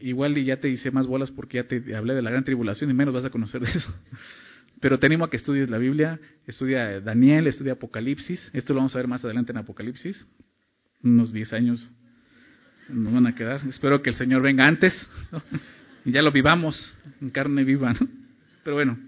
igual 0.00 0.34
ya 0.44 0.58
te 0.58 0.68
hice 0.68 0.90
más 0.90 1.06
bolas 1.06 1.30
porque 1.30 1.56
ya 1.56 1.64
te 1.64 1.96
hablé 1.96 2.14
de 2.14 2.22
la 2.22 2.30
gran 2.30 2.44
tribulación 2.44 2.90
y 2.90 2.94
menos 2.94 3.14
vas 3.14 3.24
a 3.24 3.30
conocer 3.30 3.60
de 3.60 3.70
eso. 3.70 3.94
Pero 4.80 4.98
te 4.98 5.06
animo 5.06 5.24
a 5.24 5.30
que 5.30 5.36
estudies 5.36 5.68
la 5.68 5.78
Biblia, 5.78 6.20
estudia 6.46 7.00
Daniel, 7.00 7.48
estudia 7.48 7.72
Apocalipsis. 7.72 8.50
Esto 8.52 8.72
lo 8.72 8.78
vamos 8.78 8.94
a 8.94 8.98
ver 8.98 9.08
más 9.08 9.24
adelante 9.24 9.50
en 9.50 9.58
Apocalipsis. 9.58 10.24
Unos 11.02 11.32
10 11.32 11.52
años 11.52 11.92
nos 12.88 13.12
van 13.12 13.26
a 13.26 13.34
quedar. 13.34 13.60
Espero 13.68 14.00
que 14.02 14.10
el 14.10 14.16
Señor 14.16 14.42
venga 14.42 14.66
antes 14.66 14.94
y 16.04 16.12
ya 16.12 16.22
lo 16.22 16.30
vivamos 16.30 16.96
en 17.20 17.30
carne 17.30 17.64
viva. 17.64 17.94
Pero 18.62 18.76
bueno. 18.76 18.98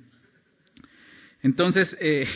Entonces, 1.42 1.96
eh, 2.00 2.26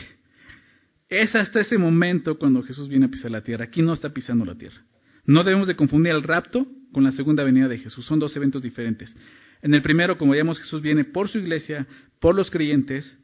es 1.22 1.34
hasta 1.34 1.60
ese 1.60 1.78
momento 1.78 2.38
cuando 2.38 2.62
Jesús 2.62 2.88
viene 2.88 3.06
a 3.06 3.10
pisar 3.10 3.30
la 3.30 3.42
tierra. 3.42 3.64
Aquí 3.64 3.82
no 3.82 3.92
está 3.92 4.10
pisando 4.10 4.44
la 4.44 4.54
tierra. 4.54 4.82
No 5.26 5.42
debemos 5.42 5.66
de 5.66 5.76
confundir 5.76 6.12
el 6.12 6.22
rapto 6.22 6.66
con 6.92 7.04
la 7.04 7.12
segunda 7.12 7.44
venida 7.44 7.68
de 7.68 7.78
Jesús. 7.78 8.04
Son 8.04 8.18
dos 8.18 8.36
eventos 8.36 8.62
diferentes. 8.62 9.14
En 9.62 9.74
el 9.74 9.82
primero, 9.82 10.18
como 10.18 10.32
veíamos, 10.32 10.58
Jesús 10.58 10.82
viene 10.82 11.04
por 11.04 11.28
su 11.28 11.38
iglesia, 11.38 11.86
por 12.20 12.34
los 12.34 12.50
creyentes, 12.50 13.18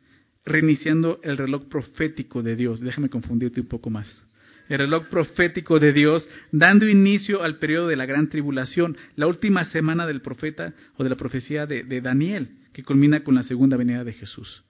reiniciando 0.45 1.21
el 1.23 1.37
reloj 1.37 1.69
profético 1.69 2.43
de 2.43 2.57
Dios. 2.57 2.81
Déjame 2.81 3.11
confundirte 3.11 3.61
un 3.61 3.69
poco 3.69 3.91
más. 3.91 4.27
El 4.69 4.79
reloj 4.79 5.09
profético 5.09 5.79
de 5.79 5.93
Dios, 5.93 6.29
dando 6.53 6.89
inicio 6.89 7.43
al 7.43 7.59
periodo 7.59 7.89
de 7.89 7.97
la 7.97 8.07
gran 8.07 8.29
tribulación, 8.29 8.97
la 9.17 9.27
última 9.27 9.65
semana 9.67 10.07
del 10.07 10.23
profeta 10.23 10.73
o 10.97 11.05
de 11.05 11.11
la 11.11 11.17
profecía 11.17 11.67
de, 11.67 12.01
Daniel, 12.01 12.51
que 12.73 12.85
culmina 12.85 13.25
con 13.25 13.35
la 13.35 13.43
segunda 13.43 13.77
venida 13.77 14.05
de 14.05 14.13
Jesús. 14.13 14.63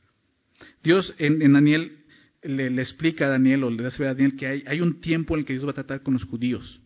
Dios 0.82 1.14
en, 1.18 1.42
en 1.42 1.52
Daniel 1.52 1.99
le, 2.42 2.66
explica 2.80 3.26
a 3.26 3.30
Daniel 3.30 3.64
o 3.64 3.70
le 3.70 3.82
da 3.82 3.88
a 3.88 4.14
Daniel 4.14 4.36
que 4.36 4.46
hay, 4.46 4.64
hay, 4.66 4.80
un 4.80 5.00
tiempo 5.00 5.34
en 5.34 5.40
el 5.40 5.46
que 5.46 5.52
Dios 5.52 5.66
va 5.66 5.70
a 5.70 5.74
tratar 5.74 6.02
con 6.02 6.14
los 6.14 6.24
judíos, 6.24 6.80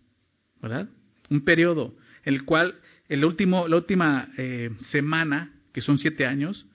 ¿verdad? 0.61 0.89
Un 1.31 1.45
periodo, 1.45 1.97
el 2.25 2.45
cual, 2.45 2.75
el 3.09 3.25
último, 3.25 3.69
la 3.69 3.77
última 3.77 4.29
eh, 4.37 4.71
semana, 4.91 5.53
que 5.73 5.81
son 5.81 5.99
siete 5.99 6.27
años, 6.27 6.67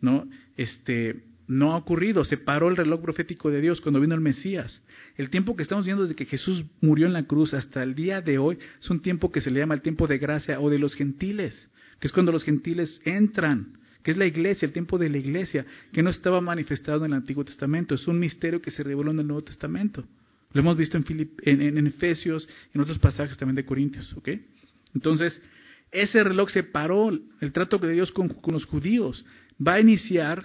¿no? 0.00 0.28
Este, 0.56 1.24
no 1.46 1.72
ha 1.72 1.76
ocurrido, 1.76 2.24
se 2.24 2.38
paró 2.38 2.68
el 2.68 2.76
reloj 2.76 3.02
profético 3.02 3.50
de 3.50 3.60
Dios 3.60 3.80
cuando 3.80 4.00
vino 4.00 4.14
el 4.14 4.20
Mesías. 4.20 4.82
El 5.16 5.30
tiempo 5.30 5.56
que 5.56 5.62
estamos 5.62 5.84
viendo 5.84 6.02
desde 6.04 6.16
que 6.16 6.24
Jesús 6.24 6.64
murió 6.80 7.06
en 7.06 7.12
la 7.12 7.24
cruz 7.24 7.54
hasta 7.54 7.82
el 7.82 7.94
día 7.94 8.20
de 8.20 8.38
hoy 8.38 8.58
es 8.80 8.90
un 8.90 9.00
tiempo 9.00 9.30
que 9.30 9.40
se 9.40 9.50
le 9.50 9.60
llama 9.60 9.74
el 9.74 9.82
tiempo 9.82 10.06
de 10.06 10.18
gracia 10.18 10.60
o 10.60 10.70
de 10.70 10.78
los 10.78 10.94
gentiles, 10.94 11.70
que 12.00 12.06
es 12.06 12.12
cuando 12.12 12.32
los 12.32 12.44
gentiles 12.44 13.00
entran 13.04 13.78
que 14.04 14.10
es 14.10 14.18
la 14.18 14.26
iglesia, 14.26 14.66
el 14.66 14.72
tiempo 14.72 14.98
de 14.98 15.08
la 15.08 15.16
iglesia, 15.16 15.64
que 15.90 16.02
no 16.02 16.10
estaba 16.10 16.42
manifestado 16.42 17.06
en 17.06 17.12
el 17.12 17.16
Antiguo 17.16 17.42
Testamento, 17.42 17.94
es 17.94 18.06
un 18.06 18.18
misterio 18.18 18.60
que 18.60 18.70
se 18.70 18.82
reveló 18.82 19.10
en 19.10 19.20
el 19.20 19.26
Nuevo 19.26 19.42
Testamento. 19.42 20.04
Lo 20.52 20.60
hemos 20.60 20.76
visto 20.76 20.98
en, 20.98 21.04
en, 21.42 21.78
en 21.78 21.86
Efesios 21.86 22.46
en 22.74 22.82
otros 22.82 22.98
pasajes 22.98 23.38
también 23.38 23.56
de 23.56 23.64
Corintios. 23.64 24.12
¿ok? 24.12 24.28
Entonces, 24.94 25.42
ese 25.90 26.22
reloj 26.22 26.50
se 26.50 26.64
paró, 26.64 27.10
el 27.40 27.52
trato 27.52 27.78
de 27.78 27.92
Dios 27.92 28.12
con, 28.12 28.28
con 28.28 28.52
los 28.52 28.66
judíos 28.66 29.24
va 29.66 29.74
a 29.74 29.80
iniciar 29.80 30.44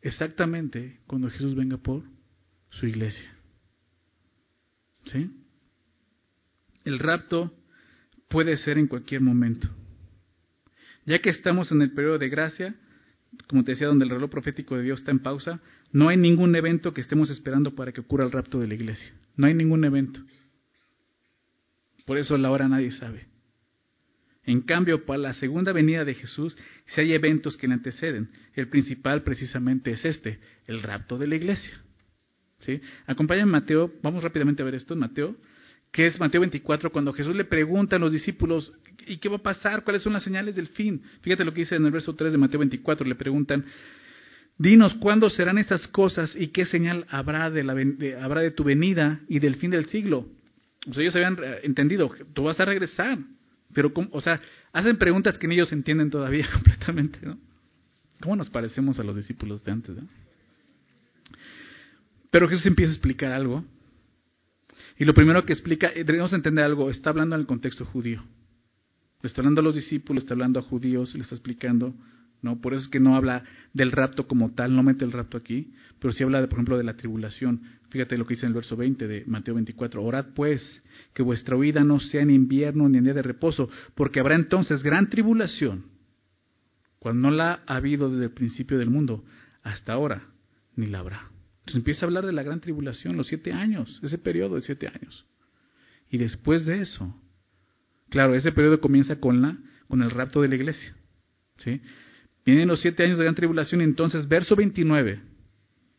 exactamente 0.00 1.00
cuando 1.08 1.28
Jesús 1.28 1.56
venga 1.56 1.78
por 1.78 2.04
su 2.70 2.86
iglesia. 2.86 3.28
¿Sí? 5.06 5.30
El 6.84 7.00
rapto 7.00 7.52
puede 8.28 8.56
ser 8.56 8.78
en 8.78 8.86
cualquier 8.86 9.20
momento. 9.20 9.68
Ya 11.06 11.20
que 11.20 11.30
estamos 11.30 11.72
en 11.72 11.82
el 11.82 11.92
periodo 11.92 12.18
de 12.18 12.28
gracia, 12.28 12.74
como 13.48 13.64
te 13.64 13.72
decía, 13.72 13.86
donde 13.86 14.04
el 14.04 14.10
reloj 14.10 14.30
profético 14.30 14.76
de 14.76 14.82
Dios 14.82 15.00
está 15.00 15.12
en 15.12 15.20
pausa, 15.20 15.60
no 15.92 16.08
hay 16.08 16.16
ningún 16.16 16.54
evento 16.56 16.92
que 16.92 17.00
estemos 17.00 17.30
esperando 17.30 17.74
para 17.74 17.92
que 17.92 18.00
ocurra 18.00 18.24
el 18.24 18.32
rapto 18.32 18.58
de 18.58 18.66
la 18.66 18.74
iglesia. 18.74 19.12
No 19.36 19.46
hay 19.46 19.54
ningún 19.54 19.84
evento. 19.84 20.20
Por 22.04 22.18
eso 22.18 22.36
la 22.36 22.50
hora 22.50 22.68
nadie 22.68 22.90
sabe. 22.90 23.26
En 24.44 24.60
cambio, 24.62 25.04
para 25.04 25.18
la 25.18 25.34
segunda 25.34 25.72
venida 25.72 26.04
de 26.04 26.14
Jesús, 26.14 26.56
si 26.86 27.00
hay 27.00 27.12
eventos 27.12 27.56
que 27.56 27.66
le 27.66 27.74
anteceden, 27.74 28.30
el 28.54 28.68
principal 28.68 29.22
precisamente 29.22 29.92
es 29.92 30.04
este, 30.04 30.38
el 30.66 30.82
rapto 30.82 31.18
de 31.18 31.26
la 31.26 31.34
iglesia. 31.34 31.82
¿Sí? 32.60 32.80
Acompáñame 33.06 33.50
Mateo, 33.50 33.92
vamos 34.02 34.22
rápidamente 34.22 34.62
a 34.62 34.64
ver 34.64 34.76
esto 34.76 34.94
en 34.94 35.00
Mateo, 35.00 35.36
que 35.96 36.04
es 36.04 36.20
Mateo 36.20 36.42
24, 36.42 36.92
cuando 36.92 37.10
Jesús 37.14 37.34
le 37.34 37.46
pregunta 37.46 37.96
a 37.96 37.98
los 37.98 38.12
discípulos, 38.12 38.70
¿y 39.06 39.16
qué 39.16 39.30
va 39.30 39.36
a 39.36 39.42
pasar? 39.42 39.82
¿Cuáles 39.82 40.02
son 40.02 40.12
las 40.12 40.22
señales 40.22 40.54
del 40.54 40.66
fin? 40.66 41.00
Fíjate 41.22 41.42
lo 41.42 41.54
que 41.54 41.60
dice 41.60 41.74
en 41.74 41.86
el 41.86 41.90
verso 41.90 42.14
3 42.14 42.32
de 42.32 42.38
Mateo 42.38 42.60
24, 42.60 43.06
le 43.06 43.14
preguntan, 43.14 43.64
dinos 44.58 44.94
cuándo 44.96 45.30
serán 45.30 45.56
estas 45.56 45.88
cosas 45.88 46.36
y 46.36 46.48
qué 46.48 46.66
señal 46.66 47.06
habrá 47.08 47.48
de, 47.48 48.50
tu 48.54 48.62
venida 48.62 49.22
y 49.26 49.38
del 49.38 49.56
fin 49.56 49.70
del 49.70 49.86
siglo. 49.86 50.28
O 50.86 50.92
sea, 50.92 51.02
ellos 51.02 51.16
habían 51.16 51.38
eh, 51.42 51.60
entendido, 51.62 52.12
tú 52.34 52.42
vas 52.42 52.60
a 52.60 52.66
regresar, 52.66 53.16
pero, 53.72 53.90
o 54.10 54.20
sea, 54.20 54.38
hacen 54.74 54.98
preguntas 54.98 55.38
que 55.38 55.48
ni 55.48 55.54
ellos 55.54 55.72
entienden 55.72 56.10
todavía 56.10 56.46
completamente, 56.52 57.20
¿no? 57.22 57.38
¿Cómo 58.20 58.36
nos 58.36 58.50
parecemos 58.50 58.98
a 58.98 59.02
los 59.02 59.16
discípulos 59.16 59.64
de 59.64 59.72
antes. 59.72 59.96
Pero 62.30 62.48
Jesús 62.48 62.66
empieza 62.66 62.90
a 62.90 62.94
explicar 62.96 63.32
algo 63.32 63.64
y 64.98 65.04
lo 65.04 65.14
primero 65.14 65.44
que 65.44 65.52
explica, 65.52 65.88
eh, 65.94 66.04
debemos 66.04 66.32
entender 66.32 66.64
algo, 66.64 66.90
está 66.90 67.10
hablando 67.10 67.34
en 67.34 67.42
el 67.42 67.46
contexto 67.46 67.84
judío. 67.84 68.24
Le 69.22 69.28
está 69.28 69.40
hablando 69.40 69.60
a 69.60 69.64
los 69.64 69.74
discípulos, 69.74 70.22
está 70.22 70.34
hablando 70.34 70.60
a 70.60 70.62
judíos, 70.62 71.14
le 71.14 71.22
está 71.22 71.34
explicando, 71.34 71.94
¿no? 72.42 72.60
Por 72.60 72.74
eso 72.74 72.84
es 72.84 72.88
que 72.88 73.00
no 73.00 73.16
habla 73.16 73.44
del 73.72 73.92
rapto 73.92 74.26
como 74.26 74.52
tal, 74.52 74.74
no 74.74 74.82
mete 74.82 75.04
el 75.04 75.12
rapto 75.12 75.36
aquí, 75.36 75.72
pero 75.98 76.12
sí 76.12 76.22
habla, 76.22 76.40
de, 76.40 76.48
por 76.48 76.58
ejemplo, 76.58 76.78
de 76.78 76.84
la 76.84 76.96
tribulación. 76.96 77.62
Fíjate 77.90 78.16
lo 78.16 78.26
que 78.26 78.34
dice 78.34 78.46
en 78.46 78.50
el 78.50 78.54
verso 78.54 78.76
20 78.76 79.06
de 79.06 79.24
Mateo 79.26 79.54
24. 79.54 80.02
Orad 80.02 80.26
pues 80.34 80.82
que 81.12 81.22
vuestra 81.22 81.56
huida 81.56 81.82
no 81.84 82.00
sea 82.00 82.22
en 82.22 82.30
invierno 82.30 82.88
ni 82.88 82.98
en 82.98 83.04
día 83.04 83.14
de 83.14 83.22
reposo, 83.22 83.68
porque 83.94 84.20
habrá 84.20 84.34
entonces 84.34 84.82
gran 84.82 85.08
tribulación, 85.08 85.86
cuando 86.98 87.30
no 87.30 87.36
la 87.36 87.62
ha 87.66 87.76
habido 87.76 88.10
desde 88.10 88.24
el 88.24 88.32
principio 88.32 88.78
del 88.78 88.90
mundo 88.90 89.24
hasta 89.62 89.92
ahora, 89.92 90.28
ni 90.74 90.86
la 90.86 91.00
habrá. 91.00 91.35
Entonces 91.66 91.80
empieza 91.80 92.04
a 92.04 92.06
hablar 92.06 92.24
de 92.24 92.32
la 92.32 92.44
gran 92.44 92.60
tribulación, 92.60 93.16
los 93.16 93.26
siete 93.26 93.52
años, 93.52 93.98
ese 94.04 94.18
periodo 94.18 94.54
de 94.54 94.62
siete 94.62 94.86
años. 94.86 95.26
Y 96.08 96.16
después 96.16 96.64
de 96.64 96.80
eso, 96.80 97.20
claro, 98.08 98.36
ese 98.36 98.52
periodo 98.52 98.80
comienza 98.80 99.18
con, 99.18 99.42
la, 99.42 99.58
con 99.88 100.00
el 100.00 100.12
rapto 100.12 100.42
de 100.42 100.48
la 100.48 100.54
iglesia. 100.54 100.94
¿sí? 101.58 101.80
Vienen 102.44 102.68
los 102.68 102.80
siete 102.80 103.02
años 103.02 103.18
de 103.18 103.24
gran 103.24 103.34
tribulación 103.34 103.80
entonces 103.80 104.28
verso 104.28 104.54
29 104.54 105.20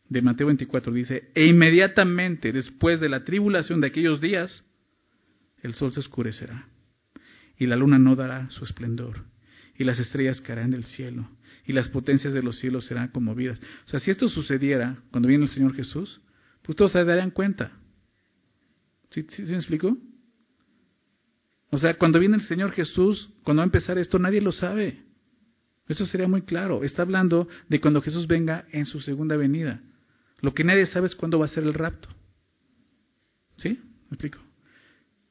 de 0.08 0.22
Mateo 0.22 0.46
24 0.46 0.90
dice, 0.90 1.28
e 1.34 1.44
inmediatamente 1.44 2.50
después 2.50 2.98
de 2.98 3.10
la 3.10 3.24
tribulación 3.24 3.82
de 3.82 3.88
aquellos 3.88 4.22
días, 4.22 4.64
el 5.62 5.74
sol 5.74 5.92
se 5.92 6.00
oscurecerá 6.00 6.66
y 7.58 7.66
la 7.66 7.76
luna 7.76 7.98
no 7.98 8.16
dará 8.16 8.48
su 8.48 8.64
esplendor 8.64 9.22
y 9.76 9.84
las 9.84 9.98
estrellas 9.98 10.40
caerán 10.40 10.70
del 10.70 10.84
cielo 10.84 11.28
y 11.68 11.72
las 11.74 11.90
potencias 11.90 12.32
de 12.32 12.42
los 12.42 12.58
cielos 12.58 12.86
serán 12.86 13.08
conmovidas. 13.08 13.60
O 13.86 13.90
sea, 13.90 14.00
si 14.00 14.10
esto 14.10 14.26
sucediera 14.28 14.96
cuando 15.10 15.28
viene 15.28 15.44
el 15.44 15.50
Señor 15.50 15.74
Jesús, 15.74 16.18
pues 16.62 16.74
todos 16.74 16.92
se 16.92 17.04
darían 17.04 17.30
cuenta. 17.30 17.72
¿Sí, 19.10 19.26
me 19.46 19.56
explico? 19.56 19.96
O 21.70 21.76
sea, 21.76 21.98
cuando 21.98 22.18
viene 22.18 22.36
el 22.36 22.42
Señor 22.42 22.72
Jesús, 22.72 23.28
cuando 23.42 23.60
va 23.60 23.64
a 23.64 23.66
empezar 23.66 23.98
esto, 23.98 24.18
nadie 24.18 24.40
lo 24.40 24.50
sabe. 24.50 25.04
Eso 25.86 26.06
sería 26.06 26.26
muy 26.26 26.40
claro. 26.40 26.84
Está 26.84 27.02
hablando 27.02 27.46
de 27.68 27.80
cuando 27.82 28.00
Jesús 28.00 28.26
venga 28.26 28.64
en 28.72 28.86
su 28.86 29.00
segunda 29.02 29.36
venida. 29.36 29.82
Lo 30.40 30.54
que 30.54 30.64
nadie 30.64 30.86
sabe 30.86 31.06
es 31.06 31.14
cuándo 31.14 31.38
va 31.38 31.44
a 31.44 31.48
ser 31.48 31.64
el 31.64 31.74
rapto. 31.74 32.08
¿Sí? 33.58 33.78
¿Me 34.08 34.14
explico? 34.14 34.38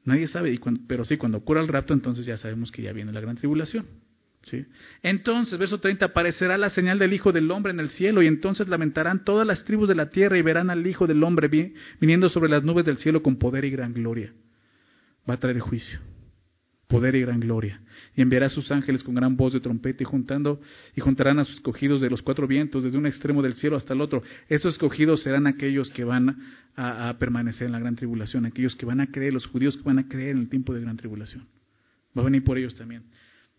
Nadie 0.04 0.28
sabe, 0.28 0.52
y 0.52 0.60
pero 0.86 1.04
sí, 1.04 1.16
cuando 1.16 1.38
ocurra 1.38 1.62
el 1.62 1.68
rapto, 1.68 1.94
entonces 1.94 2.24
ya 2.24 2.36
sabemos 2.36 2.70
que 2.70 2.82
ya 2.82 2.92
viene 2.92 3.12
la 3.12 3.20
gran 3.20 3.36
tribulación. 3.36 3.86
Entonces, 5.02 5.58
verso 5.58 5.78
30, 5.78 6.06
aparecerá 6.06 6.56
la 6.56 6.70
señal 6.70 6.98
del 6.98 7.12
Hijo 7.12 7.32
del 7.32 7.50
Hombre 7.50 7.72
en 7.72 7.80
el 7.80 7.90
cielo 7.90 8.22
y 8.22 8.26
entonces 8.26 8.68
lamentarán 8.68 9.24
todas 9.24 9.46
las 9.46 9.64
tribus 9.64 9.88
de 9.88 9.94
la 9.94 10.10
tierra 10.10 10.38
y 10.38 10.42
verán 10.42 10.70
al 10.70 10.86
Hijo 10.86 11.06
del 11.06 11.22
Hombre 11.22 11.48
viniendo 12.00 12.28
sobre 12.28 12.50
las 12.50 12.64
nubes 12.64 12.84
del 12.84 12.98
cielo 12.98 13.22
con 13.22 13.36
poder 13.36 13.64
y 13.64 13.70
gran 13.70 13.92
gloria. 13.92 14.32
Va 15.28 15.34
a 15.34 15.36
traer 15.36 15.58
juicio, 15.60 16.00
poder 16.86 17.14
y 17.16 17.20
gran 17.20 17.40
gloria. 17.40 17.80
Y 18.16 18.22
enviará 18.22 18.46
a 18.46 18.50
sus 18.50 18.70
ángeles 18.70 19.02
con 19.02 19.14
gran 19.14 19.36
voz 19.36 19.52
de 19.52 19.60
trompeta 19.60 20.02
y 20.02 20.06
juntando 20.06 20.60
y 20.96 21.00
juntarán 21.00 21.38
a 21.38 21.44
sus 21.44 21.56
escogidos 21.56 22.00
de 22.00 22.08
los 22.08 22.22
cuatro 22.22 22.46
vientos 22.46 22.84
desde 22.84 22.96
un 22.96 23.06
extremo 23.06 23.42
del 23.42 23.54
cielo 23.54 23.76
hasta 23.76 23.92
el 23.92 24.00
otro. 24.00 24.22
Estos 24.48 24.74
escogidos 24.74 25.22
serán 25.22 25.46
aquellos 25.46 25.90
que 25.90 26.04
van 26.04 26.36
a, 26.74 27.10
a 27.10 27.18
permanecer 27.18 27.66
en 27.66 27.72
la 27.72 27.80
gran 27.80 27.96
tribulación, 27.96 28.46
aquellos 28.46 28.74
que 28.76 28.86
van 28.86 29.00
a 29.00 29.08
creer, 29.08 29.34
los 29.34 29.46
judíos 29.46 29.76
que 29.76 29.82
van 29.82 29.98
a 29.98 30.08
creer 30.08 30.30
en 30.30 30.38
el 30.38 30.48
tiempo 30.48 30.72
de 30.72 30.80
gran 30.80 30.96
tribulación. 30.96 31.46
Va 32.16 32.22
a 32.22 32.24
venir 32.24 32.42
por 32.42 32.56
ellos 32.56 32.74
también. 32.74 33.04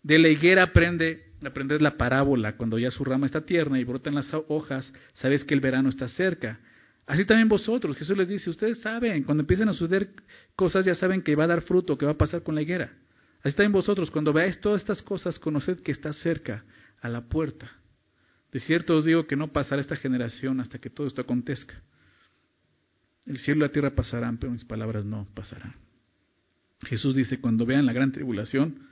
De 0.02 0.18
la 0.18 0.28
higuera 0.28 0.64
aprende, 0.64 1.32
aprender 1.44 1.82
la 1.82 1.96
parábola, 1.96 2.56
cuando 2.56 2.78
ya 2.78 2.90
su 2.90 3.04
rama 3.04 3.26
está 3.26 3.42
tierna 3.42 3.78
y 3.78 3.84
brotan 3.84 4.14
las 4.14 4.32
hojas, 4.48 4.92
sabes 5.14 5.44
que 5.44 5.54
el 5.54 5.60
verano 5.60 5.88
está 5.88 6.08
cerca. 6.08 6.60
Así 7.06 7.24
también 7.24 7.48
vosotros, 7.48 7.96
Jesús 7.96 8.16
les 8.16 8.28
dice, 8.28 8.50
ustedes 8.50 8.80
saben, 8.80 9.24
cuando 9.24 9.42
empiezan 9.42 9.68
a 9.68 9.72
suceder 9.72 10.10
cosas 10.54 10.84
ya 10.84 10.94
saben 10.94 11.22
que 11.22 11.34
va 11.34 11.44
a 11.44 11.48
dar 11.48 11.62
fruto, 11.62 11.98
que 11.98 12.06
va 12.06 12.12
a 12.12 12.18
pasar 12.18 12.42
con 12.42 12.54
la 12.54 12.62
higuera. 12.62 12.92
Así 13.42 13.56
también 13.56 13.72
vosotros, 13.72 14.10
cuando 14.10 14.32
veáis 14.32 14.60
todas 14.60 14.80
estas 14.80 15.02
cosas, 15.02 15.38
conoced 15.38 15.80
que 15.80 15.92
está 15.92 16.12
cerca, 16.12 16.64
a 17.00 17.08
la 17.08 17.22
puerta. 17.22 17.70
De 18.52 18.60
cierto 18.60 18.96
os 18.96 19.04
digo 19.04 19.26
que 19.26 19.36
no 19.36 19.52
pasará 19.52 19.80
esta 19.80 19.96
generación 19.96 20.60
hasta 20.60 20.78
que 20.78 20.90
todo 20.90 21.06
esto 21.06 21.22
acontezca. 21.22 21.82
El 23.26 23.38
cielo 23.38 23.58
y 23.64 23.68
la 23.68 23.72
tierra 23.72 23.94
pasarán, 23.94 24.38
pero 24.38 24.52
mis 24.52 24.64
palabras 24.64 25.04
no 25.04 25.26
pasarán. 25.34 25.74
Jesús 26.82 27.14
dice, 27.14 27.40
cuando 27.40 27.66
vean 27.66 27.86
la 27.86 27.92
gran 27.92 28.12
tribulación, 28.12 28.88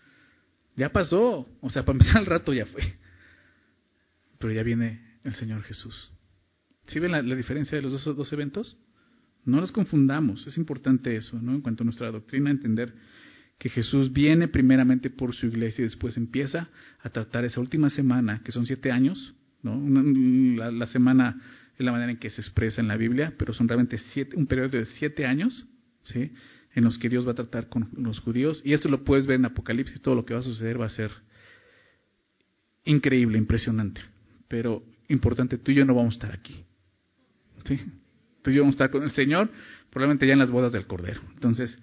ya 0.78 0.90
pasó. 0.90 1.46
O 1.60 1.68
sea, 1.70 1.84
para 1.84 1.98
empezar 1.98 2.22
el 2.22 2.26
rato 2.26 2.54
ya 2.54 2.64
fue. 2.64 2.82
Pero 4.38 4.52
ya 4.52 4.62
viene 4.62 5.18
el 5.24 5.34
Señor 5.34 5.62
Jesús. 5.64 6.12
¿Sí 6.86 7.00
ven 7.00 7.12
la, 7.12 7.22
diferencia 7.22 7.76
de 7.76 7.82
los 7.82 7.92
dos, 7.92 8.16
dos, 8.16 8.32
eventos? 8.32 8.78
No 9.44 9.60
los 9.60 9.72
confundamos. 9.72 10.46
Es 10.46 10.56
importante 10.56 11.16
eso, 11.16 11.38
¿no? 11.42 11.52
En 11.52 11.60
cuanto 11.60 11.82
a 11.82 11.84
nuestra 11.84 12.10
doctrina, 12.10 12.50
entender 12.50 12.94
que 13.58 13.68
Jesús 13.68 14.12
viene 14.12 14.46
primeramente 14.46 15.10
por 15.10 15.34
su 15.34 15.46
iglesia 15.46 15.82
y 15.82 15.84
después 15.84 16.16
empieza 16.16 16.70
a 17.00 17.10
tratar 17.10 17.44
esa 17.44 17.60
última 17.60 17.90
semana, 17.90 18.40
que 18.44 18.52
son 18.52 18.64
siete 18.64 18.92
años, 18.92 19.34
¿no? 19.62 19.82
la, 20.56 20.70
la, 20.70 20.86
semana 20.86 21.36
es 21.76 21.84
la 21.84 21.90
manera 21.90 22.12
en 22.12 22.18
que 22.18 22.30
se 22.30 22.40
expresa 22.40 22.80
en 22.80 22.86
la 22.86 22.96
Biblia, 22.96 23.34
pero 23.36 23.52
son 23.52 23.66
realmente 23.66 23.98
siete, 23.98 24.36
un 24.36 24.46
periodo 24.46 24.78
de 24.78 24.84
siete 24.84 25.26
años, 25.26 25.66
¿sí? 26.04 26.30
En 26.78 26.84
los 26.84 26.96
que 26.96 27.08
Dios 27.08 27.26
va 27.26 27.32
a 27.32 27.34
tratar 27.34 27.68
con 27.68 27.88
los 27.96 28.20
judíos. 28.20 28.62
Y 28.64 28.72
esto 28.72 28.88
lo 28.88 29.02
puedes 29.02 29.26
ver 29.26 29.40
en 29.40 29.46
Apocalipsis, 29.46 30.00
todo 30.00 30.14
lo 30.14 30.24
que 30.24 30.32
va 30.32 30.40
a 30.40 30.44
suceder 30.44 30.80
va 30.80 30.86
a 30.86 30.90
ser 30.90 31.10
increíble, 32.84 33.36
impresionante. 33.36 34.00
Pero 34.46 34.84
importante, 35.08 35.58
tú 35.58 35.72
y 35.72 35.74
yo 35.74 35.84
no 35.84 35.92
vamos 35.92 36.14
a 36.14 36.18
estar 36.18 36.32
aquí. 36.32 36.64
¿Sí? 37.64 37.80
Tú 38.42 38.50
y 38.50 38.54
yo 38.54 38.62
vamos 38.62 38.74
a 38.74 38.76
estar 38.76 38.90
con 38.90 39.02
el 39.02 39.10
Señor, 39.10 39.50
probablemente 39.90 40.24
ya 40.24 40.34
en 40.34 40.38
las 40.38 40.52
bodas 40.52 40.70
del 40.70 40.86
Cordero. 40.86 41.20
Entonces, 41.34 41.76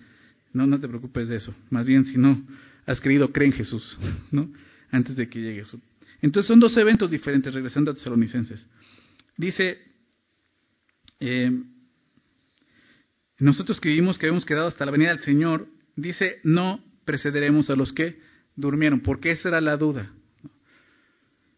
no, 0.53 0.65
no 0.65 0.79
te 0.79 0.87
preocupes 0.87 1.27
de 1.27 1.35
eso. 1.35 1.53
Más 1.69 1.85
bien, 1.85 2.05
si 2.05 2.17
no 2.17 2.41
has 2.85 3.01
creído, 3.01 3.33
cree 3.33 3.49
en 3.49 3.53
Jesús, 3.53 3.97
¿no? 4.31 4.49
Antes 4.91 5.17
de 5.17 5.27
que 5.27 5.41
llegue 5.41 5.59
eso. 5.59 5.77
Entonces 6.21 6.47
son 6.47 6.61
dos 6.61 6.77
eventos 6.77 7.11
diferentes, 7.11 7.53
regresando 7.53 7.91
a 7.91 7.95
Tesalonicenses. 7.95 8.65
Dice, 9.35 9.77
eh, 11.19 11.51
nosotros 13.37 13.81
que 13.81 13.89
vivimos, 13.89 14.17
que 14.17 14.25
habíamos 14.25 14.45
quedado 14.45 14.67
hasta 14.67 14.85
la 14.85 14.91
venida 14.91 15.09
del 15.09 15.19
Señor, 15.19 15.67
dice, 15.95 16.39
no 16.43 16.83
precederemos 17.03 17.69
a 17.69 17.75
los 17.75 17.91
que 17.91 18.19
durmieron, 18.55 19.01
porque 19.01 19.31
esa 19.31 19.49
era 19.49 19.61
la 19.61 19.77
duda. 19.77 20.11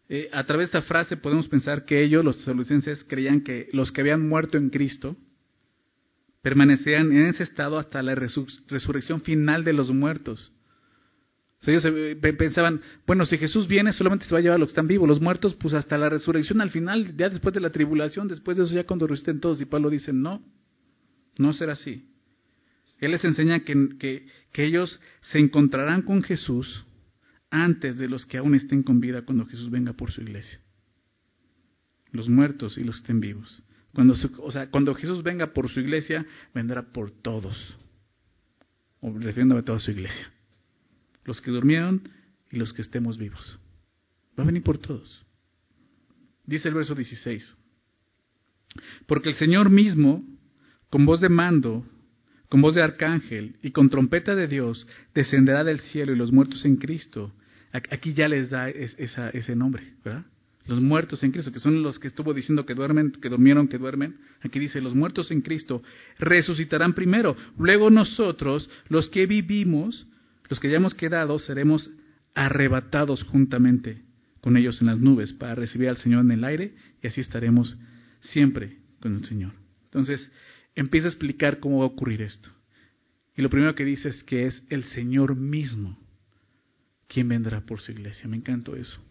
Eh, 0.08 0.30
a 0.32 0.44
través 0.44 0.72
de 0.72 0.78
esta 0.78 0.88
frase 0.88 1.16
podemos 1.16 1.48
pensar 1.48 1.84
que 1.84 2.02
ellos, 2.02 2.24
los 2.24 2.38
tesalonicenses, 2.38 3.04
creían 3.04 3.42
que 3.42 3.68
los 3.72 3.92
que 3.92 4.00
habían 4.00 4.26
muerto 4.26 4.56
en 4.56 4.70
Cristo 4.70 5.16
permanecían 6.42 7.12
en 7.12 7.26
ese 7.26 7.42
estado 7.42 7.78
hasta 7.78 8.02
la 8.02 8.14
resurrección 8.14 9.20
final 9.20 9.64
de 9.64 9.74
los 9.74 9.90
muertos. 9.90 10.52
ellos 11.66 11.84
eh, 11.84 12.16
pensaban, 12.38 12.80
bueno, 13.06 13.26
si 13.26 13.36
Jesús 13.36 13.68
viene, 13.68 13.92
solamente 13.92 14.24
se 14.24 14.32
va 14.32 14.38
a 14.38 14.42
llevar 14.42 14.56
a 14.56 14.58
los 14.58 14.68
que 14.68 14.72
están 14.72 14.88
vivos, 14.88 15.06
los 15.06 15.20
muertos, 15.20 15.54
pues 15.54 15.74
hasta 15.74 15.98
la 15.98 16.08
resurrección 16.08 16.60
al 16.60 16.70
final, 16.70 17.16
ya 17.16 17.28
después 17.28 17.52
de 17.52 17.60
la 17.60 17.70
tribulación, 17.70 18.28
después 18.28 18.56
de 18.56 18.62
eso, 18.62 18.74
ya 18.74 18.84
cuando 18.84 19.06
resuciten 19.06 19.40
todos. 19.40 19.60
Y 19.60 19.66
Pablo 19.66 19.90
dice, 19.90 20.12
no, 20.12 20.42
no 21.38 21.52
será 21.52 21.72
así. 21.72 22.04
Él 22.98 23.12
les 23.12 23.24
enseña 23.24 23.60
que, 23.60 24.26
que, 24.52 24.64
ellos 24.64 25.00
se 25.20 25.38
encontrarán 25.38 26.02
con 26.02 26.22
Jesús 26.22 26.84
antes 27.48 27.96
de 27.96 28.08
los 28.08 28.26
que 28.26 28.38
aún 28.38 28.54
estén 28.54 28.82
con 28.82 29.00
vida 29.00 29.22
cuando 29.22 29.46
Jesús 29.46 29.70
venga 29.70 29.92
por 29.92 30.10
su 30.10 30.20
iglesia. 30.20 30.60
Los 32.10 32.28
muertos 32.28 32.76
y 32.76 32.84
los 32.84 32.96
que 32.96 33.02
estén 33.02 33.20
vivos. 33.20 33.62
Cuando, 33.94 34.14
o 34.38 34.50
sea, 34.50 34.68
cuando 34.70 34.94
Jesús 34.94 35.22
venga 35.22 35.52
por 35.52 35.68
su 35.68 35.80
iglesia, 35.80 36.26
vendrá 36.52 36.92
por 36.92 37.10
todos. 37.10 37.76
O 39.00 39.16
refiriéndome 39.16 39.60
a 39.60 39.64
toda 39.64 39.78
su 39.78 39.92
iglesia. 39.92 40.30
Los 41.24 41.40
que 41.40 41.52
durmieron 41.52 42.02
y 42.50 42.56
los 42.56 42.72
que 42.72 42.82
estemos 42.82 43.16
vivos. 43.16 43.58
Va 44.38 44.42
a 44.42 44.46
venir 44.46 44.62
por 44.62 44.78
todos. 44.78 45.24
Dice 46.44 46.68
el 46.68 46.74
verso 46.74 46.94
16. 46.94 47.56
Porque 49.06 49.30
el 49.30 49.36
Señor 49.36 49.70
mismo 49.70 50.24
con 50.90 51.04
voz 51.06 51.20
de 51.20 51.28
mando, 51.28 51.86
con 52.48 52.60
voz 52.62 52.74
de 52.74 52.82
arcángel 52.82 53.56
y 53.62 53.70
con 53.70 53.90
trompeta 53.90 54.34
de 54.34 54.46
Dios, 54.46 54.86
descenderá 55.14 55.64
del 55.64 55.80
cielo 55.80 56.12
y 56.12 56.16
los 56.16 56.32
muertos 56.32 56.64
en 56.64 56.76
Cristo. 56.76 57.32
Aquí 57.72 58.14
ya 58.14 58.28
les 58.28 58.50
da 58.50 58.70
ese 58.70 59.54
nombre, 59.54 59.94
¿verdad? 60.04 60.24
los 60.68 60.80
muertos 60.82 61.22
en 61.22 61.32
Cristo, 61.32 61.50
que 61.50 61.58
son 61.58 61.82
los 61.82 61.98
que 61.98 62.08
estuvo 62.08 62.34
diciendo 62.34 62.66
que 62.66 62.74
duermen, 62.74 63.12
que 63.12 63.30
durmieron, 63.30 63.68
que 63.68 63.78
duermen. 63.78 64.16
Aquí 64.42 64.58
dice, 64.58 64.80
los 64.80 64.94
muertos 64.94 65.30
en 65.30 65.40
Cristo 65.40 65.82
resucitarán 66.18 66.92
primero. 66.92 67.34
Luego 67.58 67.90
nosotros, 67.90 68.68
los 68.88 69.08
que 69.08 69.26
vivimos, 69.26 70.06
los 70.50 70.60
que 70.60 70.68
hayamos 70.68 70.94
quedado, 70.94 71.38
seremos 71.38 71.90
arrebatados 72.34 73.24
juntamente 73.24 74.02
con 74.42 74.56
ellos 74.56 74.80
en 74.80 74.88
las 74.88 75.00
nubes 75.00 75.32
para 75.32 75.54
recibir 75.54 75.88
al 75.88 75.96
Señor 75.96 76.24
en 76.24 76.32
el 76.32 76.44
aire 76.44 76.74
y 77.02 77.06
así 77.06 77.22
estaremos 77.22 77.78
siempre 78.20 78.76
con 79.00 79.16
el 79.16 79.24
Señor. 79.24 79.52
Entonces, 79.84 80.30
empieza 80.80 81.08
a 81.08 81.10
explicar 81.10 81.58
cómo 81.58 81.78
va 81.78 81.84
a 81.84 81.88
ocurrir 81.88 82.22
esto. 82.22 82.50
Y 83.36 83.42
lo 83.42 83.50
primero 83.50 83.74
que 83.74 83.84
dice 83.84 84.08
es 84.08 84.22
que 84.22 84.46
es 84.46 84.62
el 84.70 84.84
Señor 84.84 85.34
mismo 85.34 85.98
quien 87.08 87.28
vendrá 87.28 87.60
por 87.62 87.80
su 87.80 87.92
iglesia. 87.92 88.28
Me 88.28 88.36
encantó 88.36 88.76
eso. 88.76 89.02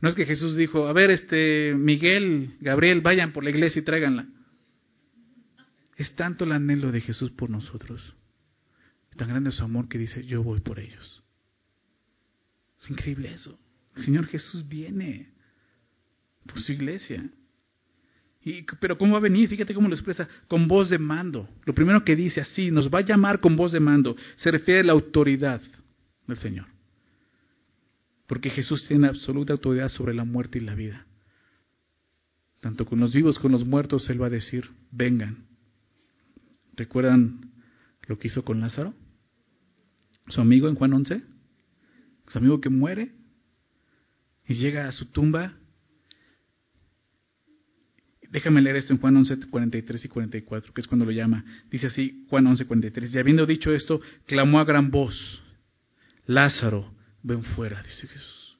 No 0.00 0.08
es 0.08 0.14
que 0.14 0.24
Jesús 0.24 0.56
dijo, 0.56 0.86
a 0.86 0.92
ver, 0.92 1.10
este 1.10 1.74
Miguel, 1.74 2.56
Gabriel, 2.60 3.00
vayan 3.00 3.32
por 3.32 3.42
la 3.42 3.50
iglesia 3.50 3.80
y 3.80 3.84
tráiganla. 3.84 4.26
Es 5.96 6.14
tanto 6.14 6.44
el 6.44 6.52
anhelo 6.52 6.92
de 6.92 7.00
Jesús 7.00 7.30
por 7.32 7.50
nosotros, 7.50 8.14
tan 9.16 9.28
grande 9.28 9.50
su 9.50 9.62
amor 9.62 9.88
que 9.88 9.98
dice, 9.98 10.24
yo 10.24 10.42
voy 10.42 10.60
por 10.60 10.78
ellos. 10.78 11.22
Es 12.80 12.90
increíble 12.90 13.32
eso. 13.32 13.58
El 13.96 14.04
Señor 14.04 14.26
Jesús 14.26 14.68
viene 14.68 15.32
por 16.46 16.60
su 16.60 16.72
iglesia. 16.72 17.24
Pero 18.78 18.98
¿cómo 18.98 19.12
va 19.12 19.18
a 19.18 19.22
venir? 19.22 19.48
Fíjate 19.48 19.72
cómo 19.72 19.88
lo 19.88 19.94
expresa, 19.94 20.28
con 20.48 20.68
voz 20.68 20.90
de 20.90 20.98
mando. 20.98 21.48
Lo 21.64 21.74
primero 21.74 22.04
que 22.04 22.14
dice 22.14 22.40
así, 22.40 22.70
nos 22.70 22.92
va 22.92 22.98
a 22.98 23.04
llamar 23.04 23.40
con 23.40 23.56
voz 23.56 23.72
de 23.72 23.80
mando, 23.80 24.16
se 24.36 24.50
refiere 24.50 24.80
a 24.80 24.84
la 24.84 24.92
autoridad 24.92 25.62
del 26.26 26.36
Señor. 26.36 26.66
Porque 28.26 28.50
Jesús 28.50 28.86
tiene 28.86 29.08
absoluta 29.08 29.52
autoridad 29.54 29.88
sobre 29.88 30.14
la 30.14 30.24
muerte 30.24 30.58
y 30.58 30.62
la 30.62 30.74
vida. 30.74 31.06
Tanto 32.60 32.86
con 32.86 33.00
los 33.00 33.12
vivos 33.12 33.38
como 33.38 33.42
con 33.42 33.52
los 33.52 33.66
muertos, 33.66 34.08
Él 34.10 34.20
va 34.20 34.26
a 34.26 34.30
decir, 34.30 34.70
vengan. 34.90 35.46
¿Recuerdan 36.76 37.50
lo 38.06 38.18
que 38.18 38.28
hizo 38.28 38.44
con 38.44 38.60
Lázaro? 38.60 38.94
Su 40.28 40.40
amigo 40.40 40.68
en 40.68 40.74
Juan 40.74 40.92
11. 40.92 41.22
Su 42.28 42.38
amigo 42.38 42.60
que 42.60 42.70
muere 42.70 43.12
y 44.46 44.54
llega 44.54 44.88
a 44.88 44.92
su 44.92 45.10
tumba. 45.12 45.54
Déjame 48.34 48.60
leer 48.60 48.74
esto 48.74 48.92
en 48.92 48.98
Juan 48.98 49.16
11, 49.16 49.46
43 49.48 50.06
y 50.06 50.08
44, 50.08 50.74
que 50.74 50.80
es 50.80 50.88
cuando 50.88 51.04
lo 51.04 51.12
llama. 51.12 51.44
Dice 51.70 51.86
así, 51.86 52.26
Juan 52.28 52.44
11, 52.48 52.66
43. 52.66 53.14
Y 53.14 53.18
habiendo 53.20 53.46
dicho 53.46 53.72
esto, 53.72 54.00
clamó 54.26 54.58
a 54.58 54.64
gran 54.64 54.90
voz, 54.90 55.40
Lázaro, 56.26 56.92
ven 57.22 57.44
fuera, 57.44 57.80
dice 57.84 58.08
Jesús. 58.08 58.58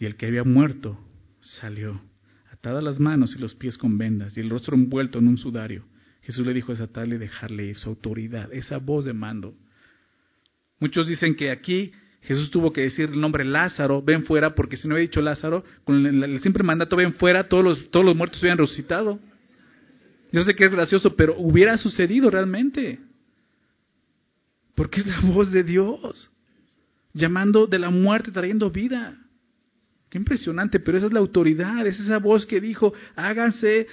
Y 0.00 0.06
el 0.06 0.16
que 0.16 0.26
había 0.26 0.42
muerto 0.42 0.98
salió, 1.40 2.02
atadas 2.50 2.82
las 2.82 2.98
manos 2.98 3.36
y 3.36 3.38
los 3.38 3.54
pies 3.54 3.78
con 3.78 3.98
vendas, 3.98 4.36
y 4.36 4.40
el 4.40 4.50
rostro 4.50 4.74
envuelto 4.74 5.20
en 5.20 5.28
un 5.28 5.38
sudario. 5.38 5.86
Jesús 6.22 6.44
le 6.44 6.54
dijo 6.54 6.72
desatarle 6.72 7.14
y 7.14 7.18
dejarle 7.20 7.72
su 7.76 7.90
autoridad, 7.90 8.52
esa 8.52 8.78
voz 8.78 9.04
de 9.04 9.12
mando. 9.12 9.54
Muchos 10.80 11.06
dicen 11.06 11.36
que 11.36 11.52
aquí 11.52 11.92
Jesús 12.22 12.50
tuvo 12.50 12.72
que 12.72 12.82
decir 12.82 13.10
el 13.10 13.20
nombre 13.20 13.44
Lázaro, 13.44 14.02
ven 14.02 14.24
fuera, 14.24 14.54
porque 14.54 14.76
si 14.76 14.88
no 14.88 14.94
había 14.94 15.06
dicho 15.06 15.20
Lázaro, 15.20 15.64
con 15.84 16.04
el, 16.04 16.40
simple 16.40 16.64
mandato 16.64 16.96
ven 16.96 17.14
fuera, 17.14 17.44
todos 17.44 17.64
los, 17.64 17.90
todos 17.90 18.04
los 18.04 18.16
muertos 18.16 18.40
hubieran 18.40 18.58
resucitado. 18.58 19.18
Yo 20.32 20.42
sé 20.42 20.54
que 20.54 20.64
es 20.64 20.72
gracioso, 20.72 21.16
pero 21.16 21.36
hubiera 21.38 21.78
sucedido 21.78 22.30
realmente. 22.30 22.98
Porque 24.74 25.00
es 25.00 25.06
la 25.06 25.20
voz 25.20 25.50
de 25.50 25.62
Dios, 25.62 26.30
llamando 27.12 27.66
de 27.66 27.78
la 27.78 27.90
muerte, 27.90 28.30
trayendo 28.30 28.70
vida. 28.70 29.16
Qué 30.10 30.18
impresionante, 30.18 30.80
pero 30.80 30.98
esa 30.98 31.06
es 31.06 31.12
la 31.12 31.20
autoridad, 31.20 31.86
es 31.86 31.98
esa 32.00 32.18
voz 32.18 32.46
que 32.46 32.60
dijo, 32.60 32.92
háganse 33.14 33.86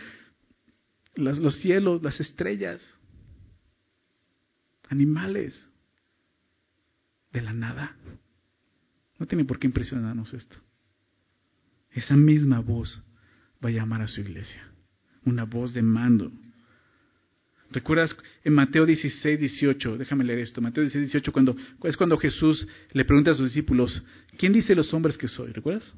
los 1.15 1.55
cielos, 1.55 2.01
las 2.03 2.19
estrellas, 2.19 2.81
animales, 4.89 5.69
de 7.35 7.41
la 7.41 7.53
nada. 7.53 7.95
No 9.19 9.27
tiene 9.27 9.45
por 9.45 9.59
qué 9.59 9.67
impresionarnos 9.67 10.33
esto. 10.33 10.57
Esa 11.91 12.17
misma 12.17 12.59
voz 12.59 13.01
va 13.63 13.69
a 13.69 13.73
llamar 13.73 14.01
a 14.01 14.07
su 14.07 14.21
iglesia, 14.21 14.67
una 15.23 15.45
voz 15.45 15.73
de 15.73 15.81
mando, 15.81 16.31
¿Recuerdas 17.71 18.15
en 18.43 18.53
Mateo 18.53 18.85
16, 18.85 19.39
18? 19.39 19.97
Déjame 19.97 20.23
leer 20.23 20.39
esto. 20.39 20.61
Mateo 20.61 20.83
16, 20.83 21.11
18, 21.11 21.31
cuando, 21.31 21.55
es 21.83 21.97
cuando 21.97 22.17
Jesús 22.17 22.65
le 22.93 23.03
pregunta 23.05 23.31
a 23.31 23.33
sus 23.33 23.47
discípulos, 23.49 24.03
¿quién 24.37 24.53
dice 24.53 24.75
los 24.75 24.93
hombres 24.93 25.17
que 25.17 25.27
soy? 25.27 25.51
¿Recuerdas? 25.51 25.93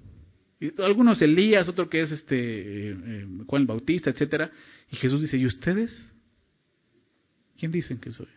algunos 0.80 1.22
Elías, 1.22 1.70
otro 1.70 1.88
que 1.88 2.02
es 2.02 2.12
este 2.12 2.90
eh, 2.90 3.28
Juan 3.46 3.62
el 3.62 3.68
Bautista, 3.68 4.10
etcétera. 4.10 4.52
Y 4.90 4.96
Jesús 4.96 5.22
dice, 5.22 5.38
¿y 5.38 5.46
ustedes? 5.46 5.92
¿Quién 7.60 7.72
dicen 7.72 8.00
que 8.00 8.12
soy? 8.12 8.28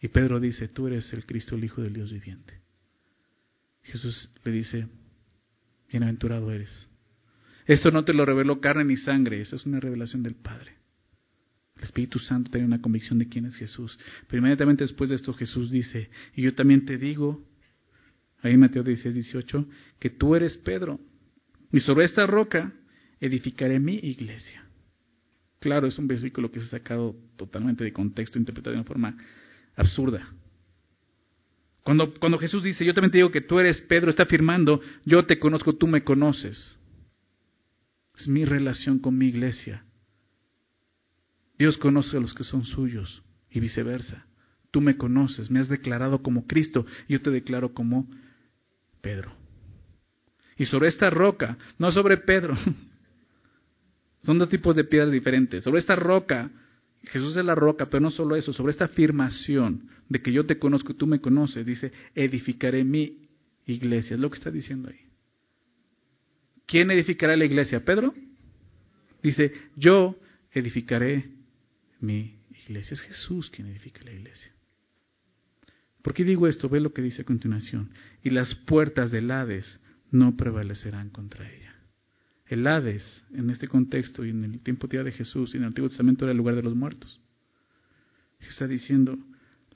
Y 0.00 0.08
Pedro 0.08 0.40
dice, 0.40 0.68
tú 0.68 0.86
eres 0.86 1.12
el 1.12 1.26
Cristo, 1.26 1.56
el 1.56 1.64
Hijo 1.64 1.82
del 1.82 1.92
Dios 1.92 2.12
viviente. 2.12 2.60
Jesús 3.82 4.30
le 4.44 4.52
dice, 4.52 4.86
bienaventurado 5.90 6.52
eres. 6.52 6.88
Esto 7.66 7.90
no 7.90 8.04
te 8.04 8.12
lo 8.12 8.24
reveló 8.24 8.60
carne 8.60 8.84
ni 8.84 8.96
sangre, 8.96 9.40
esa 9.40 9.56
es 9.56 9.66
una 9.66 9.80
revelación 9.80 10.22
del 10.22 10.34
Padre. 10.34 10.76
El 11.76 11.84
Espíritu 11.84 12.18
Santo 12.18 12.50
tiene 12.50 12.66
una 12.66 12.80
convicción 12.80 13.18
de 13.18 13.28
quién 13.28 13.46
es 13.46 13.56
Jesús. 13.56 13.98
Pero 14.26 14.38
inmediatamente 14.38 14.84
después 14.84 15.10
de 15.10 15.16
esto 15.16 15.32
Jesús 15.34 15.70
dice, 15.70 16.10
y 16.34 16.42
yo 16.42 16.54
también 16.54 16.84
te 16.84 16.96
digo, 16.96 17.44
ahí 18.42 18.54
en 18.54 18.60
Mateo 18.60 18.82
16, 18.82 19.14
18, 19.14 19.68
que 19.98 20.10
tú 20.10 20.34
eres 20.34 20.56
Pedro, 20.58 21.00
y 21.72 21.80
sobre 21.80 22.06
esta 22.06 22.26
roca 22.26 22.72
edificaré 23.20 23.78
mi 23.78 23.94
iglesia. 23.96 24.64
Claro, 25.60 25.86
es 25.86 25.98
un 25.98 26.08
versículo 26.08 26.50
que 26.50 26.60
se 26.60 26.66
ha 26.66 26.70
sacado 26.70 27.16
totalmente 27.36 27.84
de 27.84 27.92
contexto, 27.92 28.38
interpretado 28.38 28.74
de 28.74 28.80
una 28.80 28.88
forma 28.88 29.16
absurda. 29.78 30.28
Cuando, 31.82 32.12
cuando 32.14 32.38
Jesús 32.38 32.62
dice, 32.62 32.84
yo 32.84 32.92
también 32.92 33.12
te 33.12 33.18
digo 33.18 33.30
que 33.30 33.40
tú 33.40 33.58
eres 33.58 33.80
Pedro, 33.82 34.10
está 34.10 34.24
afirmando, 34.24 34.80
yo 35.06 35.24
te 35.24 35.38
conozco, 35.38 35.74
tú 35.74 35.86
me 35.86 36.04
conoces. 36.04 36.76
Es 38.18 38.28
mi 38.28 38.44
relación 38.44 38.98
con 38.98 39.16
mi 39.16 39.28
iglesia. 39.28 39.84
Dios 41.58 41.78
conoce 41.78 42.16
a 42.16 42.20
los 42.20 42.34
que 42.34 42.44
son 42.44 42.64
suyos 42.64 43.22
y 43.50 43.60
viceversa. 43.60 44.26
Tú 44.70 44.80
me 44.82 44.96
conoces, 44.96 45.50
me 45.50 45.60
has 45.60 45.68
declarado 45.68 46.22
como 46.22 46.46
Cristo, 46.46 46.84
yo 47.08 47.22
te 47.22 47.30
declaro 47.30 47.72
como 47.72 48.06
Pedro. 49.00 49.32
Y 50.58 50.66
sobre 50.66 50.88
esta 50.88 51.08
roca, 51.08 51.56
no 51.78 51.90
sobre 51.90 52.18
Pedro, 52.18 52.54
son 54.24 54.38
dos 54.38 54.48
tipos 54.48 54.76
de 54.76 54.84
piedras 54.84 55.10
diferentes. 55.10 55.64
Sobre 55.64 55.80
esta 55.80 55.96
roca, 55.96 56.50
Jesús 57.04 57.36
es 57.36 57.44
la 57.44 57.54
roca, 57.54 57.88
pero 57.88 58.00
no 58.00 58.10
solo 58.10 58.36
eso, 58.36 58.52
sobre 58.52 58.72
esta 58.72 58.86
afirmación 58.86 59.88
de 60.08 60.20
que 60.20 60.32
yo 60.32 60.46
te 60.46 60.58
conozco 60.58 60.92
y 60.92 60.96
tú 60.96 61.06
me 61.06 61.20
conoces, 61.20 61.64
dice, 61.64 61.92
edificaré 62.14 62.84
mi 62.84 63.28
iglesia. 63.66 64.14
Es 64.14 64.20
lo 64.20 64.30
que 64.30 64.38
está 64.38 64.50
diciendo 64.50 64.90
ahí. 64.90 65.00
¿Quién 66.66 66.90
edificará 66.90 67.36
la 67.36 67.44
iglesia? 67.44 67.84
¿Pedro? 67.84 68.14
Dice, 69.22 69.52
yo 69.76 70.18
edificaré 70.52 71.30
mi 72.00 72.38
iglesia. 72.64 72.94
Es 72.94 73.00
Jesús 73.00 73.50
quien 73.50 73.68
edifica 73.68 74.02
la 74.04 74.12
iglesia. 74.12 74.52
¿Por 76.02 76.14
qué 76.14 76.24
digo 76.24 76.46
esto? 76.46 76.68
Ve 76.68 76.80
lo 76.80 76.92
que 76.92 77.02
dice 77.02 77.22
a 77.22 77.24
continuación. 77.24 77.90
Y 78.22 78.30
las 78.30 78.54
puertas 78.54 79.10
del 79.10 79.30
Hades 79.30 79.80
no 80.10 80.36
prevalecerán 80.36 81.10
contra 81.10 81.50
ella. 81.50 81.67
El 82.48 82.66
Hades, 82.66 83.24
en 83.32 83.50
este 83.50 83.68
contexto 83.68 84.24
y 84.24 84.30
en 84.30 84.42
el 84.42 84.62
tiempo 84.62 84.86
de 84.86 85.12
Jesús 85.12 85.52
y 85.52 85.58
en 85.58 85.64
el 85.64 85.68
Antiguo 85.68 85.88
Testamento, 85.88 86.24
era 86.24 86.32
el 86.32 86.38
lugar 86.38 86.54
de 86.54 86.62
los 86.62 86.74
muertos. 86.74 87.20
Jesús 88.38 88.54
está 88.54 88.66
diciendo, 88.66 89.18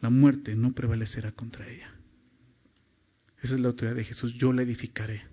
la 0.00 0.08
muerte 0.08 0.54
no 0.54 0.72
prevalecerá 0.72 1.32
contra 1.32 1.68
ella. 1.68 1.92
Esa 3.42 3.54
es 3.54 3.60
la 3.60 3.68
autoridad 3.68 3.96
de 3.96 4.04
Jesús. 4.04 4.34
Yo 4.34 4.52
la 4.52 4.62
edificaré. 4.62 5.24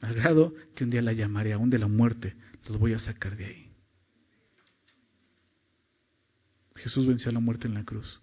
Al 0.00 0.14
grado 0.14 0.54
que 0.74 0.84
un 0.84 0.90
día 0.90 1.02
la 1.02 1.12
llamaré 1.12 1.52
aún 1.52 1.70
de 1.70 1.78
la 1.78 1.88
muerte, 1.88 2.34
los 2.68 2.78
voy 2.78 2.92
a 2.92 2.98
sacar 2.98 3.36
de 3.36 3.44
ahí. 3.46 3.70
Jesús 6.76 7.06
venció 7.06 7.30
a 7.30 7.34
la 7.34 7.40
muerte 7.40 7.66
en 7.66 7.74
la 7.74 7.84
cruz. 7.84 8.20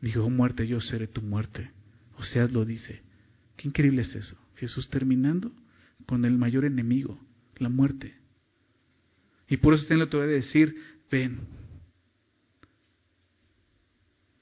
Dijo, 0.00 0.24
oh 0.24 0.30
muerte, 0.30 0.66
yo 0.66 0.80
seré 0.80 1.06
tu 1.06 1.22
muerte. 1.22 1.70
O 2.16 2.24
sea, 2.24 2.46
lo 2.46 2.64
dice. 2.64 3.02
Qué 3.56 3.68
increíble 3.68 4.02
es 4.02 4.14
eso. 4.14 4.36
Jesús 4.56 4.88
terminando 4.88 5.52
con 6.06 6.24
el 6.24 6.36
mayor 6.38 6.64
enemigo, 6.64 7.18
la 7.56 7.68
muerte. 7.68 8.14
Y 9.48 9.56
por 9.56 9.74
eso 9.74 9.84
tiene 9.86 9.98
la 9.98 10.04
autoridad 10.04 10.28
de 10.28 10.34
decir, 10.34 10.76
ven. 11.10 11.40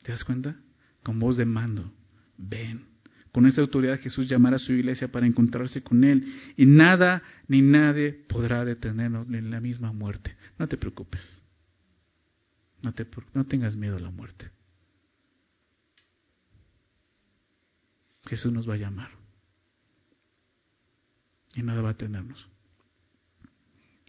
¿Te 0.02 0.12
das 0.12 0.24
cuenta? 0.24 0.56
Con 1.02 1.18
voz 1.18 1.36
de 1.36 1.44
mando, 1.44 1.92
ven. 2.36 2.86
Con 3.32 3.46
esa 3.46 3.60
autoridad 3.60 4.00
Jesús 4.00 4.28
llamará 4.28 4.56
a 4.56 4.58
su 4.58 4.72
iglesia 4.72 5.08
para 5.12 5.26
encontrarse 5.26 5.82
con 5.82 6.04
Él. 6.04 6.26
Y 6.56 6.66
nada 6.66 7.22
ni 7.46 7.62
nadie 7.62 8.12
podrá 8.12 8.64
detenernos 8.64 9.28
en 9.28 9.50
la 9.50 9.60
misma 9.60 9.92
muerte. 9.92 10.36
No 10.58 10.66
te 10.66 10.76
preocupes. 10.76 11.42
No, 12.82 12.92
te, 12.92 13.06
no 13.34 13.44
tengas 13.46 13.76
miedo 13.76 13.96
a 13.96 14.00
la 14.00 14.10
muerte. 14.10 14.50
Jesús 18.26 18.52
nos 18.52 18.68
va 18.68 18.74
a 18.74 18.78
llamar. 18.78 19.10
Y 21.58 21.62
nada 21.64 21.82
va 21.82 21.90
a 21.90 21.96
tenernos. 21.96 22.46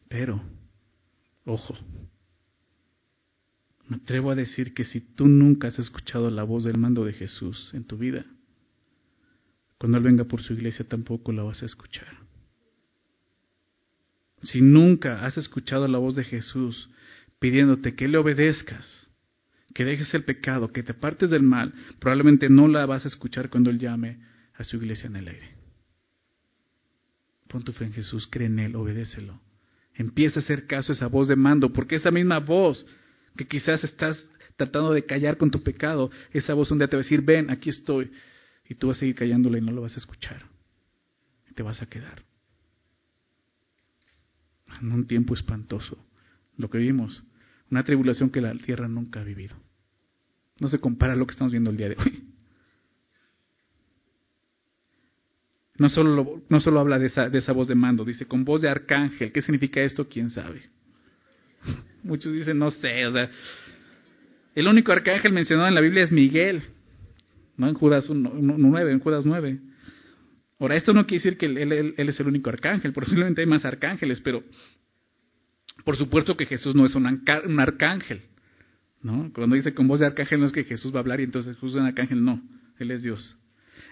Pero, 0.08 0.40
ojo, 1.46 1.76
me 3.88 3.98
atrevo 3.98 4.30
a 4.30 4.36
decir 4.36 4.76
que 4.76 4.84
si 4.84 5.02
tú 5.02 5.28
nunca 5.28 5.68
has 5.68 5.80
escuchado 5.80 6.30
la 6.30 6.44
voz 6.44 6.64
del 6.64 6.78
mando 6.78 7.06
de 7.06 7.14
Jesús 7.14 7.72
en 7.74 7.86
tu 7.86 7.98
vida, 7.98 8.24
cuando 9.80 9.98
Él 9.98 10.04
venga 10.04 10.26
por 10.26 10.44
su 10.44 10.54
iglesia 10.54 10.88
tampoco 10.88 11.32
la 11.32 11.42
vas 11.42 11.64
a 11.64 11.66
escuchar. 11.66 12.08
Si 14.44 14.62
nunca 14.62 15.26
has 15.26 15.38
escuchado 15.38 15.88
la 15.88 15.98
voz 15.98 16.16
de 16.16 16.26
Jesús 16.26 16.90
pidiéndote 17.40 17.96
que 17.96 18.08
le 18.08 18.20
obedezcas, 18.20 19.10
que 19.74 19.86
dejes 19.86 20.14
el 20.14 20.24
pecado, 20.24 20.72
que 20.72 20.84
te 20.84 20.94
partes 20.94 21.32
del 21.32 21.44
mal, 21.44 21.74
probablemente 22.00 22.48
no 22.48 22.68
la 22.68 22.86
vas 22.86 23.06
a 23.06 23.08
escuchar 23.08 23.50
cuando 23.50 23.72
Él 23.72 23.80
llame 23.80 24.20
a 24.54 24.64
su 24.64 24.78
iglesia 24.78 25.08
en 25.08 25.16
el 25.16 25.28
aire. 25.30 25.59
Pon 27.50 27.64
tu 27.64 27.74
fe 27.74 27.86
en 27.86 27.94
Jesús, 27.94 28.28
cree 28.30 28.46
en 28.46 28.60
Él, 28.60 28.76
obedécelo. 28.76 29.42
Empieza 29.96 30.40
a 30.40 30.44
hacer 30.44 30.68
caso 30.68 30.92
a 30.92 30.96
esa 30.96 31.08
voz 31.08 31.28
de 31.28 31.36
mando, 31.36 31.74
porque 31.74 31.96
esa 31.96 32.12
misma 32.12 32.40
voz 32.40 32.86
que 33.36 33.48
quizás 33.48 33.84
estás 33.84 34.30
tratando 34.56 34.92
de 34.92 35.04
callar 35.04 35.38
con 35.38 35.50
tu 35.50 35.64
pecado, 35.64 36.12
esa 36.32 36.54
voz 36.54 36.70
un 36.70 36.78
día 36.78 36.88
te 36.88 36.96
va 36.96 37.02
a 37.02 37.04
decir, 37.04 37.22
ven, 37.22 37.50
aquí 37.50 37.72
estoy, 37.72 38.12
y 38.70 38.76
tú 38.76 38.88
vas 38.88 38.98
a 38.98 39.00
seguir 39.00 39.16
callándola 39.16 39.58
y 39.58 39.62
no 39.62 39.72
lo 39.72 39.82
vas 39.82 39.96
a 39.96 40.00
escuchar. 40.00 40.44
Y 41.50 41.54
te 41.56 41.64
vas 41.64 41.82
a 41.82 41.88
quedar. 41.88 42.22
En 44.80 44.92
un 44.92 45.08
tiempo 45.08 45.34
espantoso, 45.34 45.98
lo 46.56 46.70
que 46.70 46.78
vimos, 46.78 47.24
una 47.72 47.84
tribulación 47.84 48.30
que 48.30 48.42
la 48.42 48.54
tierra 48.54 48.88
nunca 48.88 49.22
ha 49.22 49.24
vivido. 49.24 49.56
No 50.60 50.68
se 50.68 50.80
compara 50.80 51.14
a 51.14 51.16
lo 51.16 51.26
que 51.26 51.32
estamos 51.32 51.52
viendo 51.52 51.72
el 51.72 51.78
día 51.78 51.90
de 51.90 51.96
hoy. 51.98 52.29
No 55.80 55.90
solo, 55.90 56.44
no 56.50 56.60
solo 56.60 56.82
habla 56.82 57.00
de 57.00 57.08
esa, 57.08 57.30
de 57.30 57.40
esa 57.40 57.54
voz 57.54 57.68
de 57.70 57.76
mando, 57.76 58.04
dice 58.04 58.26
con 58.26 58.44
voz 58.44 58.62
de 58.62 58.70
arcángel. 58.70 59.32
¿Qué 59.32 59.42
significa 59.42 59.82
esto? 59.82 60.08
¿Quién 60.08 60.30
sabe? 60.30 60.62
Muchos 62.04 62.34
dicen, 62.34 62.60
no 62.60 62.70
sé, 62.70 63.06
o 63.06 63.12
sea, 63.12 63.30
el 64.56 64.68
único 64.68 64.92
arcángel 64.92 65.32
mencionado 65.32 65.70
en 65.70 65.76
la 65.76 65.82
Biblia 65.82 66.04
es 66.04 66.12
Miguel, 66.12 66.62
¿no? 67.56 67.70
En 67.70 67.76
Judas 67.76 68.10
9, 68.10 68.92
en 68.92 69.00
Judas 69.00 69.26
9. 69.26 69.60
Ahora, 70.60 70.76
esto 70.76 70.92
no 70.92 71.06
quiere 71.06 71.24
decir 71.24 71.38
que 71.38 71.46
él, 71.46 71.94
es 71.98 72.20
el 72.20 72.28
único 72.28 72.50
arcángel, 72.50 72.92
posiblemente 72.92 73.40
hay 73.40 73.48
más 73.48 73.64
arcángeles, 73.64 74.20
pero 74.20 74.44
por 75.86 75.96
supuesto 75.96 76.36
que 76.36 76.46
Jesús 76.46 76.76
no 76.76 76.86
es 76.86 76.94
un, 76.96 77.06
un 77.06 77.60
arcángel, 77.62 78.22
¿no? 79.02 79.32
Cuando 79.34 79.56
dice 79.56 79.74
con 79.74 79.88
voz 79.88 80.02
de 80.02 80.08
arcángel 80.08 80.42
no 80.42 80.48
es 80.48 80.52
que 80.52 80.66
Jesús 80.66 80.94
va 80.94 80.98
a 80.98 81.02
hablar 81.02 81.22
y 81.22 81.24
entonces 81.24 81.56
Jesús 81.56 81.76
es 81.76 81.80
un 81.80 81.86
arcángel, 81.86 82.22
no, 82.22 82.42
Él 82.80 82.92
es 82.92 83.02
Dios. 83.02 83.38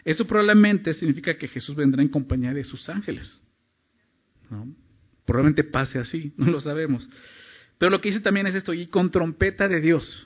Esto 0.07 0.25
probablemente 0.25 0.93
significa 0.93 1.37
que 1.37 1.49
Jesús 1.49 1.75
vendrá 1.75 2.01
en 2.01 2.07
compañía 2.07 2.53
de 2.53 2.63
sus 2.63 2.87
ángeles. 2.87 3.41
¿no? 4.49 4.73
Probablemente 5.25 5.65
pase 5.65 5.99
así, 5.99 6.31
no 6.37 6.49
lo 6.49 6.61
sabemos. 6.61 7.09
Pero 7.77 7.89
lo 7.89 7.99
que 7.99 8.07
dice 8.07 8.21
también 8.21 8.47
es 8.47 8.55
esto, 8.55 8.73
y 8.73 8.87
con 8.87 9.11
trompeta 9.11 9.67
de 9.67 9.81
Dios. 9.81 10.25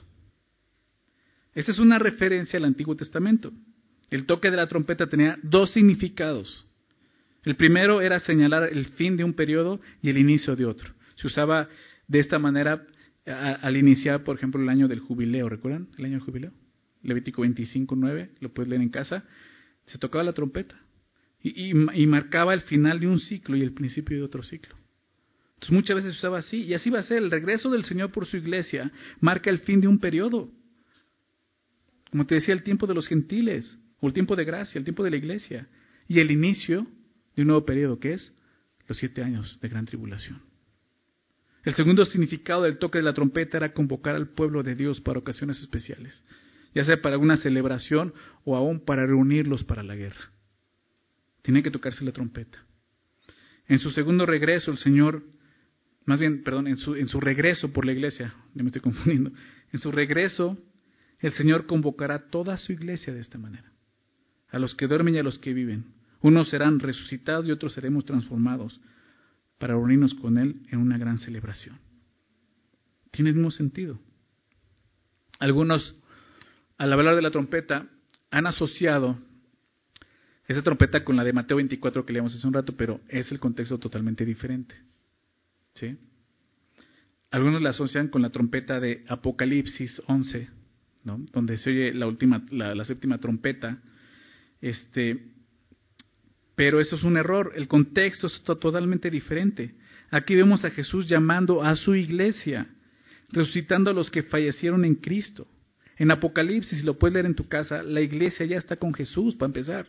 Esta 1.52 1.72
es 1.72 1.80
una 1.80 1.98
referencia 1.98 2.60
al 2.60 2.64
Antiguo 2.66 2.94
Testamento. 2.94 3.52
El 4.08 4.24
toque 4.24 4.52
de 4.52 4.56
la 4.56 4.68
trompeta 4.68 5.08
tenía 5.08 5.36
dos 5.42 5.72
significados. 5.72 6.64
El 7.42 7.56
primero 7.56 8.00
era 8.00 8.20
señalar 8.20 8.68
el 8.72 8.86
fin 8.86 9.16
de 9.16 9.24
un 9.24 9.34
periodo 9.34 9.80
y 10.00 10.10
el 10.10 10.16
inicio 10.16 10.54
de 10.54 10.64
otro. 10.64 10.92
Se 11.16 11.26
usaba 11.26 11.68
de 12.06 12.20
esta 12.20 12.38
manera 12.38 12.86
al 13.26 13.76
iniciar, 13.76 14.22
por 14.22 14.36
ejemplo, 14.36 14.62
el 14.62 14.68
año 14.68 14.86
del 14.86 15.00
jubileo. 15.00 15.48
¿Recuerdan 15.48 15.88
el 15.98 16.04
año 16.04 16.14
del 16.18 16.24
jubileo? 16.24 16.52
Levítico 17.02 17.42
25, 17.42 17.96
9, 17.96 18.30
lo 18.38 18.52
puedes 18.54 18.70
leer 18.70 18.80
en 18.80 18.88
casa 18.88 19.24
se 19.86 19.98
tocaba 19.98 20.24
la 20.24 20.32
trompeta 20.32 20.78
y, 21.42 21.74
marcaba 22.06 22.54
el 22.54 22.60
final 22.62 23.00
de 23.00 23.08
un 23.08 23.18
ciclo 23.18 23.56
y 23.56 23.62
el 23.62 23.72
principio 23.72 24.16
de 24.16 24.22
otro 24.22 24.42
ciclo. 24.42 24.76
Entonces 25.54 25.72
muchas 25.72 25.96
veces 25.96 26.12
se 26.12 26.18
usaba 26.18 26.38
así 26.38 26.62
y 26.62 26.74
así 26.74 26.90
va 26.90 27.00
a 27.00 27.02
ser. 27.02 27.18
El 27.18 27.30
regreso 27.30 27.70
del 27.70 27.84
Señor 27.84 28.12
por 28.12 28.26
su 28.26 28.36
iglesia 28.36 28.90
marca 29.20 29.50
el 29.50 29.58
fin 29.58 29.80
de 29.80 29.88
un 29.88 29.98
periodo. 29.98 30.50
Como 32.10 32.26
te 32.26 32.36
decía, 32.36 32.54
el 32.54 32.62
tiempo 32.62 32.86
de 32.86 32.94
los 32.94 33.08
gentiles, 33.08 33.78
o 34.00 34.06
el 34.06 34.12
tiempo 34.12 34.36
de 34.36 34.44
gracia, 34.44 34.78
el 34.78 34.84
tiempo 34.84 35.02
de 35.02 35.10
la 35.10 35.16
iglesia, 35.16 35.68
y 36.08 36.20
el 36.20 36.30
inicio 36.30 36.86
de 37.34 37.42
un 37.42 37.48
nuevo 37.48 37.64
periodo, 37.64 37.98
que 37.98 38.14
es 38.14 38.32
los 38.86 38.98
siete 38.98 39.22
años 39.22 39.58
de 39.60 39.68
gran 39.68 39.86
tribulación. 39.86 40.42
El 41.64 41.74
segundo 41.74 42.04
significado 42.04 42.62
del 42.62 42.78
toque 42.78 42.98
de 42.98 43.04
la 43.04 43.14
trompeta 43.14 43.56
era 43.56 43.72
convocar 43.72 44.14
al 44.14 44.28
pueblo 44.28 44.62
de 44.62 44.74
Dios 44.74 45.00
para 45.00 45.20
ocasiones 45.20 45.60
especiales 45.60 46.22
ya 46.74 46.84
sea 46.84 47.00
para 47.00 47.18
una 47.18 47.36
celebración 47.36 48.14
o 48.44 48.56
aún 48.56 48.84
para 48.84 49.06
reunirlos 49.06 49.64
para 49.64 49.82
la 49.82 49.94
guerra. 49.94 50.30
Tiene 51.42 51.62
que 51.62 51.70
tocarse 51.70 52.04
la 52.04 52.12
trompeta. 52.12 52.58
En 53.66 53.78
su 53.78 53.90
segundo 53.90 54.26
regreso, 54.26 54.70
el 54.70 54.78
Señor, 54.78 55.22
más 56.04 56.20
bien, 56.20 56.42
perdón, 56.42 56.66
en 56.66 56.76
su, 56.76 56.94
en 56.94 57.08
su 57.08 57.20
regreso 57.20 57.72
por 57.72 57.84
la 57.84 57.92
iglesia, 57.92 58.34
ya 58.54 58.62
me 58.62 58.68
estoy 58.68 58.82
confundiendo, 58.82 59.32
en 59.72 59.78
su 59.78 59.90
regreso, 59.92 60.58
el 61.20 61.32
Señor 61.32 61.66
convocará 61.66 62.18
toda 62.18 62.56
su 62.56 62.72
iglesia 62.72 63.12
de 63.12 63.20
esta 63.20 63.38
manera, 63.38 63.72
a 64.50 64.58
los 64.58 64.74
que 64.74 64.86
duermen 64.86 65.14
y 65.14 65.18
a 65.18 65.22
los 65.22 65.38
que 65.38 65.54
viven. 65.54 65.84
Unos 66.20 66.50
serán 66.50 66.78
resucitados 66.78 67.46
y 67.48 67.50
otros 67.50 67.74
seremos 67.74 68.04
transformados 68.04 68.80
para 69.58 69.74
reunirnos 69.74 70.14
con 70.14 70.38
Él 70.38 70.66
en 70.70 70.78
una 70.80 70.98
gran 70.98 71.18
celebración. 71.18 71.78
Tiene 73.10 73.30
el 73.30 73.36
mismo 73.36 73.50
sentido. 73.50 74.00
Algunos 75.38 75.94
al 76.82 76.92
hablar 76.92 77.14
de 77.14 77.22
la 77.22 77.30
trompeta, 77.30 77.86
han 78.32 78.44
asociado 78.44 79.16
esa 80.48 80.62
trompeta 80.62 81.04
con 81.04 81.14
la 81.14 81.22
de 81.22 81.32
Mateo 81.32 81.58
24 81.58 82.04
que 82.04 82.12
leíamos 82.12 82.34
hace 82.34 82.44
un 82.44 82.54
rato, 82.54 82.76
pero 82.76 83.00
es 83.06 83.30
el 83.30 83.38
contexto 83.38 83.78
totalmente 83.78 84.24
diferente. 84.24 84.74
¿Sí? 85.74 85.96
Algunos 87.30 87.62
la 87.62 87.70
asocian 87.70 88.08
con 88.08 88.20
la 88.20 88.30
trompeta 88.30 88.80
de 88.80 89.04
Apocalipsis 89.06 90.02
11, 90.08 90.48
¿no? 91.04 91.24
donde 91.32 91.56
se 91.56 91.70
oye 91.70 91.94
la, 91.94 92.08
última, 92.08 92.44
la, 92.50 92.84
séptima 92.84 93.18
trompeta. 93.18 93.80
Este, 94.60 95.30
pero 96.56 96.80
eso 96.80 96.96
es 96.96 97.04
un 97.04 97.16
error, 97.16 97.52
el 97.54 97.68
contexto 97.68 98.26
está 98.26 98.56
totalmente 98.56 99.08
diferente. 99.08 99.76
Aquí 100.10 100.34
vemos 100.34 100.64
a 100.64 100.70
Jesús 100.70 101.06
llamando 101.06 101.62
a 101.62 101.76
su 101.76 101.94
iglesia, 101.94 102.66
resucitando 103.30 103.92
a 103.92 103.94
los 103.94 104.10
que 104.10 104.24
fallecieron 104.24 104.84
en 104.84 104.96
Cristo. 104.96 105.46
En 106.02 106.10
Apocalipsis, 106.10 106.80
si 106.80 106.84
lo 106.84 106.98
puedes 106.98 107.14
leer 107.14 107.26
en 107.26 107.36
tu 107.36 107.46
casa, 107.46 107.80
la 107.84 108.00
iglesia 108.00 108.44
ya 108.44 108.58
está 108.58 108.74
con 108.74 108.92
Jesús 108.92 109.36
para 109.36 109.46
empezar. 109.46 109.86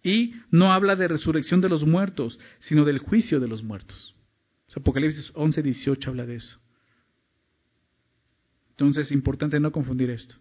Y 0.00 0.34
no 0.52 0.72
habla 0.72 0.94
de 0.94 1.08
resurrección 1.08 1.60
de 1.60 1.68
los 1.68 1.84
muertos, 1.84 2.38
sino 2.60 2.84
del 2.84 2.98
juicio 2.98 3.40
de 3.40 3.48
los 3.48 3.64
muertos. 3.64 4.14
Apocalipsis 4.76 5.32
11, 5.34 5.60
18 5.60 6.10
habla 6.10 6.24
de 6.24 6.36
eso. 6.36 6.56
Entonces 8.70 9.06
es 9.06 9.12
importante 9.12 9.58
no 9.58 9.72
confundir 9.72 10.08
esto. 10.10 10.36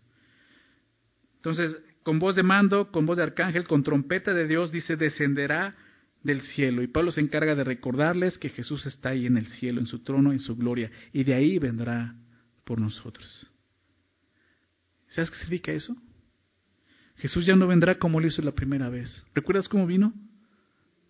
Entonces, 1.38 1.76
con 2.04 2.20
voz 2.20 2.36
de 2.36 2.44
mando, 2.44 2.92
con 2.92 3.08
voz 3.08 3.18
de 3.18 3.24
arcángel, 3.24 3.68
con 3.68 3.82
trompeta 3.82 4.32
de 4.32 4.46
Dios, 4.46 4.72
dice, 4.72 4.96
descenderá 4.96 5.76
del 6.22 6.42
cielo. 6.42 6.84
Y 6.84 6.88
Pablo 6.88 7.10
se 7.12 7.22
encarga 7.22 7.56
de 7.56 7.64
recordarles 7.64 8.38
que 8.38 8.50
Jesús 8.50 8.86
está 8.86 9.10
ahí 9.10 9.26
en 9.26 9.38
el 9.38 9.48
cielo, 9.48 9.80
en 9.80 9.88
su 9.88 10.04
trono, 10.04 10.32
en 10.32 10.40
su 10.40 10.56
gloria, 10.56 10.92
y 11.14 11.24
de 11.24 11.34
ahí 11.34 11.58
vendrá 11.58 12.14
por 12.64 12.80
nosotros. 12.80 13.48
¿Sabes 15.10 15.32
qué 15.32 15.38
significa 15.38 15.72
eso? 15.72 15.96
Jesús 17.18 17.46
ya 17.46 17.56
no 17.56 17.68
vendrá 17.68 17.98
como 17.98 18.20
lo 18.20 18.28
hizo 18.28 18.42
la 18.42 18.52
primera 18.52 18.90
vez. 18.90 19.26
¿Recuerdas 19.34 19.68
cómo 19.68 19.88
vino? 19.88 20.14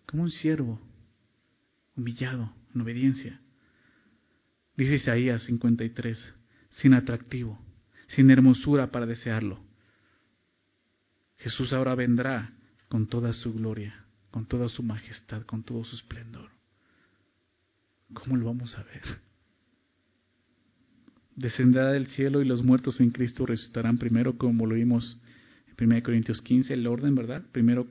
Como 0.06 0.22
un 0.22 0.30
siervo, 0.30 0.80
humillado, 1.96 2.52
en 2.74 2.80
obediencia. 2.80 3.40
Dice 4.76 4.94
Isaías 4.94 5.42
53, 5.42 6.34
sin 6.70 6.94
atractivo, 6.94 7.58
sin 8.08 8.30
hermosura 8.30 8.90
para 8.90 9.06
desearlo. 9.06 9.60
Jesús 11.38 11.72
ahora 11.72 11.94
vendrá 11.94 12.52
con 12.88 13.06
toda 13.06 13.32
su 13.32 13.52
gloria, 13.52 14.04
con 14.30 14.46
toda 14.46 14.68
su 14.68 14.82
majestad, 14.82 15.42
con 15.42 15.62
todo 15.62 15.84
su 15.84 15.96
esplendor. 15.96 16.50
¿Cómo 18.14 18.36
lo 18.36 18.46
vamos 18.46 18.76
a 18.78 18.82
ver? 18.84 19.27
Descenderá 21.38 21.92
del 21.92 22.08
cielo 22.08 22.42
y 22.42 22.44
los 22.44 22.64
muertos 22.64 23.00
en 23.00 23.10
Cristo 23.10 23.46
resucitarán 23.46 23.96
primero, 23.96 24.36
como 24.36 24.66
lo 24.66 24.74
vimos 24.74 25.18
en 25.78 25.92
1 25.92 26.02
Corintios 26.02 26.42
15, 26.42 26.74
el 26.74 26.86
orden, 26.86 27.14
¿verdad? 27.14 27.44
Primero 27.52 27.86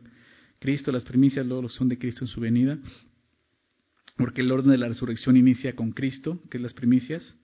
Cristo, 0.59 0.91
las 0.91 1.03
primicias, 1.03 1.45
luego 1.45 1.63
los 1.63 1.73
son 1.73 1.87
de 1.87 1.97
Cristo 1.97 2.25
en 2.25 2.27
su 2.27 2.41
venida, 2.41 2.77
porque 4.17 4.41
el 4.41 4.51
orden 4.51 4.71
de 4.71 4.77
la 4.77 4.89
resurrección 4.89 5.37
inicia 5.37 5.75
con 5.75 5.91
Cristo, 5.91 6.41
que 6.49 6.57
es 6.57 6.63
las 6.63 6.73
primicias, 6.73 7.35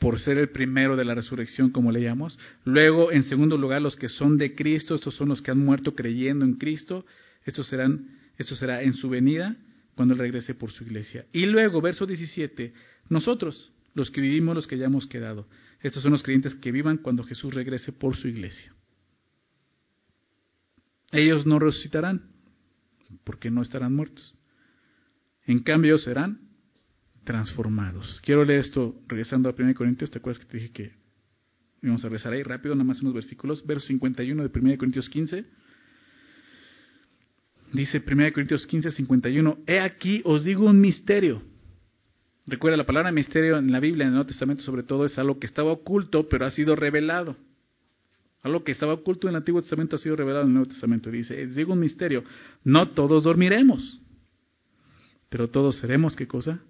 por 0.00 0.18
ser 0.18 0.38
el 0.38 0.48
primero 0.48 0.96
de 0.96 1.04
la 1.04 1.14
resurrección, 1.14 1.70
como 1.70 1.92
le. 1.92 2.12
Luego, 2.64 3.12
en 3.12 3.22
segundo 3.24 3.56
lugar, 3.56 3.82
los 3.82 3.96
que 3.96 4.08
son 4.08 4.38
de 4.38 4.54
Cristo, 4.54 4.94
estos 4.94 5.14
son 5.14 5.28
los 5.28 5.42
que 5.42 5.50
han 5.50 5.58
muerto 5.58 5.94
creyendo 5.94 6.44
en 6.44 6.54
Cristo, 6.54 7.04
estos 7.44 7.68
serán, 7.68 8.18
esto 8.38 8.56
será 8.56 8.82
en 8.82 8.94
su 8.94 9.08
venida, 9.08 9.56
cuando 9.94 10.14
Él 10.14 10.20
regrese 10.20 10.54
por 10.54 10.70
su 10.70 10.84
iglesia. 10.84 11.26
Y 11.32 11.46
luego, 11.46 11.80
verso 11.80 12.06
17, 12.06 12.72
nosotros, 13.08 13.72
los 13.98 14.10
que 14.10 14.20
vivimos, 14.20 14.54
los 14.54 14.66
que 14.66 14.78
ya 14.78 14.86
hemos 14.86 15.06
quedado. 15.06 15.46
Estos 15.80 16.02
son 16.02 16.12
los 16.12 16.22
creyentes 16.22 16.54
que 16.54 16.72
vivan 16.72 16.98
cuando 16.98 17.24
Jesús 17.24 17.52
regrese 17.52 17.92
por 17.92 18.16
su 18.16 18.28
iglesia. 18.28 18.72
Ellos 21.12 21.46
no 21.46 21.58
resucitarán 21.58 22.30
porque 23.24 23.50
no 23.50 23.62
estarán 23.62 23.94
muertos. 23.94 24.34
En 25.46 25.60
cambio 25.60 25.98
serán 25.98 26.40
transformados. 27.24 28.20
Quiero 28.22 28.44
leer 28.44 28.60
esto 28.60 29.00
regresando 29.06 29.48
a 29.48 29.54
1 29.58 29.74
Corintios. 29.74 30.10
¿Te 30.10 30.18
acuerdas 30.18 30.44
que 30.44 30.50
te 30.50 30.56
dije 30.58 30.72
que 30.72 30.92
íbamos 31.82 32.04
a 32.04 32.08
regresar 32.08 32.32
ahí 32.32 32.42
rápido, 32.42 32.74
nada 32.74 32.84
más 32.84 33.00
unos 33.02 33.14
versículos? 33.14 33.66
Verso 33.66 33.86
51 33.88 34.48
de 34.48 34.60
1 34.60 34.78
Corintios 34.78 35.08
15. 35.08 35.44
Dice 37.72 38.02
1 38.06 38.32
Corintios 38.32 38.66
15, 38.66 38.90
51. 38.92 39.58
He 39.66 39.80
aquí 39.80 40.22
os 40.24 40.44
digo 40.44 40.66
un 40.66 40.80
misterio. 40.80 41.42
Recuerda, 42.48 42.78
la 42.78 42.86
palabra 42.86 43.12
misterio 43.12 43.58
en 43.58 43.70
la 43.70 43.78
Biblia, 43.78 44.04
en 44.04 44.08
el 44.08 44.14
Nuevo 44.14 44.26
Testamento 44.26 44.62
sobre 44.62 44.82
todo, 44.82 45.04
es 45.04 45.18
algo 45.18 45.38
que 45.38 45.46
estaba 45.46 45.70
oculto, 45.70 46.28
pero 46.28 46.46
ha 46.46 46.50
sido 46.50 46.74
revelado. 46.76 47.36
Algo 48.42 48.64
que 48.64 48.72
estaba 48.72 48.94
oculto 48.94 49.26
en 49.26 49.34
el 49.34 49.38
Antiguo 49.38 49.60
Testamento 49.60 49.96
ha 49.96 49.98
sido 49.98 50.16
revelado 50.16 50.44
en 50.44 50.48
el 50.48 50.54
Nuevo 50.54 50.70
Testamento. 50.70 51.10
Dice, 51.10 51.46
digo 51.48 51.74
un 51.74 51.80
misterio, 51.80 52.24
no 52.64 52.88
todos 52.90 53.24
dormiremos, 53.24 54.00
pero 55.28 55.48
todos 55.48 55.78
seremos, 55.78 56.16
¿qué 56.16 56.26
cosa? 56.26 56.60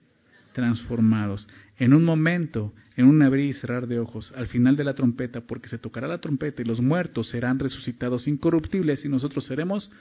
Transformados. 0.52 1.48
En 1.76 1.94
un 1.94 2.04
momento, 2.04 2.72
en 2.96 3.06
un 3.06 3.22
abrir 3.22 3.50
y 3.50 3.52
cerrar 3.52 3.86
de 3.86 4.00
ojos, 4.00 4.32
al 4.34 4.48
final 4.48 4.74
de 4.74 4.82
la 4.82 4.94
trompeta, 4.94 5.42
porque 5.42 5.68
se 5.68 5.78
tocará 5.78 6.08
la 6.08 6.20
trompeta 6.20 6.62
y 6.62 6.64
los 6.64 6.80
muertos 6.80 7.28
serán 7.28 7.60
resucitados 7.60 8.26
incorruptibles 8.26 9.04
y 9.04 9.08
nosotros 9.08 9.44
seremos 9.44 9.92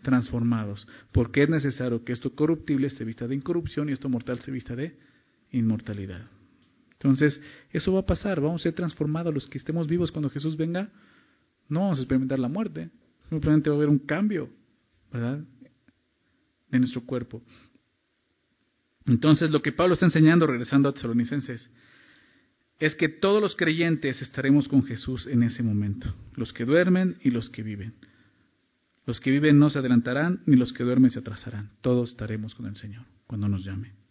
transformados. 0.00 0.88
Porque 1.12 1.42
es 1.42 1.50
necesario 1.50 2.04
que 2.04 2.12
esto 2.12 2.34
corruptible 2.34 2.88
se 2.88 3.04
vista 3.04 3.26
de 3.26 3.34
incorrupción 3.34 3.90
y 3.90 3.92
esto 3.92 4.08
mortal 4.08 4.38
se 4.38 4.50
vista 4.50 4.74
de 4.74 4.96
inmortalidad. 5.50 6.28
Entonces, 6.92 7.40
eso 7.70 7.92
va 7.92 8.00
a 8.00 8.06
pasar, 8.06 8.40
vamos 8.40 8.62
a 8.62 8.64
ser 8.64 8.74
transformados 8.74 9.32
los 9.32 9.48
que 9.48 9.58
estemos 9.58 9.86
vivos 9.86 10.10
cuando 10.10 10.30
Jesús 10.30 10.56
venga. 10.56 10.90
No 11.68 11.80
vamos 11.80 11.98
a 11.98 12.02
experimentar 12.02 12.38
la 12.38 12.48
muerte, 12.48 12.90
simplemente 13.28 13.70
va 13.70 13.76
a 13.76 13.78
haber 13.78 13.88
un 13.88 13.98
cambio, 13.98 14.50
¿verdad? 15.12 15.40
De 16.70 16.78
nuestro 16.78 17.02
cuerpo. 17.02 17.42
Entonces, 19.06 19.50
lo 19.50 19.62
que 19.62 19.72
Pablo 19.72 19.94
está 19.94 20.06
enseñando, 20.06 20.46
regresando 20.46 20.88
a 20.88 20.92
Tesalonicenses, 20.92 21.70
es 22.78 22.94
que 22.94 23.08
todos 23.08 23.40
los 23.40 23.56
creyentes 23.56 24.20
estaremos 24.20 24.68
con 24.68 24.84
Jesús 24.84 25.26
en 25.26 25.42
ese 25.42 25.62
momento, 25.62 26.14
los 26.34 26.52
que 26.52 26.64
duermen 26.64 27.16
y 27.22 27.30
los 27.30 27.50
que 27.50 27.62
viven. 27.62 27.94
Los 29.06 29.20
que 29.20 29.30
viven 29.30 29.58
no 29.58 29.70
se 29.70 29.78
adelantarán, 29.78 30.42
ni 30.46 30.56
los 30.56 30.72
que 30.72 30.82
duermen 30.82 31.10
se 31.10 31.20
atrasarán. 31.20 31.70
Todos 31.80 32.10
estaremos 32.10 32.54
con 32.54 32.66
el 32.66 32.76
Señor 32.76 33.04
cuando 33.26 33.48
nos 33.48 33.64
llame. 33.64 34.05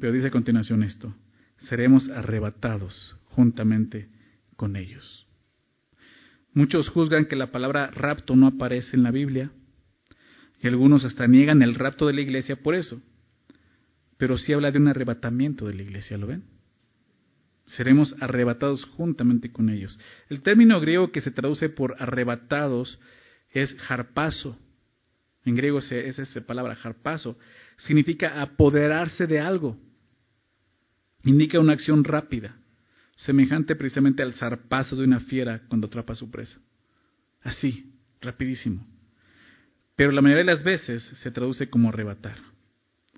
Pero 0.00 0.12
dice 0.14 0.28
a 0.28 0.30
continuación 0.30 0.82
esto, 0.82 1.14
seremos 1.68 2.08
arrebatados 2.08 3.16
juntamente 3.26 4.08
con 4.56 4.76
ellos. 4.76 5.26
Muchos 6.54 6.88
juzgan 6.88 7.26
que 7.26 7.36
la 7.36 7.52
palabra 7.52 7.90
rapto 7.90 8.34
no 8.34 8.46
aparece 8.46 8.96
en 8.96 9.02
la 9.02 9.10
Biblia 9.10 9.50
y 10.62 10.66
algunos 10.66 11.04
hasta 11.04 11.26
niegan 11.26 11.62
el 11.62 11.74
rapto 11.74 12.06
de 12.06 12.14
la 12.14 12.22
iglesia 12.22 12.56
por 12.56 12.74
eso. 12.74 13.00
Pero 14.16 14.38
sí 14.38 14.52
habla 14.52 14.70
de 14.70 14.78
un 14.78 14.88
arrebatamiento 14.88 15.66
de 15.66 15.74
la 15.74 15.82
iglesia, 15.82 16.18
¿lo 16.18 16.26
ven? 16.26 16.44
Seremos 17.66 18.16
arrebatados 18.20 18.84
juntamente 18.84 19.52
con 19.52 19.68
ellos. 19.68 20.00
El 20.28 20.42
término 20.42 20.80
griego 20.80 21.12
que 21.12 21.20
se 21.20 21.30
traduce 21.30 21.68
por 21.68 21.94
arrebatados 21.98 22.98
es 23.50 23.76
harpazo. 23.88 24.58
En 25.44 25.54
griego 25.54 25.78
es 25.78 26.18
esa 26.18 26.40
palabra, 26.40 26.76
harpazo. 26.82 27.38
Significa 27.76 28.42
apoderarse 28.42 29.26
de 29.26 29.38
algo 29.40 29.78
indica 31.24 31.60
una 31.60 31.72
acción 31.72 32.04
rápida, 32.04 32.56
semejante 33.16 33.76
precisamente 33.76 34.22
al 34.22 34.34
zarpazo 34.34 34.96
de 34.96 35.04
una 35.04 35.20
fiera 35.20 35.62
cuando 35.68 35.86
atrapa 35.86 36.14
a 36.14 36.16
su 36.16 36.30
presa. 36.30 36.58
Así, 37.42 37.92
rapidísimo. 38.20 38.84
Pero 39.96 40.12
la 40.12 40.22
mayoría 40.22 40.44
de 40.44 40.52
las 40.52 40.64
veces 40.64 41.02
se 41.02 41.30
traduce 41.30 41.68
como 41.68 41.90
arrebatar. 41.90 42.36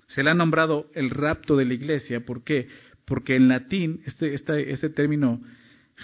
Se 0.07 0.23
le 0.23 0.31
ha 0.31 0.33
nombrado 0.33 0.89
el 0.93 1.09
rapto 1.09 1.55
de 1.55 1.65
la 1.65 1.73
iglesia, 1.73 2.25
¿por 2.25 2.43
qué? 2.43 2.67
Porque 3.05 3.35
en 3.35 3.47
latín 3.47 4.01
este, 4.05 4.33
este, 4.33 4.71
este 4.71 4.89
término 4.89 5.41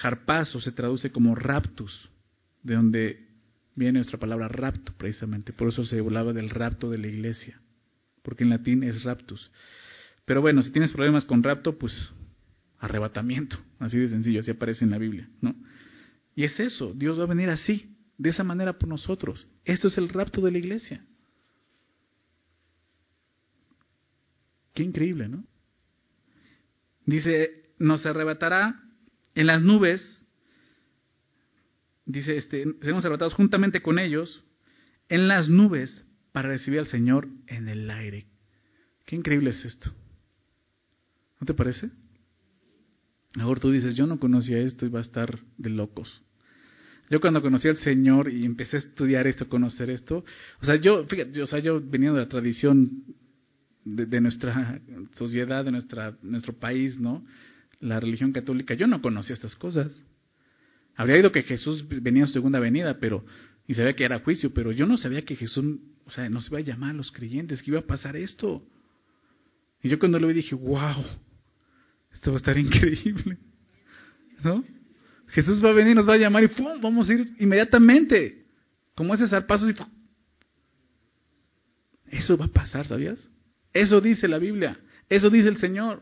harpazo 0.01 0.61
se 0.61 0.71
traduce 0.71 1.11
como 1.11 1.35
raptus, 1.35 2.09
de 2.63 2.75
donde 2.75 3.27
viene 3.75 3.99
nuestra 3.99 4.19
palabra 4.19 4.47
rapto 4.47 4.93
precisamente. 4.97 5.53
Por 5.53 5.69
eso 5.69 5.83
se 5.83 5.99
hablaba 5.99 6.33
del 6.33 6.49
rapto 6.49 6.89
de 6.89 6.97
la 6.97 7.07
iglesia, 7.07 7.59
porque 8.21 8.43
en 8.43 8.49
latín 8.49 8.83
es 8.83 9.03
raptus. 9.03 9.51
Pero 10.29 10.41
bueno, 10.41 10.61
si 10.61 10.71
tienes 10.71 10.91
problemas 10.91 11.25
con 11.25 11.41
rapto, 11.41 11.79
pues 11.79 11.91
arrebatamiento, 12.77 13.57
así 13.79 13.97
de 13.97 14.09
sencillo, 14.09 14.41
así 14.41 14.51
aparece 14.51 14.85
en 14.85 14.91
la 14.91 14.99
Biblia, 14.99 15.27
¿no? 15.41 15.55
Y 16.35 16.43
es 16.43 16.59
eso, 16.59 16.93
Dios 16.93 17.19
va 17.19 17.23
a 17.23 17.25
venir 17.25 17.49
así, 17.49 17.97
de 18.15 18.29
esa 18.29 18.43
manera 18.43 18.77
por 18.77 18.87
nosotros. 18.87 19.47
Esto 19.65 19.87
es 19.87 19.97
el 19.97 20.07
rapto 20.07 20.39
de 20.41 20.51
la 20.51 20.59
iglesia. 20.59 21.03
Qué 24.75 24.83
increíble, 24.83 25.29
¿no? 25.29 25.43
Dice, 27.07 27.71
nos 27.79 28.05
arrebatará 28.05 28.83
en 29.33 29.47
las 29.47 29.63
nubes, 29.63 30.21
dice, 32.05 32.37
este, 32.37 32.65
seremos 32.81 33.03
arrebatados 33.03 33.33
juntamente 33.33 33.81
con 33.81 33.97
ellos 33.97 34.45
en 35.07 35.27
las 35.27 35.49
nubes 35.49 36.03
para 36.33 36.49
recibir 36.49 36.77
al 36.77 36.87
Señor 36.87 37.27
en 37.47 37.67
el 37.67 37.89
aire. 37.89 38.27
Qué 39.07 39.15
increíble 39.15 39.49
es 39.49 39.65
esto. 39.65 39.91
¿No 41.39 41.45
te 41.45 41.53
parece? 41.53 41.89
Ahora 43.35 43.59
tú 43.59 43.71
dices, 43.71 43.95
yo 43.95 44.07
no 44.07 44.19
conocía 44.19 44.59
esto 44.59 44.85
y 44.85 44.89
va 44.89 44.99
a 44.99 45.03
estar 45.03 45.39
de 45.57 45.69
locos. 45.69 46.21
Yo 47.09 47.19
cuando 47.19 47.41
conocí 47.41 47.67
al 47.67 47.77
Señor 47.77 48.31
y 48.31 48.45
empecé 48.45 48.77
a 48.77 48.79
estudiar 48.79 49.25
esto, 49.25 49.49
conocer 49.49 49.89
esto, 49.89 50.23
o 50.61 50.65
sea, 50.65 50.75
yo, 50.75 51.05
fíjate, 51.05 51.41
o 51.41 51.47
sea, 51.47 51.59
yo 51.59 51.81
venía 51.81 52.11
de 52.11 52.19
la 52.19 52.27
tradición 52.27 53.03
de, 53.83 54.21
nuestra 54.21 54.79
sociedad, 55.13 55.65
de 55.65 55.71
nuestra, 55.71 56.17
nuestro 56.21 56.53
país, 56.53 56.99
¿no? 56.99 57.25
La 57.79 57.99
religión 57.99 58.31
católica, 58.31 58.75
yo 58.75 58.85
no 58.85 59.01
conocía 59.01 59.33
estas 59.33 59.55
cosas. 59.55 60.03
Habría 60.95 61.15
oído 61.15 61.31
que 61.31 61.43
Jesús 61.43 61.85
venía 61.87 62.23
en 62.23 62.27
su 62.27 62.33
segunda 62.33 62.59
venida, 62.59 62.99
pero, 62.99 63.25
y 63.67 63.73
sabía 63.73 63.95
que 63.95 64.03
era 64.03 64.19
juicio, 64.19 64.53
pero 64.53 64.71
yo 64.71 64.85
no 64.85 64.97
sabía 64.97 65.23
que 65.23 65.35
Jesús, 65.35 65.65
o 66.05 66.11
sea, 66.11 66.29
nos 66.29 66.47
iba 66.49 66.59
a 66.59 66.61
llamar 66.61 66.91
a 66.91 66.93
los 66.93 67.11
creyentes, 67.11 67.63
que 67.63 67.71
iba 67.71 67.79
a 67.79 67.87
pasar 67.87 68.17
esto. 68.17 68.63
Y 69.81 69.89
yo 69.89 69.97
cuando 69.97 70.19
lo 70.19 70.27
vi 70.27 70.33
dije, 70.33 70.53
wow, 70.55 71.05
esto 72.13 72.31
va 72.31 72.37
a 72.37 72.39
estar 72.39 72.57
increíble. 72.57 73.37
¿No? 74.43 74.63
Jesús 75.27 75.63
va 75.63 75.69
a 75.69 75.73
venir, 75.73 75.95
nos 75.95 76.07
va 76.07 76.13
a 76.13 76.17
llamar 76.17 76.43
y 76.43 76.47
¡pum! 76.47 76.81
vamos 76.81 77.09
a 77.09 77.13
ir 77.13 77.35
inmediatamente. 77.39 78.45
Como 78.95 79.13
ese 79.13 79.27
zarpazo 79.27 79.69
y 79.69 79.73
¡pum! 79.73 79.87
Eso 82.07 82.37
va 82.37 82.45
a 82.45 82.49
pasar, 82.49 82.87
¿sabías? 82.87 83.19
Eso 83.73 84.01
dice 84.01 84.27
la 84.27 84.39
Biblia. 84.39 84.79
Eso 85.07 85.29
dice 85.29 85.49
el 85.49 85.57
Señor. 85.57 86.01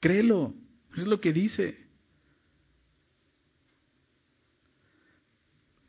Créelo. 0.00 0.54
Eso 0.92 1.02
es 1.02 1.06
lo 1.06 1.20
que 1.20 1.32
dice. 1.32 1.78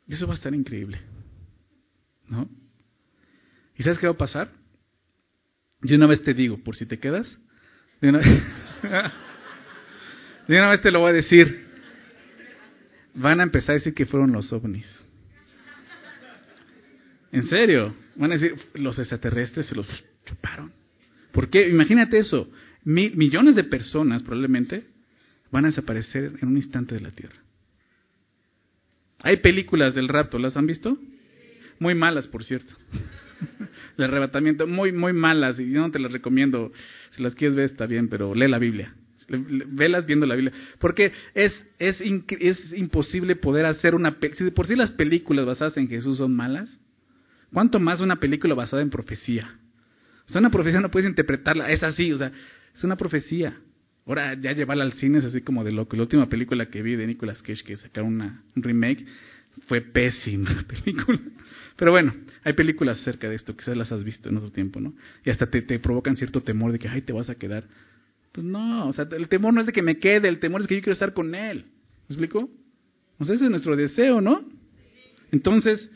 Eso 0.08 0.26
va 0.26 0.32
a 0.32 0.36
estar 0.36 0.54
increíble. 0.54 1.00
¿No? 2.28 2.48
¿Y 3.76 3.82
sabes 3.82 3.98
qué 3.98 4.06
va 4.06 4.14
a 4.14 4.18
pasar? 4.18 4.50
Yo 5.82 5.96
una 5.96 6.06
vez 6.06 6.22
te 6.22 6.32
digo, 6.32 6.58
por 6.58 6.74
si 6.76 6.86
te 6.86 6.98
quedas, 6.98 7.38
de 8.00 8.08
una, 8.08 8.18
vez 10.70 10.82
te 10.82 10.90
lo 10.90 11.00
voy 11.00 11.10
a 11.10 11.14
decir. 11.14 11.66
Van 13.14 13.40
a 13.40 13.44
empezar 13.44 13.70
a 13.70 13.78
decir 13.78 13.94
que 13.94 14.04
fueron 14.04 14.32
los 14.32 14.52
ovnis. 14.52 14.86
En 17.32 17.46
serio, 17.46 17.96
van 18.16 18.32
a 18.32 18.36
decir, 18.36 18.54
los 18.74 18.98
extraterrestres 18.98 19.66
se 19.66 19.74
los 19.74 19.86
chuparon. 20.26 20.72
¿Por 21.32 21.48
qué? 21.48 21.66
Imagínate 21.68 22.18
eso. 22.18 22.50
millones 22.84 23.56
de 23.56 23.64
personas 23.64 24.22
probablemente 24.22 24.84
van 25.50 25.64
a 25.64 25.68
desaparecer 25.68 26.32
en 26.40 26.48
un 26.48 26.56
instante 26.56 26.94
de 26.94 27.00
la 27.00 27.10
Tierra. 27.10 27.36
Hay 29.20 29.38
películas 29.38 29.94
del 29.94 30.08
rapto, 30.08 30.38
¿las 30.38 30.56
han 30.56 30.66
visto? 30.66 30.98
Muy 31.78 31.94
malas, 31.94 32.26
por 32.26 32.44
cierto. 32.44 32.74
El 33.98 34.04
arrebatamiento, 34.04 34.66
muy, 34.66 34.92
muy 34.92 35.12
malas, 35.12 35.58
y 35.60 35.70
yo 35.70 35.80
no 35.80 35.90
te 35.90 35.98
las 35.98 36.12
recomiendo. 36.12 36.72
Si 37.10 37.22
las 37.22 37.34
quieres 37.34 37.56
ver, 37.56 37.66
está 37.66 37.86
bien, 37.86 38.08
pero 38.08 38.34
lee 38.34 38.48
la 38.48 38.58
Biblia. 38.58 38.94
Velas 39.28 40.06
viendo 40.06 40.26
la 40.26 40.34
Biblia. 40.34 40.52
Porque 40.78 41.12
es, 41.34 41.66
es, 41.78 42.00
es 42.00 42.72
imposible 42.74 43.36
poder 43.36 43.66
hacer 43.66 43.94
una... 43.94 44.16
Si 44.34 44.44
de 44.44 44.52
por 44.52 44.66
sí 44.66 44.76
las 44.76 44.90
películas 44.92 45.46
basadas 45.46 45.76
en 45.76 45.88
Jesús 45.88 46.18
son 46.18 46.34
malas, 46.34 46.80
¿cuánto 47.52 47.80
más 47.80 48.00
una 48.00 48.16
película 48.16 48.54
basada 48.54 48.82
en 48.82 48.90
profecía? 48.90 49.58
O 50.28 50.32
sea, 50.32 50.40
una 50.40 50.50
profecía 50.50 50.80
no 50.80 50.90
puedes 50.90 51.08
interpretarla, 51.08 51.70
es 51.70 51.82
así, 51.82 52.12
o 52.12 52.16
sea, 52.16 52.32
es 52.74 52.84
una 52.84 52.96
profecía. 52.96 53.56
Ahora 54.06 54.34
ya 54.34 54.52
llevarla 54.52 54.84
al 54.84 54.92
cine 54.92 55.18
es 55.18 55.24
así 55.24 55.40
como 55.40 55.64
de 55.64 55.72
loco. 55.72 55.96
La 55.96 56.02
última 56.02 56.28
película 56.28 56.66
que 56.66 56.82
vi 56.82 56.94
de 56.94 57.06
Nicolas 57.06 57.42
Cage, 57.42 57.64
que 57.64 57.76
sacaron 57.76 58.14
una, 58.14 58.44
un 58.54 58.62
remake, 58.62 59.04
fue 59.66 59.80
pésima 59.80 60.64
película. 60.68 61.18
Pero 61.76 61.90
bueno, 61.90 62.14
hay 62.44 62.54
películas 62.54 63.00
acerca 63.00 63.28
de 63.28 63.36
esto, 63.36 63.56
quizás 63.56 63.76
las 63.76 63.92
has 63.92 64.04
visto 64.04 64.28
en 64.28 64.36
otro 64.36 64.50
tiempo, 64.50 64.80
¿no? 64.80 64.94
Y 65.24 65.30
hasta 65.30 65.46
te, 65.46 65.62
te 65.62 65.78
provocan 65.78 66.16
cierto 66.16 66.42
temor 66.42 66.72
de 66.72 66.78
que, 66.78 66.88
ay, 66.88 67.02
te 67.02 67.12
vas 67.12 67.28
a 67.28 67.34
quedar. 67.34 67.64
Pues 68.32 68.44
no, 68.44 68.88
o 68.88 68.92
sea, 68.92 69.06
el 69.10 69.28
temor 69.28 69.52
no 69.52 69.60
es 69.60 69.66
de 69.66 69.72
que 69.72 69.82
me 69.82 69.98
quede, 69.98 70.28
el 70.28 70.38
temor 70.38 70.60
es 70.60 70.66
que 70.66 70.76
yo 70.76 70.80
quiero 70.80 70.94
estar 70.94 71.12
con 71.12 71.34
él. 71.34 71.66
¿Me 72.08 72.14
explico? 72.14 72.50
Sea, 73.24 73.34
ese 73.34 73.44
es 73.44 73.50
nuestro 73.50 73.76
deseo, 73.76 74.20
¿no? 74.20 74.44
Entonces, 75.32 75.90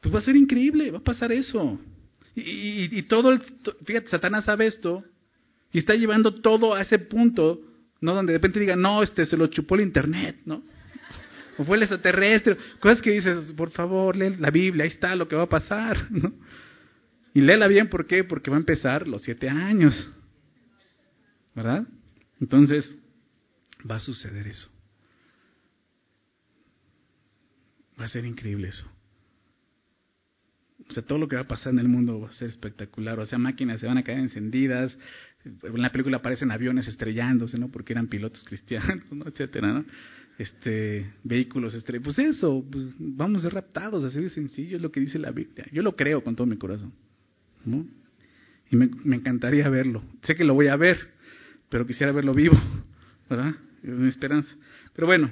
pues 0.00 0.14
va 0.14 0.18
a 0.18 0.22
ser 0.22 0.36
increíble, 0.36 0.90
va 0.90 0.98
a 0.98 1.04
pasar 1.04 1.32
eso. 1.32 1.78
Y, 2.34 2.96
y, 2.96 3.02
todo, 3.02 3.32
el, 3.32 3.40
fíjate, 3.84 4.08
Satanás 4.08 4.44
sabe 4.44 4.66
esto 4.66 5.04
y 5.72 5.78
está 5.78 5.94
llevando 5.94 6.34
todo 6.34 6.74
a 6.74 6.82
ese 6.82 6.98
punto, 6.98 7.60
¿no? 8.00 8.14
Donde 8.14 8.32
de 8.32 8.38
repente 8.38 8.60
diga, 8.60 8.76
no, 8.76 9.02
este 9.02 9.24
se 9.24 9.36
lo 9.36 9.46
chupó 9.48 9.74
el 9.74 9.82
internet, 9.82 10.36
¿no? 10.44 10.62
O 11.58 11.64
fue 11.64 11.76
el 11.76 11.84
extraterrestre, 11.84 12.56
cosas 12.80 13.00
que 13.00 13.12
dices, 13.12 13.52
por 13.52 13.70
favor, 13.70 14.16
lee 14.16 14.36
la 14.38 14.50
Biblia, 14.50 14.84
ahí 14.84 14.90
está 14.90 15.14
lo 15.14 15.26
que 15.26 15.36
va 15.36 15.44
a 15.44 15.48
pasar, 15.48 15.96
¿no? 16.10 16.32
Y 17.34 17.40
léela 17.40 17.68
bien, 17.68 17.88
¿por 17.88 18.06
qué? 18.06 18.24
Porque 18.24 18.50
va 18.50 18.56
a 18.56 18.60
empezar 18.60 19.06
los 19.06 19.22
siete 19.22 19.48
años, 19.48 19.94
¿verdad? 21.54 21.86
Entonces, 22.40 22.96
va 23.88 23.96
a 23.96 24.00
suceder 24.00 24.46
eso. 24.46 24.70
Va 28.00 28.04
a 28.04 28.08
ser 28.08 28.24
increíble 28.24 28.68
eso. 28.68 28.86
O 30.88 30.92
sea, 30.92 31.02
todo 31.02 31.18
lo 31.18 31.28
que 31.28 31.36
va 31.36 31.42
a 31.42 31.48
pasar 31.48 31.72
en 31.72 31.80
el 31.80 31.88
mundo 31.88 32.20
va 32.20 32.28
a 32.28 32.32
ser 32.32 32.48
espectacular. 32.48 33.18
O 33.18 33.26
sea, 33.26 33.38
máquinas 33.38 33.80
se 33.80 33.86
van 33.86 33.98
a 33.98 34.04
caer 34.04 34.18
encendidas. 34.18 34.96
En 35.44 35.82
la 35.82 35.90
película 35.90 36.18
aparecen 36.18 36.50
aviones 36.50 36.86
estrellándose, 36.86 37.58
¿no? 37.58 37.68
Porque 37.68 37.92
eran 37.92 38.08
pilotos 38.08 38.44
cristianos, 38.48 39.10
¿no? 39.10 39.26
Etcétera, 39.26 39.72
¿no? 39.72 39.84
Este, 40.38 41.12
vehículos 41.24 41.74
estrellados. 41.74 42.14
Pues 42.14 42.36
eso, 42.36 42.64
pues 42.70 42.84
vamos 42.98 43.38
a 43.38 43.42
ser 43.42 43.54
raptados, 43.54 44.04
así 44.04 44.20
de 44.20 44.28
sencillo 44.28 44.76
es 44.76 44.82
lo 44.82 44.92
que 44.92 45.00
dice 45.00 45.18
la 45.18 45.30
Biblia. 45.30 45.66
Yo 45.72 45.82
lo 45.82 45.96
creo 45.96 46.22
con 46.22 46.36
todo 46.36 46.46
mi 46.46 46.56
corazón, 46.56 46.92
¿no? 47.64 47.86
Y 48.70 48.76
me, 48.76 48.90
me 49.04 49.16
encantaría 49.16 49.68
verlo. 49.70 50.02
Sé 50.22 50.34
que 50.34 50.44
lo 50.44 50.54
voy 50.54 50.68
a 50.68 50.76
ver, 50.76 50.98
pero 51.70 51.86
quisiera 51.86 52.12
verlo 52.12 52.34
vivo, 52.34 52.60
¿verdad? 53.30 53.54
Es 53.82 53.98
mi 53.98 54.08
esperanza. 54.08 54.54
Pero 54.94 55.06
bueno, 55.06 55.30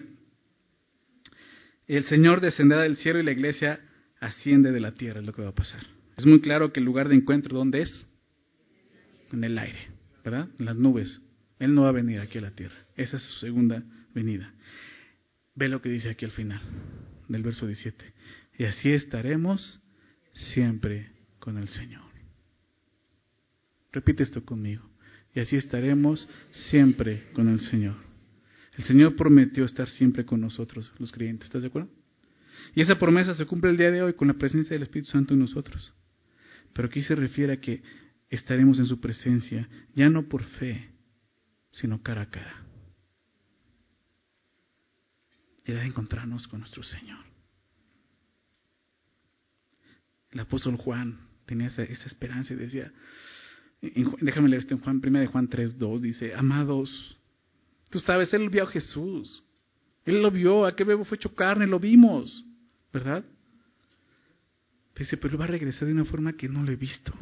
el 1.86 2.04
Señor 2.04 2.40
descenderá 2.40 2.82
del 2.82 2.96
cielo 2.96 3.20
y 3.20 3.24
la 3.24 3.32
iglesia 3.32 3.80
asciende 4.20 4.72
de 4.72 4.80
la 4.80 4.92
tierra, 4.92 5.20
es 5.20 5.26
lo 5.26 5.32
que 5.32 5.42
va 5.42 5.50
a 5.50 5.54
pasar. 5.54 5.82
Es 6.16 6.24
muy 6.24 6.40
claro 6.40 6.72
que 6.72 6.80
el 6.80 6.86
lugar 6.86 7.08
de 7.08 7.16
encuentro, 7.16 7.58
¿dónde 7.58 7.82
es? 7.82 8.06
En 9.32 9.44
el 9.44 9.58
aire, 9.58 9.88
¿verdad? 10.24 10.48
En 10.58 10.66
las 10.66 10.76
nubes. 10.76 11.20
Él 11.58 11.74
no 11.74 11.82
va 11.82 11.90
a 11.90 11.92
venir 11.92 12.20
aquí 12.20 12.38
a 12.38 12.42
la 12.42 12.50
tierra. 12.52 12.74
Esa 12.96 13.16
es 13.16 13.22
su 13.22 13.40
segunda 13.40 13.82
venida. 14.14 14.52
Ve 15.54 15.68
lo 15.68 15.80
que 15.80 15.88
dice 15.88 16.10
aquí 16.10 16.24
al 16.24 16.32
final 16.32 16.60
del 17.28 17.42
verso 17.42 17.66
17. 17.66 18.12
Y 18.58 18.64
así 18.64 18.90
estaremos 18.90 19.82
siempre 20.32 21.10
con 21.38 21.58
el 21.58 21.68
Señor. 21.68 22.02
Repite 23.92 24.24
esto 24.24 24.44
conmigo. 24.44 24.88
Y 25.34 25.40
así 25.40 25.56
estaremos 25.56 26.28
siempre 26.70 27.30
con 27.32 27.48
el 27.48 27.60
Señor. 27.60 27.96
El 28.76 28.84
Señor 28.84 29.16
prometió 29.16 29.64
estar 29.64 29.88
siempre 29.88 30.24
con 30.24 30.40
nosotros, 30.40 30.92
los 30.98 31.12
creyentes. 31.12 31.46
¿Estás 31.46 31.62
de 31.62 31.68
acuerdo? 31.68 31.90
Y 32.74 32.82
esa 32.82 32.98
promesa 32.98 33.34
se 33.34 33.46
cumple 33.46 33.70
el 33.70 33.76
día 33.76 33.90
de 33.90 34.02
hoy 34.02 34.14
con 34.14 34.28
la 34.28 34.34
presencia 34.34 34.74
del 34.74 34.82
Espíritu 34.82 35.12
Santo 35.12 35.34
en 35.34 35.40
nosotros. 35.40 35.92
Pero 36.72 36.88
aquí 36.88 37.02
se 37.02 37.14
refiere 37.14 37.52
a 37.52 37.60
que 37.60 37.82
estaremos 38.30 38.78
en 38.78 38.86
su 38.86 39.00
presencia, 39.00 39.68
ya 39.94 40.08
no 40.08 40.28
por 40.28 40.42
fe, 40.42 40.90
sino 41.70 42.02
cara 42.02 42.22
a 42.22 42.30
cara. 42.30 42.63
De 45.64 45.82
encontrarnos 45.82 46.46
con 46.48 46.60
nuestro 46.60 46.82
Señor. 46.82 47.24
El 50.30 50.40
apóstol 50.40 50.76
Juan 50.76 51.18
tenía 51.46 51.68
esa, 51.68 51.82
esperanza 51.82 52.52
y 52.52 52.56
decía, 52.56 52.92
déjame 54.20 54.48
leer 54.48 54.62
esto 54.62 54.74
en 54.74 54.80
Juan, 54.80 55.00
1 55.04 55.18
de 55.20 55.26
Juan 55.26 55.48
3, 55.48 55.78
2, 55.78 56.02
dice, 56.02 56.34
amados, 56.34 57.16
tú 57.90 58.00
sabes, 58.00 58.34
él 58.34 58.50
vio 58.50 58.64
a 58.64 58.66
Jesús. 58.66 59.42
Él 60.04 60.20
lo 60.20 60.30
vio, 60.30 60.66
aquel 60.66 60.88
bebo 60.88 61.04
fue 61.04 61.16
hecho 61.16 61.34
carne, 61.34 61.66
lo 61.66 61.78
vimos. 61.78 62.44
¿verdad? 62.94 63.24
Dice, 64.96 65.16
pero 65.16 65.36
va 65.36 65.44
a 65.44 65.48
regresar 65.48 65.86
de 65.86 65.92
una 65.92 66.04
forma 66.04 66.34
que 66.34 66.48
no 66.48 66.62
lo 66.62 66.70
he 66.70 66.76
visto. 66.76 67.12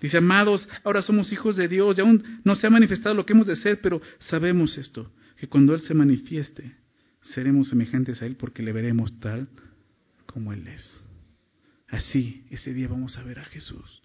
Dice, 0.00 0.18
amados, 0.18 0.68
ahora 0.84 1.02
somos 1.02 1.32
hijos 1.32 1.56
de 1.56 1.66
Dios 1.66 1.98
y 1.98 2.00
aún 2.00 2.40
no 2.44 2.54
se 2.54 2.68
ha 2.68 2.70
manifestado 2.70 3.16
lo 3.16 3.26
que 3.26 3.32
hemos 3.32 3.48
de 3.48 3.56
ser, 3.56 3.80
pero 3.80 4.00
sabemos 4.20 4.78
esto, 4.78 5.10
que 5.36 5.48
cuando 5.48 5.74
Él 5.74 5.80
se 5.82 5.92
manifieste, 5.92 6.76
seremos 7.32 7.68
semejantes 7.68 8.22
a 8.22 8.26
Él 8.26 8.36
porque 8.36 8.62
le 8.62 8.72
veremos 8.72 9.18
tal 9.20 9.48
como 10.26 10.52
Él 10.52 10.66
es. 10.68 11.04
Así, 11.88 12.44
ese 12.50 12.72
día 12.72 12.88
vamos 12.88 13.16
a 13.18 13.22
ver 13.22 13.38
a 13.38 13.44
Jesús. 13.44 14.02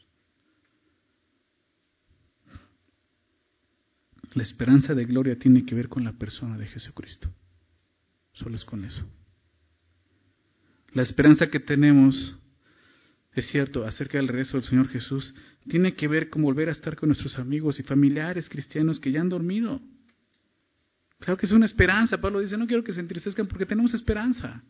La 4.34 4.44
esperanza 4.44 4.94
de 4.94 5.06
gloria 5.06 5.38
tiene 5.38 5.66
que 5.66 5.74
ver 5.74 5.90
con 5.90 6.04
la 6.04 6.14
persona 6.14 6.58
de 6.58 6.68
Jesucristo. 6.68 7.30
Solo 8.34 8.56
es 8.56 8.64
con 8.64 8.86
eso. 8.86 9.04
La 10.94 11.02
esperanza 11.02 11.50
que 11.50 11.60
tenemos, 11.60 12.36
es 13.34 13.48
cierto, 13.50 13.86
acerca 13.86 14.18
del 14.18 14.28
regreso 14.28 14.58
del 14.58 14.68
Señor 14.68 14.88
Jesús, 14.90 15.34
tiene 15.68 15.96
que 15.96 16.08
ver 16.08 16.30
con 16.30 16.44
volver 16.44 16.70
a 16.70 16.74
estar 16.74 16.96
con 16.96 17.10
nuestros 17.10 17.38
amigos 17.40 17.80
y 17.80 17.84
familiares 17.84 18.50
cristianos 18.50 19.00
que 19.00 19.12
ya 19.12 19.22
han 19.22 19.30
dormido. 19.30 19.82
Claro 21.20 21.38
que 21.38 21.46
es 21.46 21.52
una 21.52 21.66
esperanza. 21.66 22.20
Pablo 22.20 22.40
dice, 22.40 22.58
no 22.58 22.68
quiero 22.68 22.84
que 22.84 22.94
se 22.94 23.00
entristezcan 23.00 23.48
porque 23.48 23.66
tenemos 23.66 23.94
esperanza. 23.94 24.64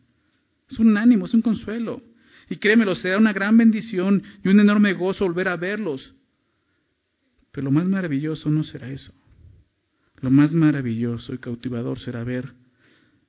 Es 0.68 0.78
un 0.78 0.96
ánimo, 0.96 1.26
es 1.26 1.34
un 1.34 1.42
consuelo. 1.42 2.02
Y 2.48 2.56
créemelo, 2.56 2.94
será 2.94 3.18
una 3.18 3.32
gran 3.32 3.56
bendición 3.56 4.22
y 4.42 4.48
un 4.48 4.60
enorme 4.60 4.92
gozo 4.92 5.24
volver 5.24 5.48
a 5.48 5.56
verlos. 5.56 6.14
Pero 7.52 7.66
lo 7.66 7.70
más 7.70 7.86
maravilloso 7.86 8.50
no 8.50 8.64
será 8.64 8.90
eso. 8.90 9.12
Lo 10.20 10.30
más 10.30 10.52
maravilloso 10.52 11.32
y 11.32 11.38
cautivador 11.38 11.98
será 11.98 12.24
ver 12.24 12.52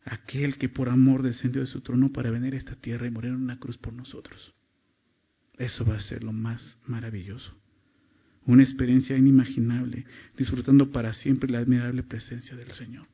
aquel 0.04 0.58
que 0.58 0.70
por 0.70 0.90
amor 0.90 1.22
descendió 1.22 1.62
de 1.62 1.68
su 1.68 1.82
trono 1.82 2.10
para 2.10 2.32
venir 2.32 2.54
a 2.54 2.58
esta 2.58 2.76
tierra 2.76 3.08
y 3.08 3.12
morir 3.12 3.32
en 3.32 3.38
una 3.38 3.60
cruz 3.60 3.78
por 3.78 3.94
nosotros. 3.94 4.54
Eso 5.58 5.86
va 5.86 5.96
a 5.96 6.00
ser 6.00 6.24
lo 6.24 6.34
más 6.34 6.78
maravilloso. 6.88 7.56
Una 8.46 8.64
experiencia 8.64 9.16
inimaginable, 9.16 10.06
disfrutando 10.38 10.92
para 10.92 11.14
siempre 11.14 11.50
la 11.50 11.60
admirable 11.60 12.04
presencia 12.04 12.56
del 12.56 12.72
Señor. 12.72 13.06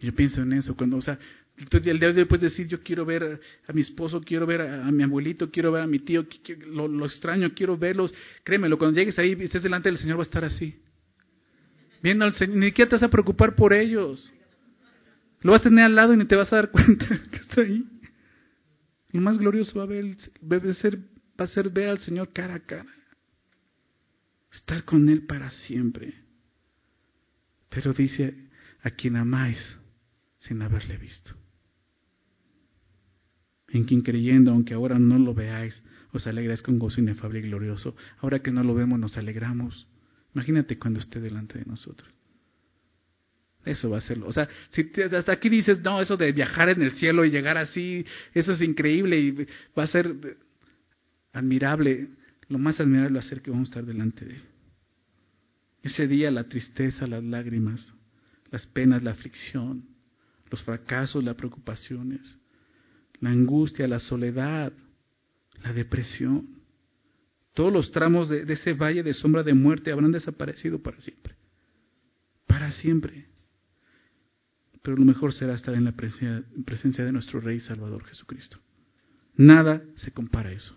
Yo 0.00 0.14
pienso 0.14 0.42
en 0.42 0.54
eso, 0.54 0.76
cuando, 0.76 0.96
o 0.96 1.02
sea, 1.02 1.18
el 1.56 1.98
día 1.98 2.12
de 2.12 2.22
hoy 2.22 2.24
puedes 2.24 2.50
decir, 2.50 2.66
yo 2.66 2.82
quiero 2.82 3.04
ver 3.04 3.40
a 3.66 3.72
mi 3.72 3.82
esposo, 3.82 4.20
quiero 4.20 4.46
ver 4.46 4.62
a, 4.62 4.90
mi 4.90 5.02
abuelito, 5.02 5.50
quiero 5.50 5.70
ver 5.70 5.82
a 5.82 5.86
mi 5.86 5.98
tío, 5.98 6.26
lo, 6.68 6.88
lo, 6.88 7.04
extraño, 7.04 7.52
quiero 7.54 7.76
verlos. 7.76 8.12
Créemelo, 8.42 8.78
cuando 8.78 8.98
llegues 8.98 9.18
ahí 9.18 9.36
y 9.38 9.44
estés 9.44 9.62
delante 9.62 9.88
del 9.88 9.98
Señor 9.98 10.18
va 10.18 10.22
a 10.22 10.24
estar 10.24 10.44
así. 10.44 10.74
Viendo 12.02 12.24
al 12.24 12.32
Señor, 12.34 12.56
ni 12.56 12.66
siquiera 12.66 12.88
te 12.88 12.96
vas 12.96 13.02
a 13.04 13.10
preocupar 13.10 13.54
por 13.54 13.72
ellos. 13.72 14.32
Lo 15.42 15.52
vas 15.52 15.60
a 15.60 15.64
tener 15.64 15.84
al 15.84 15.94
lado 15.94 16.14
y 16.14 16.16
ni 16.16 16.24
te 16.24 16.36
vas 16.36 16.52
a 16.52 16.56
dar 16.56 16.70
cuenta 16.72 17.06
que 17.30 17.36
está 17.36 17.60
ahí. 17.60 17.84
Lo 19.10 19.20
más 19.20 19.38
glorioso 19.38 19.78
va 19.78 19.84
a, 19.84 19.86
ver, 19.86 20.16
va 20.40 20.74
ser, 20.74 20.98
va 21.38 21.44
a 21.44 21.46
ser 21.46 21.68
ver 21.68 21.90
al 21.90 21.98
Señor 21.98 22.32
cara 22.32 22.54
a 22.54 22.60
cara. 22.60 22.86
Estar 24.52 24.84
con 24.84 25.08
Él 25.08 25.26
para 25.26 25.50
siempre. 25.50 26.14
Pero 27.70 27.92
dice, 27.92 28.34
a 28.82 28.90
quien 28.90 29.16
amáis 29.16 29.58
sin 30.38 30.60
haberle 30.60 30.98
visto. 30.98 31.34
En 33.68 33.84
quien 33.84 34.02
creyendo, 34.02 34.50
aunque 34.50 34.74
ahora 34.74 34.98
no 34.98 35.18
lo 35.18 35.32
veáis, 35.32 35.82
os 36.12 36.26
alegráis 36.26 36.60
con 36.60 36.78
gozo 36.78 37.00
inefable 37.00 37.38
y 37.38 37.42
glorioso. 37.42 37.96
Ahora 38.18 38.40
que 38.40 38.50
no 38.50 38.62
lo 38.62 38.74
vemos, 38.74 38.98
nos 38.98 39.16
alegramos. 39.16 39.86
Imagínate 40.34 40.78
cuando 40.78 41.00
esté 41.00 41.20
delante 41.20 41.58
de 41.58 41.64
nosotros. 41.64 42.08
Eso 43.64 43.90
va 43.90 43.98
a 43.98 44.00
serlo. 44.00 44.26
O 44.26 44.32
sea, 44.32 44.48
si 44.70 44.90
hasta 45.14 45.32
aquí 45.32 45.48
dices, 45.48 45.80
no, 45.82 46.00
eso 46.00 46.16
de 46.16 46.32
viajar 46.32 46.68
en 46.68 46.82
el 46.82 46.92
cielo 46.92 47.24
y 47.24 47.30
llegar 47.30 47.56
así, 47.56 48.04
eso 48.34 48.52
es 48.52 48.60
increíble 48.60 49.18
y 49.18 49.30
va 49.78 49.84
a 49.84 49.86
ser 49.86 50.36
admirable. 51.32 52.08
Lo 52.52 52.58
más 52.58 52.78
admirable 52.78 53.18
va 53.18 53.24
a 53.24 53.28
ser 53.28 53.40
que 53.40 53.50
vamos 53.50 53.68
a 53.68 53.70
estar 53.70 53.86
delante 53.86 54.24
de 54.24 54.34
Él. 54.34 54.42
Ese 55.82 56.06
día 56.06 56.30
la 56.30 56.44
tristeza, 56.44 57.06
las 57.06 57.24
lágrimas, 57.24 57.92
las 58.50 58.66
penas, 58.66 59.02
la 59.02 59.12
aflicción, 59.12 59.84
los 60.50 60.62
fracasos, 60.62 61.24
las 61.24 61.34
preocupaciones, 61.34 62.20
la 63.20 63.30
angustia, 63.30 63.88
la 63.88 63.98
soledad, 63.98 64.72
la 65.64 65.72
depresión, 65.72 66.60
todos 67.54 67.72
los 67.72 67.90
tramos 67.90 68.28
de, 68.28 68.50
ese 68.52 68.72
valle 68.74 69.02
de 69.02 69.14
sombra 69.14 69.42
de 69.42 69.54
muerte 69.54 69.90
habrán 69.90 70.12
desaparecido 70.12 70.82
para 70.82 71.00
siempre. 71.00 71.34
Para 72.46 72.70
siempre 72.72 73.32
pero 74.82 74.96
lo 74.96 75.04
mejor 75.04 75.32
será 75.32 75.54
estar 75.54 75.74
en 75.74 75.84
la 75.84 75.92
presencia, 75.92 77.04
de 77.04 77.12
nuestro 77.12 77.40
Rey 77.40 77.60
Salvador 77.60 78.04
Jesucristo. 78.04 78.58
Nada 79.36 79.82
se 79.94 80.10
compara 80.10 80.50
a 80.50 80.52
eso. 80.52 80.76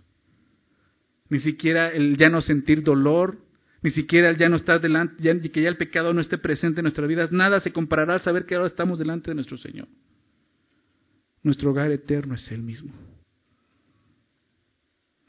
Ni 1.29 1.39
siquiera 1.39 1.89
el 1.89 2.17
ya 2.17 2.29
no 2.29 2.41
sentir 2.41 2.83
dolor, 2.83 3.37
ni 3.81 3.91
siquiera 3.91 4.29
el 4.29 4.37
ya 4.37 4.49
no 4.49 4.55
estar 4.55 4.81
delante, 4.81 5.21
ya, 5.21 5.39
que 5.39 5.61
ya 5.61 5.69
el 5.69 5.77
pecado 5.77 6.13
no 6.13 6.21
esté 6.21 6.37
presente 6.37 6.79
en 6.79 6.83
nuestras 6.83 7.07
vidas, 7.07 7.31
nada 7.31 7.59
se 7.59 7.71
comparará 7.71 8.15
al 8.15 8.21
saber 8.21 8.45
que 8.45 8.55
ahora 8.55 8.67
estamos 8.67 8.99
delante 8.99 9.31
de 9.31 9.35
nuestro 9.35 9.57
Señor. 9.57 9.87
Nuestro 11.43 11.71
hogar 11.71 11.91
eterno 11.91 12.35
es 12.35 12.51
Él 12.51 12.61
mismo. 12.61 12.91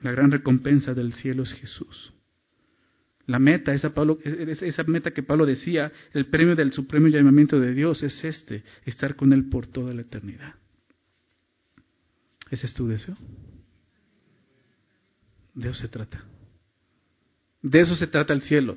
La 0.01 0.12
gran 0.12 0.30
recompensa 0.30 0.94
del 0.94 1.12
cielo 1.14 1.42
es 1.42 1.53
Jesús. 1.53 2.12
La 3.26 3.38
meta, 3.38 3.74
esa, 3.74 3.92
esa 4.24 4.84
meta 4.84 5.11
que 5.11 5.22
Pablo 5.22 5.47
decía, 5.47 5.92
el 6.12 6.26
premio 6.26 6.55
del 6.55 6.72
supremo 6.72 7.09
llamamiento 7.09 7.59
de 7.59 7.74
Dios 7.74 8.03
es 8.03 8.24
este, 8.24 8.62
estar 8.84 9.16
con 9.16 9.32
Él 9.32 9.49
por 9.49 9.66
toda 9.66 9.92
la 9.92 10.03
eternidad. 10.03 10.55
¿Ese 12.51 12.66
es 12.66 12.74
tu 12.74 12.86
deseo? 12.86 13.16
De 15.57 15.70
eso 15.70 15.80
se 15.80 15.88
trata. 15.88 16.22
De 17.62 17.80
eso 17.80 17.96
se 17.96 18.07
trata 18.07 18.34
el 18.34 18.42
cielo. 18.42 18.76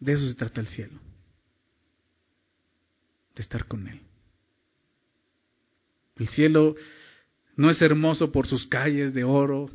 De 0.00 0.12
eso 0.12 0.28
se 0.28 0.34
trata 0.34 0.60
el 0.60 0.66
cielo. 0.66 0.98
De 3.36 3.42
estar 3.42 3.66
con 3.66 3.86
Él. 3.86 4.00
El 6.16 6.28
cielo 6.28 6.74
no 7.56 7.70
es 7.70 7.80
hermoso 7.80 8.32
por 8.32 8.48
sus 8.48 8.66
calles 8.66 9.14
de 9.14 9.22
oro, 9.22 9.70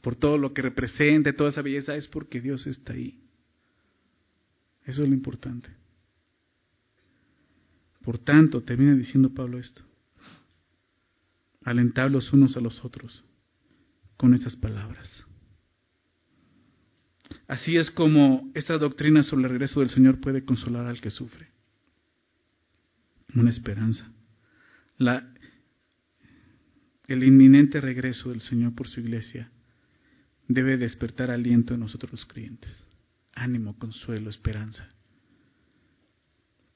por 0.00 0.16
todo 0.16 0.38
lo 0.38 0.54
que 0.54 0.62
representa, 0.62 1.34
toda 1.34 1.50
esa 1.50 1.62
belleza, 1.62 1.94
es 1.94 2.08
porque 2.08 2.40
Dios 2.40 2.66
está 2.66 2.94
ahí. 2.94 3.22
Eso 4.86 5.02
es 5.02 5.08
lo 5.08 5.14
importante. 5.14 5.68
Por 8.02 8.16
tanto, 8.16 8.62
termina 8.62 8.94
diciendo 8.94 9.28
Pablo 9.34 9.58
esto. 9.58 9.82
Alentablos 11.62 12.32
unos 12.32 12.56
a 12.56 12.60
los 12.60 12.82
otros 12.82 13.22
con 14.20 14.34
estas 14.34 14.54
palabras. 14.54 15.24
Así 17.48 17.78
es 17.78 17.90
como 17.90 18.52
esta 18.54 18.76
doctrina 18.76 19.22
sobre 19.22 19.44
el 19.44 19.50
regreso 19.52 19.80
del 19.80 19.88
Señor 19.88 20.20
puede 20.20 20.44
consolar 20.44 20.84
al 20.84 21.00
que 21.00 21.08
sufre. 21.08 21.48
Una 23.34 23.48
esperanza. 23.48 24.06
La, 24.98 25.26
el 27.06 27.24
inminente 27.24 27.80
regreso 27.80 28.28
del 28.28 28.42
Señor 28.42 28.74
por 28.74 28.88
su 28.88 29.00
iglesia 29.00 29.50
debe 30.48 30.76
despertar 30.76 31.30
aliento 31.30 31.72
en 31.72 31.80
nosotros 31.80 32.12
los 32.12 32.26
creyentes. 32.26 32.86
Ánimo, 33.32 33.78
consuelo, 33.78 34.28
esperanza. 34.28 34.86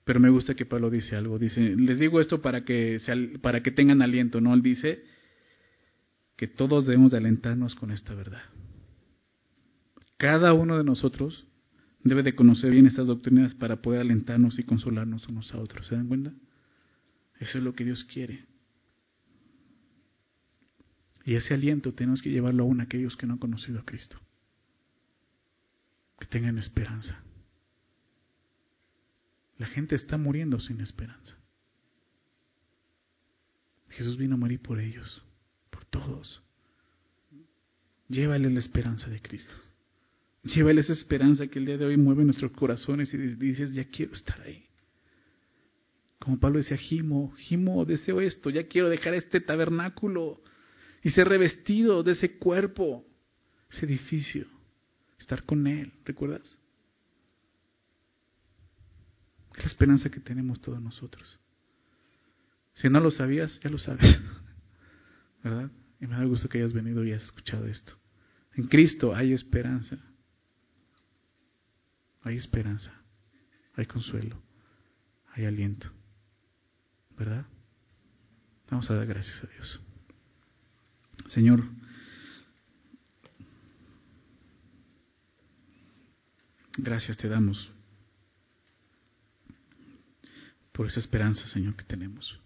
Pero 0.07 0.19
me 0.19 0.31
gusta 0.31 0.55
que 0.55 0.65
Pablo 0.65 0.89
dice 0.89 1.15
algo. 1.15 1.39
Dice, 1.39 1.77
les 1.77 1.99
digo 1.99 2.23
esto 2.23 2.41
para 2.41 2.65
que, 2.65 2.99
para 3.43 3.63
que 3.63 3.71
tengan 3.71 4.01
aliento, 4.01 4.41
¿no? 4.41 4.55
Él 4.55 4.63
dice 4.63 5.13
que 6.37 6.49
todos 6.49 6.87
debemos 6.87 7.13
de 7.13 7.19
alentarnos 7.19 7.75
con 7.75 7.91
esta 7.91 8.15
verdad. 8.15 8.43
Cada 10.17 10.53
uno 10.53 10.79
de 10.79 10.85
nosotros 10.85 11.47
debe 12.03 12.23
de 12.23 12.35
conocer 12.35 12.71
bien 12.71 12.87
estas 12.87 13.07
doctrinas 13.07 13.55
para 13.55 13.83
poder 13.83 14.01
alentarnos 14.01 14.59
y 14.59 14.65
consolarnos 14.65 15.29
unos 15.29 15.53
a 15.55 15.59
otros. 15.59 15.87
¿Se 15.87 15.97
dan 15.97 16.09
cuenta? 16.09 16.33
Eso 17.41 17.59
es 17.59 17.65
lo 17.65 17.75
que 17.75 17.85
Dios 17.85 18.05
quiere. 18.05 18.47
Y 21.25 21.35
ese 21.35 21.55
aliento 21.55 21.93
tenemos 21.93 22.21
que 22.21 22.31
llevarlo 22.31 22.65
aún 22.65 22.81
a 22.81 22.85
aquellos 22.85 23.17
que 23.17 23.27
no 23.27 23.35
han 23.35 23.39
conocido 23.39 23.81
a 23.81 23.85
Cristo. 23.85 24.21
Que 26.19 26.27
tengan 26.27 26.59
esperanza. 26.59 27.23
La 29.59 29.67
gente 29.67 29.95
está 29.95 30.19
muriendo 30.19 30.61
sin 30.61 30.81
esperanza. 30.81 31.37
Jesús 33.89 34.19
vino 34.19 34.35
a 34.35 34.39
morir 34.39 34.61
por 34.61 34.81
ellos, 34.81 35.25
todos. 35.95 36.43
Llévale 38.09 38.51
la 38.51 38.59
esperanza 38.59 39.09
de 39.09 39.21
Cristo. 39.23 39.55
Llévale 40.43 40.81
esa 40.81 40.93
esperanza 40.93 41.47
que 41.47 41.59
el 41.59 41.67
día 41.67 41.79
de 41.79 41.87
hoy 41.87 41.97
mueve 41.97 42.25
nuestros 42.25 42.51
corazones 42.53 43.15
y 43.15 43.17
dices, 43.17 43.73
ya 43.73 43.85
quiero 43.85 44.13
estar 44.13 44.41
ahí. 44.43 44.67
Como 46.19 46.39
Pablo 46.39 46.59
decía, 46.59 46.77
Gimo, 46.77 47.33
Gimo, 47.37 47.85
deseo 47.85 48.21
esto, 48.21 48.51
ya 48.51 48.67
quiero 48.67 48.89
dejar 48.89 49.15
este 49.15 49.41
tabernáculo 49.41 50.43
y 51.03 51.11
ser 51.11 51.29
revestido 51.29 52.03
de 52.03 52.13
ese 52.13 52.39
cuerpo, 52.39 53.07
ese 53.71 53.87
edificio, 53.87 54.47
estar 55.19 55.45
con 55.45 55.67
Él, 55.67 55.93
¿recuerdas? 56.05 56.59
Es 59.57 59.65
la 59.65 59.71
esperanza 59.71 60.11
que 60.11 60.21
tenemos 60.21 60.61
todos 60.61 60.83
nosotros. 60.83 61.39
Si 62.75 62.89
no 62.89 63.01
lo 63.01 63.11
sabías, 63.11 63.61
ya 63.61 63.71
lo 63.71 63.79
sabes. 63.79 64.19
¿Verdad? 65.45 65.71
Y 66.05 66.07
me 66.07 66.17
da 66.17 66.25
gusto 66.25 66.51
que 66.51 66.59
hayas 66.59 66.75
venido 66.75 67.03
y 67.03 67.13
hayas 67.13 67.25
escuchado 67.25 67.67
esto. 67.67 67.95
En 68.53 68.69
Cristo 68.69 69.17
hay 69.17 69.33
esperanza. 69.33 69.97
Hay 72.21 72.37
esperanza. 72.37 72.93
Hay 73.75 73.87
consuelo. 73.87 74.39
Hay 75.33 75.47
aliento. 75.47 75.91
¿Verdad? 77.17 77.47
Vamos 78.71 78.91
a 78.91 78.97
dar 78.97 79.07
gracias 79.07 79.45
a 79.45 79.47
Dios. 79.47 79.81
Señor, 81.29 81.65
gracias 86.77 87.17
te 87.17 87.31
damos 87.31 87.73
por 90.71 90.87
esa 90.87 91.01
esperanza, 91.01 91.47
Señor, 91.47 91.75
que 91.77 91.85
tenemos. 91.85 92.44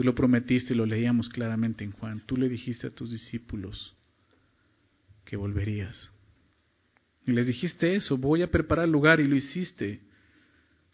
Tú 0.00 0.04
lo 0.06 0.14
prometiste 0.14 0.72
y 0.72 0.76
lo 0.78 0.86
leíamos 0.86 1.28
claramente 1.28 1.84
en 1.84 1.92
Juan. 1.92 2.22
Tú 2.24 2.34
le 2.38 2.48
dijiste 2.48 2.86
a 2.86 2.90
tus 2.90 3.10
discípulos 3.10 3.94
que 5.26 5.36
volverías. 5.36 6.10
Y 7.26 7.32
les 7.32 7.46
dijiste 7.46 7.94
eso, 7.94 8.16
voy 8.16 8.40
a 8.40 8.50
preparar 8.50 8.88
lugar 8.88 9.20
y 9.20 9.26
lo 9.26 9.36
hiciste. 9.36 10.00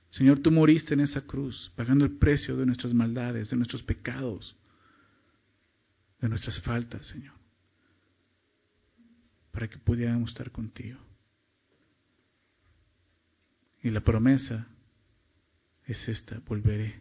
Señor, 0.09 0.41
tú 0.41 0.51
moriste 0.51 0.95
en 0.95 0.99
esa 1.03 1.25
cruz, 1.25 1.71
pagando 1.77 2.05
el 2.05 2.19
precio 2.19 2.57
de 2.57 2.67
nuestras 2.67 2.95
maldades, 2.95 3.49
de 3.49 3.57
nuestros 3.57 3.85
pecados, 3.85 4.57
de 6.21 6.29
nuestras 6.29 6.61
faltas, 6.63 7.07
Señor, 7.07 7.35
para 9.53 9.69
que 9.69 9.79
pudiéramos 9.79 10.31
estar 10.31 10.51
contigo. 10.51 10.99
Y 13.85 13.91
la 13.91 14.01
promesa 14.01 14.67
es 15.85 16.09
esta, 16.09 16.41
volveré 16.41 16.99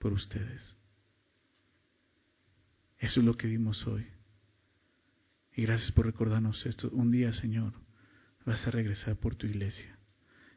por 0.00 0.12
ustedes. 0.12 0.76
Eso 3.04 3.20
es 3.20 3.26
lo 3.26 3.36
que 3.36 3.46
vimos 3.46 3.86
hoy. 3.86 4.06
Y 5.54 5.62
gracias 5.64 5.92
por 5.92 6.06
recordarnos 6.06 6.64
esto. 6.64 6.88
Un 6.88 7.10
día, 7.10 7.34
Señor, 7.34 7.74
vas 8.46 8.66
a 8.66 8.70
regresar 8.70 9.16
por 9.16 9.34
tu 9.34 9.46
iglesia. 9.46 9.98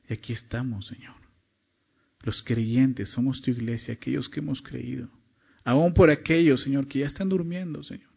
Y 0.07 0.13
aquí 0.13 0.31
estamos, 0.31 0.87
Señor. 0.87 1.15
Los 2.23 2.41
creyentes 2.43 3.09
somos 3.09 3.41
tu 3.41 3.51
iglesia, 3.51 3.95
aquellos 3.95 4.29
que 4.29 4.39
hemos 4.39 4.61
creído. 4.61 5.09
Aún 5.65 5.93
por 5.93 6.09
aquellos, 6.09 6.61
Señor, 6.63 6.87
que 6.87 6.99
ya 6.99 7.07
están 7.07 7.27
durmiendo, 7.27 7.83
Señor. 7.83 8.11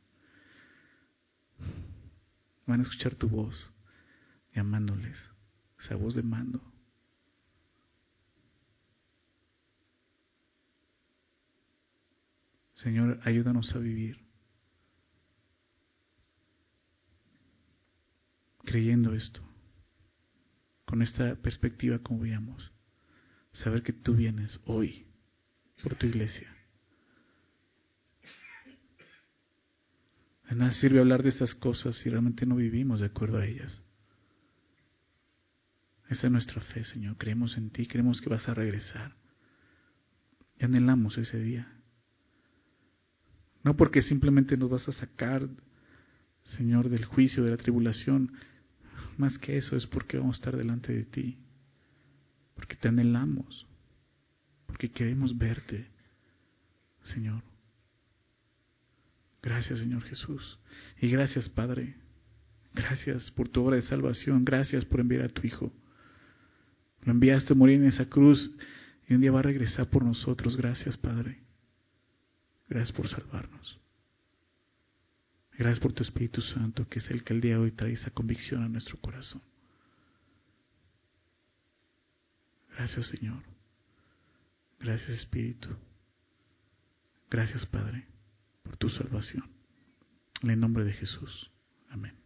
Van 2.68 2.78
a 2.78 2.82
escuchar 2.84 3.16
tu 3.16 3.28
voz 3.28 3.72
llamándoles, 4.54 5.18
esa 5.80 5.96
voz 5.96 6.14
de 6.14 6.22
mando. 6.22 6.69
Señor, 12.82 13.20
ayúdanos 13.24 13.74
a 13.74 13.78
vivir 13.78 14.18
creyendo 18.64 19.14
esto, 19.14 19.42
con 20.84 21.02
esta 21.02 21.34
perspectiva 21.36 21.98
como 21.98 22.20
veíamos, 22.20 22.70
saber 23.52 23.82
que 23.82 23.92
tú 23.92 24.14
vienes 24.14 24.60
hoy 24.64 25.06
por 25.82 25.94
tu 25.96 26.06
iglesia. 26.06 26.54
De 30.48 30.56
nada 30.56 30.72
sirve 30.72 31.00
hablar 31.00 31.22
de 31.22 31.30
estas 31.30 31.54
cosas 31.54 31.96
si 31.96 32.08
realmente 32.08 32.46
no 32.46 32.56
vivimos 32.56 33.00
de 33.00 33.06
acuerdo 33.06 33.38
a 33.38 33.46
ellas. 33.46 33.82
Esa 36.08 36.26
es 36.26 36.32
nuestra 36.32 36.60
fe, 36.60 36.84
Señor. 36.84 37.16
Creemos 37.16 37.56
en 37.56 37.70
ti, 37.70 37.86
creemos 37.86 38.20
que 38.20 38.30
vas 38.30 38.48
a 38.48 38.54
regresar. 38.54 39.14
Y 40.58 40.64
anhelamos 40.64 41.18
ese 41.18 41.38
día. 41.38 41.79
No 43.62 43.76
porque 43.76 44.02
simplemente 44.02 44.56
nos 44.56 44.70
vas 44.70 44.88
a 44.88 44.92
sacar, 44.92 45.46
Señor, 46.42 46.88
del 46.88 47.04
juicio, 47.04 47.44
de 47.44 47.50
la 47.50 47.56
tribulación. 47.56 48.32
Más 49.16 49.36
que 49.38 49.56
eso 49.56 49.76
es 49.76 49.86
porque 49.86 50.18
vamos 50.18 50.36
a 50.36 50.40
estar 50.40 50.56
delante 50.56 50.92
de 50.92 51.04
ti. 51.04 51.38
Porque 52.54 52.76
te 52.76 52.88
anhelamos. 52.88 53.66
Porque 54.66 54.90
queremos 54.90 55.36
verte, 55.36 55.88
Señor. 57.02 57.42
Gracias, 59.42 59.78
Señor 59.78 60.02
Jesús. 60.04 60.58
Y 61.00 61.08
gracias, 61.08 61.48
Padre. 61.48 61.96
Gracias 62.74 63.30
por 63.32 63.48
tu 63.48 63.64
obra 63.64 63.76
de 63.76 63.82
salvación. 63.82 64.44
Gracias 64.44 64.84
por 64.84 65.00
enviar 65.00 65.22
a 65.22 65.28
tu 65.28 65.46
Hijo. 65.46 65.72
Lo 67.04 67.12
enviaste 67.12 67.52
a 67.52 67.56
morir 67.56 67.76
en 67.76 67.88
esa 67.88 68.08
cruz 68.08 68.50
y 69.08 69.14
un 69.14 69.20
día 69.20 69.32
va 69.32 69.40
a 69.40 69.42
regresar 69.42 69.88
por 69.88 70.04
nosotros. 70.04 70.56
Gracias, 70.56 70.96
Padre. 70.96 71.49
Gracias 72.70 72.96
por 72.96 73.08
salvarnos. 73.08 73.78
Gracias 75.58 75.80
por 75.80 75.92
tu 75.92 76.04
Espíritu 76.04 76.40
Santo, 76.40 76.88
que 76.88 77.00
es 77.00 77.10
el 77.10 77.24
que 77.24 77.34
el 77.34 77.40
día 77.40 77.54
de 77.54 77.58
hoy 77.58 77.72
trae 77.72 77.92
esa 77.92 78.10
convicción 78.12 78.62
a 78.62 78.68
nuestro 78.68 78.96
corazón. 78.98 79.42
Gracias, 82.70 83.08
Señor. 83.08 83.42
Gracias, 84.78 85.10
Espíritu. 85.10 85.68
Gracias, 87.28 87.66
Padre, 87.66 88.06
por 88.62 88.76
tu 88.76 88.88
salvación. 88.88 89.50
En 90.42 90.50
el 90.50 90.60
nombre 90.60 90.84
de 90.84 90.92
Jesús. 90.92 91.50
Amén. 91.90 92.16